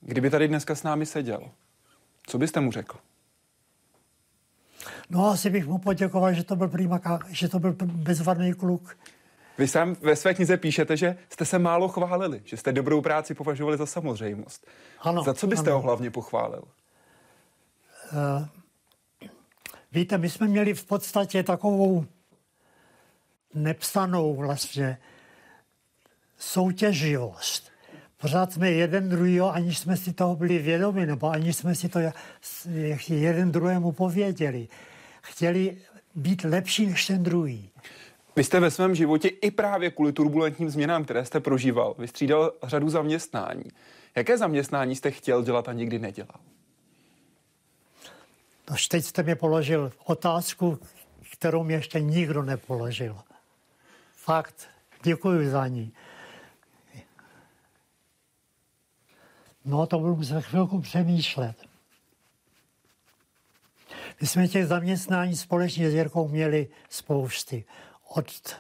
Kdyby 0.02 0.30
tady 0.30 0.48
dneska 0.48 0.76
s 0.76 0.84
námi 0.84 1.06
seděl, 1.06 1.52
co 2.28 2.38
byste 2.38 2.60
mu 2.60 2.72
řekl? 2.72 2.98
No 5.10 5.30
asi 5.30 5.50
bych 5.50 5.68
mu 5.68 5.78
poděkoval, 5.78 6.34
že 6.34 6.44
to 6.44 6.56
byl 6.56 6.68
prima, 6.68 7.02
že 7.30 7.50
to 7.50 7.60
byl 7.60 7.76
bezvadný 7.84 8.54
kluk. 8.54 8.98
Vy 9.58 9.68
sám 9.68 9.96
ve 10.02 10.16
své 10.16 10.34
knize 10.34 10.58
píšete, 10.58 10.98
že 10.98 11.18
jste 11.30 11.46
se 11.46 11.60
málo 11.60 11.88
chválili, 11.88 12.42
že 12.46 12.58
jste 12.58 12.72
dobrou 12.72 13.02
práci 13.02 13.34
považovali 13.34 13.78
za 13.78 13.86
samozřejmost. 13.86 14.68
Ano, 15.00 15.24
za 15.24 15.34
co 15.34 15.48
byste 15.48 15.70
ano. 15.70 15.78
ho 15.78 15.82
hlavně 15.82 16.12
pochválil? 16.12 16.64
Uh, 18.14 18.48
víte, 19.92 20.18
my 20.18 20.30
jsme 20.30 20.48
měli 20.48 20.74
v 20.74 20.86
podstatě 20.86 21.44
takovou 21.44 22.06
nepsanou 23.54 24.36
vlastně 24.36 24.98
soutěživost. 26.38 27.73
Pořád 28.24 28.54
jsme 28.54 28.72
jeden 28.72 29.10
druhýho, 29.10 29.54
aniž 29.54 29.78
jsme 29.78 29.98
si 29.98 30.14
toho 30.14 30.36
byli 30.36 30.60
vědomi, 30.60 31.06
nebo 31.06 31.30
aniž 31.30 31.58
jsme 31.58 31.76
si 31.76 31.90
to 31.90 32.00
jeden 33.10 33.52
druhému 33.52 33.92
pověděli. 33.92 34.68
Chtěli 35.22 35.78
být 36.16 36.44
lepší 36.44 36.86
než 36.86 37.08
ten 37.08 37.24
druhý. 37.24 37.70
Vy 38.36 38.44
jste 38.44 38.60
ve 38.60 38.72
svém 38.72 38.96
životě 38.96 39.28
i 39.28 39.52
právě 39.52 39.92
kvůli 39.92 40.14
turbulentním 40.14 40.70
změnám, 40.70 41.04
které 41.04 41.26
jste 41.26 41.40
prožíval, 41.40 41.96
vystřídal 42.00 42.54
řadu 42.64 42.90
zaměstnání. 42.90 43.66
Jaké 44.16 44.38
zaměstnání 44.38 44.96
jste 44.96 45.12
chtěl 45.12 45.44
dělat 45.44 45.70
a 45.70 45.74
nikdy 45.74 46.00
nedělal? 46.00 46.40
No, 48.70 48.76
teď 48.90 49.06
jste 49.06 49.24
mi 49.24 49.36
položil 49.36 49.92
otázku, 50.06 50.80
kterou 51.32 51.64
mi 51.64 51.74
ještě 51.74 52.00
nikdo 52.00 52.44
nepoložil. 52.44 53.18
Fakt, 54.16 54.68
děkuji 55.04 55.50
za 55.50 55.68
ní. 55.68 55.92
No, 59.66 59.86
to 59.86 60.00
budu 60.00 60.24
za 60.24 60.42
chvilku 60.42 60.82
přemýšlet. 60.82 61.56
My 64.22 64.28
jsme 64.28 64.48
těch 64.48 64.68
zaměstnání 64.68 65.36
společně 65.36 65.92
s 65.92 65.94
Jirkou 65.94 66.28
měli 66.28 66.68
spousty. 66.90 67.66
Od 68.08 68.56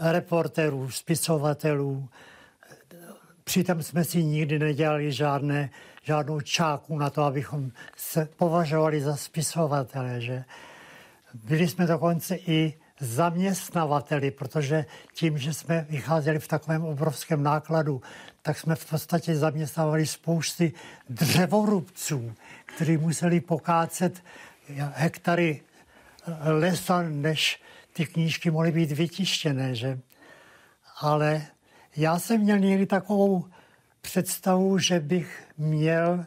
eh, 0.00 0.12
reporterů, 0.12 0.90
spisovatelů. 0.90 2.08
Přitom 3.44 3.82
jsme 3.82 4.04
si 4.04 4.24
nikdy 4.24 4.58
nedělali 4.58 5.12
žádné, 5.12 5.70
žádnou 6.02 6.40
čáku 6.40 6.98
na 6.98 7.10
to, 7.10 7.22
abychom 7.22 7.70
se 7.96 8.28
považovali 8.36 9.00
za 9.00 9.16
spisovatele. 9.16 10.20
Že? 10.20 10.44
Byli 11.34 11.68
jsme 11.68 11.86
dokonce 11.86 12.36
i 12.36 12.78
zaměstnavateli, 13.00 14.30
protože 14.30 14.84
tím, 15.14 15.38
že 15.38 15.54
jsme 15.54 15.86
vycházeli 15.90 16.38
v 16.38 16.48
takovém 16.48 16.84
obrovském 16.84 17.42
nákladu, 17.42 18.02
tak 18.42 18.58
jsme 18.58 18.74
v 18.74 18.90
podstatě 18.90 19.36
zaměstnávali 19.36 20.06
spousty 20.06 20.72
dřevorubců, 21.08 22.34
kteří 22.66 22.96
museli 22.96 23.40
pokácet 23.40 24.24
hektary 24.92 25.62
lesa, 26.44 27.02
než 27.02 27.62
ty 27.92 28.06
knížky 28.06 28.50
mohly 28.50 28.72
být 28.72 28.92
vytištěné. 28.92 29.74
Že? 29.74 29.98
Ale 31.00 31.42
já 31.96 32.18
jsem 32.18 32.40
měl 32.40 32.58
někdy 32.58 32.86
takovou 32.86 33.44
představu, 34.00 34.78
že 34.78 35.00
bych 35.00 35.48
měl 35.58 36.26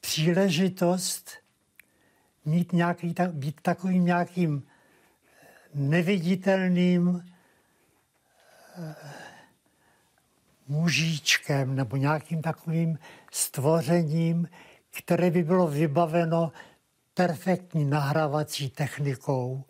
příležitost 0.00 1.30
mít 2.44 2.72
nějaký, 2.72 3.14
být 3.32 3.60
takovým 3.60 4.04
nějakým 4.04 4.62
neviditelným 5.74 7.24
eh, 8.76 8.94
mužíčkem 10.68 11.76
nebo 11.76 11.96
nějakým 11.96 12.42
takovým 12.42 12.98
stvořením, 13.32 14.48
které 14.98 15.30
by 15.30 15.42
bylo 15.42 15.66
vybaveno 15.66 16.52
perfektní 17.14 17.84
nahrávací 17.84 18.70
technikou. 18.70 19.64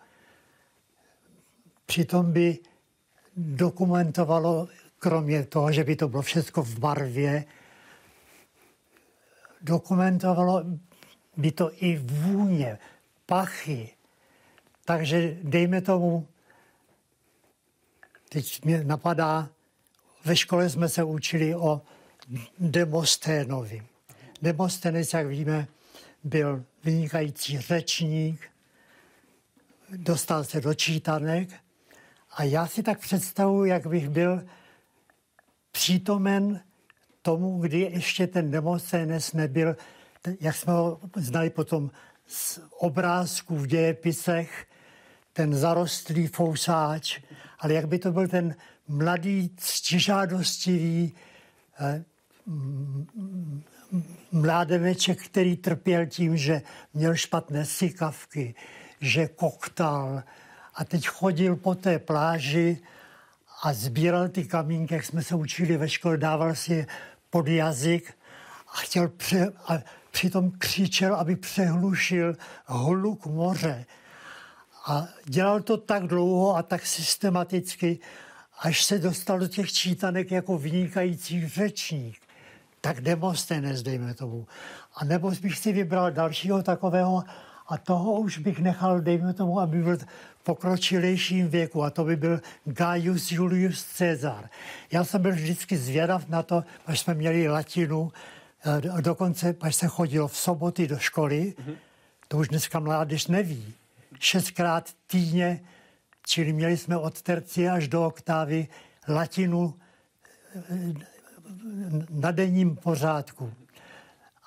Přitom 1.86 2.32
by 2.32 2.58
dokumentovalo, 3.36 4.68
kromě 4.98 5.44
toho, 5.44 5.72
že 5.72 5.84
by 5.84 5.96
to 5.96 6.08
bylo 6.08 6.22
všechno 6.22 6.62
v 6.62 6.78
barvě, 6.78 7.44
dokumentovalo 9.60 10.64
by 11.36 11.52
to 11.52 11.70
i 11.84 11.96
vůně, 11.96 12.78
pachy, 13.26 13.90
takže 14.88 15.36
dejme 15.42 15.80
tomu, 15.80 16.28
teď 18.28 18.64
mě 18.64 18.84
napadá, 18.84 19.48
ve 20.24 20.36
škole 20.36 20.70
jsme 20.70 20.88
se 20.88 21.04
učili 21.04 21.54
o 21.54 21.82
Demosténovi. 22.58 23.82
Demosténec, 24.42 25.12
jak 25.12 25.26
víme, 25.26 25.68
byl 26.24 26.64
vynikající 26.84 27.58
řečník, 27.58 28.40
dostal 29.96 30.44
se 30.44 30.60
do 30.60 30.74
čítanek 30.74 31.48
a 32.30 32.42
já 32.42 32.66
si 32.66 32.82
tak 32.82 33.00
představuji, 33.00 33.70
jak 33.70 33.86
bych 33.86 34.08
byl 34.08 34.44
přítomen 35.72 36.60
tomu, 37.22 37.58
kdy 37.58 37.80
ještě 37.80 38.26
ten 38.26 38.50
Demosténec 38.50 39.32
nebyl, 39.32 39.76
jak 40.40 40.56
jsme 40.56 40.72
ho 40.72 41.00
znali 41.16 41.50
potom 41.50 41.90
z 42.26 42.60
obrázků 42.78 43.56
v 43.56 43.66
dějepisech, 43.66 44.68
ten 45.38 45.54
zarostlý 45.54 46.26
fousáč, 46.26 47.20
ale 47.58 47.74
jak 47.74 47.88
by 47.88 47.98
to 47.98 48.12
byl 48.12 48.28
ten 48.28 48.54
mladý, 48.88 49.50
ctižádostivý, 49.56 51.14
eh, 51.80 52.04
mládeneček, 54.32 55.22
který 55.22 55.56
trpěl 55.56 56.06
tím, 56.06 56.36
že 56.36 56.62
měl 56.94 57.14
špatné 57.14 57.64
sykavky, 57.64 58.54
že 59.00 59.28
koktal 59.28 60.22
a 60.74 60.84
teď 60.84 61.06
chodil 61.06 61.56
po 61.56 61.74
té 61.74 61.98
pláži 61.98 62.78
a 63.62 63.72
sbíral 63.72 64.28
ty 64.28 64.44
kamínky, 64.44 64.94
jak 64.94 65.04
jsme 65.04 65.22
se 65.22 65.34
učili 65.34 65.76
ve 65.76 65.88
škole, 65.88 66.16
dával 66.16 66.54
si 66.54 66.74
je 66.74 66.86
pod 67.30 67.48
jazyk 67.48 68.14
a 68.68 68.76
chtěl 68.76 69.08
pře, 69.08 69.52
a 69.66 69.78
přitom 70.10 70.50
křičel, 70.50 71.14
aby 71.14 71.36
přehlušil 71.36 72.34
hluk 72.66 73.26
moře. 73.26 73.86
A 74.88 75.08
dělal 75.24 75.60
to 75.60 75.76
tak 75.76 76.06
dlouho 76.06 76.56
a 76.56 76.62
tak 76.62 76.86
systematicky, 76.86 77.98
až 78.60 78.84
se 78.84 78.98
dostal 78.98 79.38
do 79.38 79.48
těch 79.48 79.72
čítanek 79.72 80.30
jako 80.30 80.58
vynikající 80.58 81.48
řečník. 81.48 82.16
Tak 82.80 83.00
Demosthenes, 83.00 83.82
dejme 83.82 84.14
tomu. 84.14 84.46
A 84.94 85.04
nebo 85.04 85.30
bych 85.42 85.58
si 85.58 85.72
vybral 85.72 86.10
dalšího 86.10 86.62
takového 86.62 87.24
a 87.66 87.78
toho 87.78 88.20
už 88.20 88.38
bych 88.38 88.58
nechal, 88.58 89.00
dejme 89.00 89.32
tomu, 89.32 89.60
aby 89.60 89.82
byl 89.82 89.96
v 89.96 90.42
pokročilejším 90.42 91.48
věku 91.48 91.82
a 91.82 91.90
to 91.90 92.04
by 92.04 92.16
byl 92.16 92.40
Gaius 92.64 93.32
Julius 93.32 93.86
Caesar. 93.98 94.48
Já 94.92 95.04
jsem 95.04 95.22
byl 95.22 95.32
vždycky 95.32 95.76
zvědav 95.76 96.28
na 96.28 96.42
to, 96.42 96.64
až 96.86 97.00
jsme 97.00 97.14
měli 97.14 97.48
latinu, 97.48 98.12
a 98.92 99.00
dokonce, 99.00 99.56
až 99.60 99.74
se 99.74 99.86
chodilo 99.86 100.28
v 100.28 100.36
soboty 100.36 100.86
do 100.86 100.98
školy, 100.98 101.54
mm-hmm. 101.58 101.76
to 102.28 102.38
už 102.38 102.48
dneska 102.48 102.80
mládež 102.80 103.26
neví. 103.26 103.74
Šestkrát 104.20 104.92
týdně, 105.06 105.60
čili 106.26 106.52
měli 106.52 106.76
jsme 106.76 106.96
od 106.96 107.22
tercie 107.22 107.70
až 107.70 107.88
do 107.88 108.06
oktávy 108.06 108.68
latinu 109.08 109.74
na 112.10 112.30
denním 112.30 112.76
pořádku. 112.76 113.52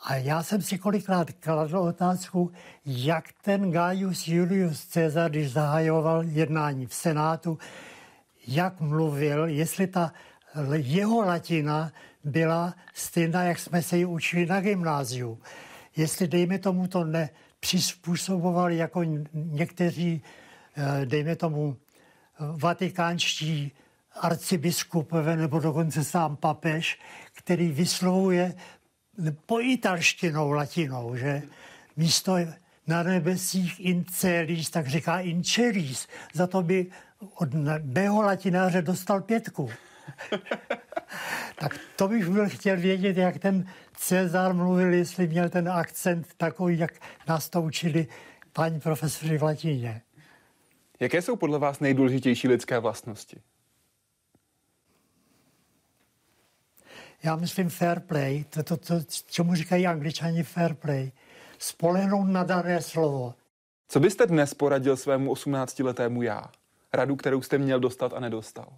A 0.03 0.15
já 0.15 0.43
jsem 0.43 0.61
si 0.61 0.77
kolikrát 0.77 1.31
kladl 1.31 1.77
otázku, 1.77 2.51
jak 2.85 3.25
ten 3.41 3.71
Gaius 3.71 4.27
Julius 4.27 4.85
Caesar, 4.85 5.31
když 5.31 5.51
zahajoval 5.51 6.23
jednání 6.23 6.85
v 6.85 6.93
Senátu, 6.93 7.57
jak 8.47 8.79
mluvil, 8.79 9.45
jestli 9.45 9.87
ta 9.87 10.13
jeho 10.73 11.21
latina 11.21 11.91
byla 12.23 12.75
stejná, 12.93 13.43
jak 13.43 13.59
jsme 13.59 13.81
se 13.81 13.97
ji 13.97 14.05
učili 14.05 14.45
na 14.45 14.61
gymnáziu. 14.61 15.39
Jestli, 15.95 16.27
dejme 16.27 16.59
tomu, 16.59 16.87
to 16.87 17.05
nepřizpůsobovali 17.61 18.77
jako 18.77 19.03
někteří, 19.33 20.21
eh, 20.75 21.05
dejme 21.05 21.35
tomu, 21.35 21.77
vatikánští 22.39 23.71
arcibiskupové 24.21 25.35
nebo 25.35 25.59
dokonce 25.59 26.03
sám 26.03 26.35
papež, 26.35 26.99
který 27.33 27.71
vyslovuje 27.71 28.53
po 29.45 29.59
italštinou 29.59 30.51
latinou, 30.51 31.15
že 31.15 31.41
místo 31.97 32.37
na 32.87 33.03
nebesích 33.03 33.79
in 33.79 34.05
celis, 34.05 34.69
tak 34.69 34.87
říká 34.87 35.19
in 35.19 35.43
celis. 35.43 36.07
Za 36.33 36.47
to 36.47 36.63
by 36.63 36.87
od 37.35 37.53
mého 37.83 38.21
latináře 38.21 38.81
dostal 38.81 39.21
pětku. 39.21 39.69
tak 41.55 41.79
to 41.95 42.07
bych 42.07 42.29
byl 42.29 42.49
chtěl 42.49 42.77
vědět, 42.77 43.17
jak 43.17 43.37
ten 43.37 43.65
Cezar 44.01 44.53
mluvil, 44.53 44.93
jestli 44.93 45.27
měl 45.27 45.49
ten 45.49 45.69
akcent 45.69 46.27
takový, 46.37 46.79
jak 46.79 46.91
nás 47.27 47.49
to 47.49 47.61
učili 47.61 48.07
paní 48.53 48.79
profesoři 48.79 49.37
v 49.37 49.43
latině. 49.43 50.01
Jaké 50.99 51.21
jsou 51.21 51.35
podle 51.35 51.59
vás 51.59 51.79
nejdůležitější 51.79 52.47
lidské 52.47 52.79
vlastnosti? 52.79 53.41
Já 57.23 57.35
myslím 57.35 57.69
fair 57.69 57.99
play, 57.99 58.43
to, 58.43 58.63
to, 58.63 58.77
to 58.77 58.95
čemu 59.25 59.55
říkají 59.55 59.87
angličani 59.87 60.43
fair 60.43 60.73
play. 60.73 61.11
Spolehnout 61.59 62.27
na 62.27 62.43
dané 62.43 62.81
slovo. 62.81 63.33
Co 63.87 63.99
byste 63.99 64.27
dnes 64.27 64.53
poradil 64.53 64.97
svému 64.97 65.33
18-letému 65.33 66.21
já? 66.21 66.51
Radu, 66.93 67.15
kterou 67.15 67.41
jste 67.41 67.57
měl 67.57 67.79
dostat 67.79 68.13
a 68.13 68.19
nedostal. 68.19 68.73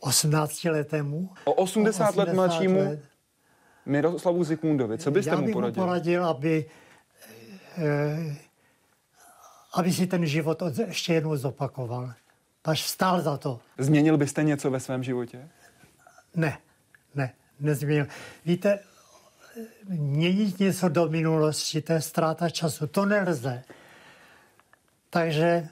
18-letému? 0.00 1.28
O 1.44 1.52
80, 1.52 2.04
o 2.04 2.08
80 2.08 2.16
let 2.16 2.34
mladšímu 2.34 2.78
let. 2.78 3.15
Miroslavu 3.86 4.44
Zikmundovi. 4.44 4.98
Co 4.98 5.10
byste 5.10 5.30
já 5.30 5.40
mu 5.40 5.52
poradil? 5.52 5.82
mu 5.82 5.86
poradil, 5.86 6.26
aby, 6.26 6.64
eh, 7.78 8.36
aby 9.74 9.92
si 9.92 10.06
ten 10.06 10.26
život 10.26 10.62
ještě 10.86 11.14
jednou 11.14 11.36
zopakoval. 11.36 12.12
Až 12.64 12.82
vstál 12.82 13.20
za 13.20 13.36
to. 13.36 13.60
Změnil 13.78 14.16
byste 14.16 14.42
něco 14.42 14.70
ve 14.70 14.80
svém 14.80 15.02
životě? 15.02 15.48
Ne 16.34 16.58
ne, 17.16 17.32
nezměnil. 17.60 18.06
Víte, 18.44 18.78
měnit 19.88 20.58
něco 20.58 20.88
do 20.88 21.08
minulosti, 21.08 21.80
to 21.80 21.92
je 21.92 22.00
ztráta 22.00 22.50
času. 22.50 22.86
To 22.86 23.06
nelze. 23.06 23.64
Takže 25.10 25.68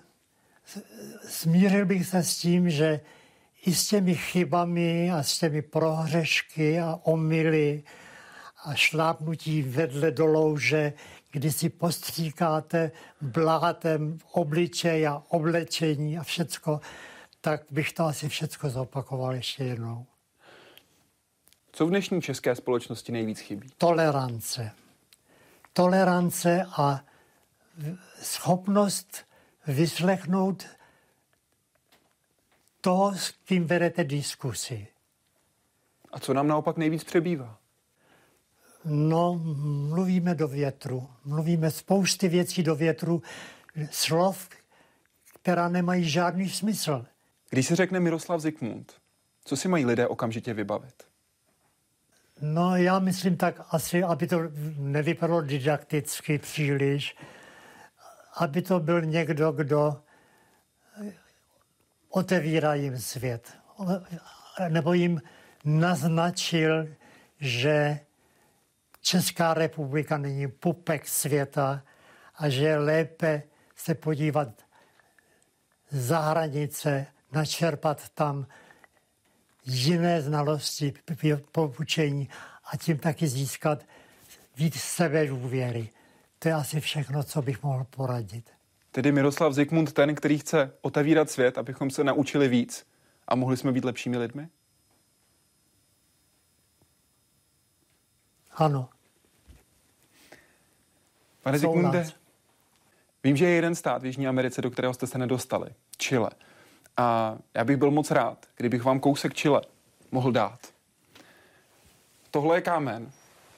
smířil 1.28 1.86
bych 1.86 2.06
se 2.06 2.22
s 2.22 2.38
tím, 2.38 2.70
že 2.70 3.00
i 3.66 3.74
s 3.74 3.88
těmi 3.88 4.14
chybami 4.14 5.12
a 5.12 5.22
s 5.22 5.38
těmi 5.38 5.62
prohřešky 5.62 6.80
a 6.80 7.00
omily 7.02 7.82
a 8.64 8.74
šlápnutí 8.74 9.62
vedle 9.62 10.10
do 10.10 10.26
louže, 10.26 10.92
kdy 11.30 11.52
si 11.52 11.68
postříkáte 11.68 12.90
blátem 13.20 14.18
obličej 14.32 15.08
a 15.08 15.22
oblečení 15.28 16.18
a 16.18 16.22
všecko, 16.22 16.80
tak 17.40 17.62
bych 17.70 17.92
to 17.92 18.04
asi 18.04 18.28
všecko 18.28 18.70
zopakoval 18.70 19.34
ještě 19.34 19.64
jednou. 19.64 20.06
Co 21.72 21.86
v 21.86 21.88
dnešní 21.88 22.22
české 22.22 22.54
společnosti 22.54 23.12
nejvíc 23.12 23.40
chybí? 23.40 23.68
Tolerance. 23.78 24.70
Tolerance 25.72 26.66
a 26.76 27.00
schopnost 28.22 29.26
vyslechnout 29.66 30.66
to, 32.80 33.12
s 33.16 33.30
kým 33.30 33.66
vedete 33.66 34.04
diskusi. 34.04 34.86
A 36.12 36.20
co 36.20 36.34
nám 36.34 36.48
naopak 36.48 36.76
nejvíc 36.76 37.04
přebývá? 37.04 37.58
No, 38.84 39.40
mluvíme 39.88 40.34
do 40.34 40.48
větru. 40.48 41.08
Mluvíme 41.24 41.70
spousty 41.70 42.28
věcí 42.28 42.62
do 42.62 42.74
větru, 42.74 43.22
slov, 43.90 44.48
která 45.42 45.68
nemají 45.68 46.10
žádný 46.10 46.48
smysl. 46.48 47.06
Když 47.50 47.66
se 47.66 47.76
řekne 47.76 48.00
Miroslav 48.00 48.40
Zikmund, 48.40 48.92
co 49.44 49.56
si 49.56 49.68
mají 49.68 49.86
lidé 49.86 50.06
okamžitě 50.06 50.54
vybavit? 50.54 51.02
No 52.40 52.76
já 52.76 52.98
myslím 52.98 53.36
tak 53.36 53.66
asi, 53.70 54.02
aby 54.02 54.26
to 54.26 54.40
nevypadalo 54.76 55.40
didakticky 55.40 56.38
příliš, 56.38 57.16
aby 58.36 58.62
to 58.62 58.80
byl 58.80 59.00
někdo, 59.00 59.52
kdo 59.52 60.02
otevírá 62.08 62.74
jim 62.74 62.98
svět. 62.98 63.52
Nebo 64.68 64.92
jim 64.92 65.22
naznačil, 65.64 66.88
že 67.40 68.00
Česká 69.04 69.54
republika 69.54 70.18
není 70.18 70.48
pupek 70.48 71.08
světa 71.08 71.82
a 72.36 72.48
že 72.48 72.64
je 72.64 72.78
lépe 72.78 73.42
se 73.76 73.94
podívat 73.94 74.48
za 75.90 76.18
hranice, 76.18 77.06
načerpat 77.32 78.08
tam 78.08 78.46
jiné 79.64 80.22
znalosti, 80.22 80.92
poučení 81.52 82.28
a 82.72 82.76
tím 82.76 82.98
taky 82.98 83.28
získat 83.28 83.84
víc 84.56 84.74
sebe 84.80 85.26
důvěry. 85.26 85.90
To 86.38 86.48
je 86.48 86.54
asi 86.54 86.80
všechno, 86.80 87.22
co 87.22 87.42
bych 87.42 87.62
mohl 87.62 87.84
poradit. 87.84 88.50
Tedy 88.90 89.12
Miroslav 89.12 89.52
Zikmund 89.52 89.92
ten, 89.92 90.14
který 90.14 90.38
chce 90.38 90.72
otevírat 90.80 91.30
svět, 91.30 91.58
abychom 91.58 91.90
se 91.90 92.04
naučili 92.04 92.48
víc 92.48 92.86
a 93.28 93.34
mohli 93.34 93.56
jsme 93.56 93.72
být 93.72 93.84
lepšími 93.84 94.18
lidmi? 94.18 94.48
Ano. 98.50 98.93
Pane 101.44 101.58
Zikmunde, 101.58 102.06
vím, 103.24 103.36
že 103.36 103.44
je 103.44 103.50
jeden 103.50 103.74
stát 103.74 104.02
v 104.02 104.06
Jižní 104.06 104.26
Americe, 104.28 104.62
do 104.62 104.70
kterého 104.70 104.94
jste 104.94 105.06
se 105.06 105.18
nedostali. 105.18 105.70
Chile. 105.96 106.30
A 106.96 107.36
já 107.54 107.64
bych 107.64 107.76
byl 107.76 107.90
moc 107.90 108.10
rád, 108.10 108.46
kdybych 108.56 108.84
vám 108.84 109.00
kousek 109.00 109.34
čile 109.34 109.62
mohl 110.10 110.32
dát. 110.32 110.58
Tohle 112.30 112.56
je 112.56 112.60
kámen, 112.60 113.10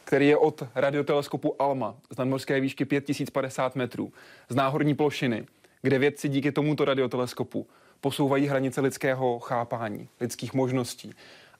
který 0.04 0.28
je 0.28 0.36
od 0.36 0.62
radioteleskopu 0.74 1.62
ALMA 1.62 1.94
z 2.10 2.16
nadmorské 2.16 2.60
výšky 2.60 2.84
5050 2.84 3.76
metrů, 3.76 4.12
z 4.48 4.54
náhorní 4.54 4.94
plošiny, 4.94 5.46
kde 5.82 5.98
vědci 5.98 6.28
díky 6.28 6.52
tomuto 6.52 6.84
radioteleskopu 6.84 7.66
posouvají 8.00 8.46
hranice 8.46 8.80
lidského 8.80 9.38
chápání, 9.38 10.08
lidských 10.20 10.54
možností 10.54 11.14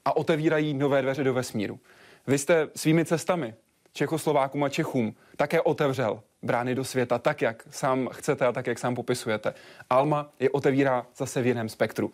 a 0.05 0.17
otevírají 0.17 0.73
nové 0.73 1.01
dveře 1.01 1.23
do 1.23 1.33
vesmíru. 1.33 1.79
Vy 2.27 2.37
jste 2.37 2.69
svými 2.75 3.05
cestami 3.05 3.53
Čechoslovákům 3.97 4.63
a 4.63 4.69
Čechům 4.69 5.15
také 5.37 5.61
otevřel 5.61 6.21
brány 6.43 6.75
do 6.75 6.83
světa 6.83 7.19
tak, 7.19 7.41
jak 7.41 7.63
sám 7.71 8.09
chcete 8.11 8.45
a 8.45 8.51
tak, 8.51 8.67
jak 8.67 8.79
sám 8.79 8.95
popisujete. 8.95 9.53
Alma 9.89 10.29
je 10.39 10.49
otevírá 10.49 11.05
zase 11.17 11.41
v 11.41 11.47
jiném 11.47 11.69
spektru. 11.69 12.11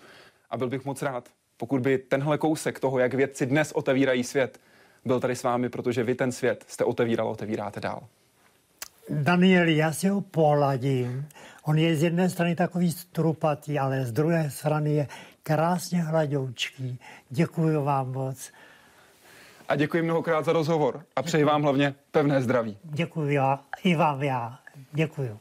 A 0.49 0.57
byl 0.57 0.69
bych 0.69 0.85
moc 0.85 1.01
rád, 1.01 1.29
pokud 1.57 1.81
by 1.81 1.97
tenhle 1.97 2.37
kousek 2.37 2.79
toho, 2.79 2.99
jak 2.99 3.13
vědci 3.13 3.45
dnes 3.45 3.71
otevírají 3.71 4.23
svět, 4.23 4.59
byl 5.05 5.19
tady 5.19 5.35
s 5.35 5.43
vámi, 5.43 5.69
protože 5.69 6.03
vy 6.03 6.15
ten 6.15 6.31
svět 6.31 6.65
jste 6.67 6.83
otevíral, 6.83 7.27
otevíráte 7.27 7.79
dál. 7.79 8.03
Daniel, 9.09 9.67
já 9.67 9.93
si 9.93 10.07
ho 10.07 10.21
pohladím. 10.21 11.27
On 11.63 11.77
je 11.77 11.95
z 11.95 12.03
jedné 12.03 12.29
strany 12.29 12.55
takový 12.55 12.91
strupatý, 12.91 13.79
ale 13.79 14.05
z 14.05 14.11
druhé 14.11 14.51
strany 14.51 14.93
je 14.93 15.07
krásně 15.43 16.01
hladoučký. 16.01 16.99
Děkuji 17.29 17.83
vám 17.83 18.11
moc. 18.11 18.51
A 19.69 19.75
děkuji 19.75 20.03
mnohokrát 20.03 20.45
za 20.45 20.53
rozhovor 20.53 21.05
a 21.15 21.21
přeji 21.21 21.43
vám 21.43 21.61
hlavně 21.61 21.95
pevné 22.11 22.41
zdraví. 22.41 22.77
Děkuji 22.83 23.35
já, 23.35 23.59
i 23.83 23.95
vám 23.95 24.23
já. 24.23 24.59
Děkuji. 24.91 25.39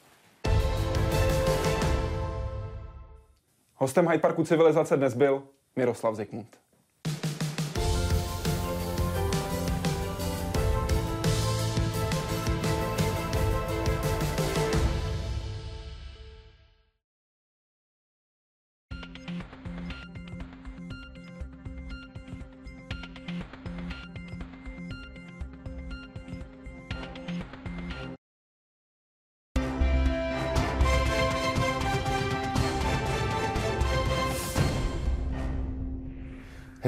Hostem 3.75 4.09
Hyde 4.09 4.19
Parku 4.19 4.45
civilizace 4.45 4.97
dnes 4.97 5.15
byl 5.15 5.43
Miroslav 5.77 6.15
Zikmund. 6.15 6.62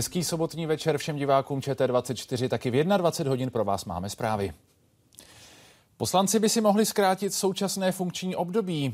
Hezký 0.04 0.24
sobotní 0.24 0.66
večer 0.66 0.98
všem 0.98 1.16
divákům 1.16 1.60
ČT24, 1.60 2.48
taky 2.48 2.70
v 2.70 2.84
21 2.84 3.30
hodin 3.30 3.50
pro 3.50 3.64
vás 3.64 3.84
máme 3.84 4.10
zprávy. 4.10 4.52
Poslanci 5.96 6.38
by 6.38 6.48
si 6.48 6.60
mohli 6.60 6.86
zkrátit 6.86 7.34
současné 7.34 7.92
funkční 7.92 8.36
období. 8.36 8.92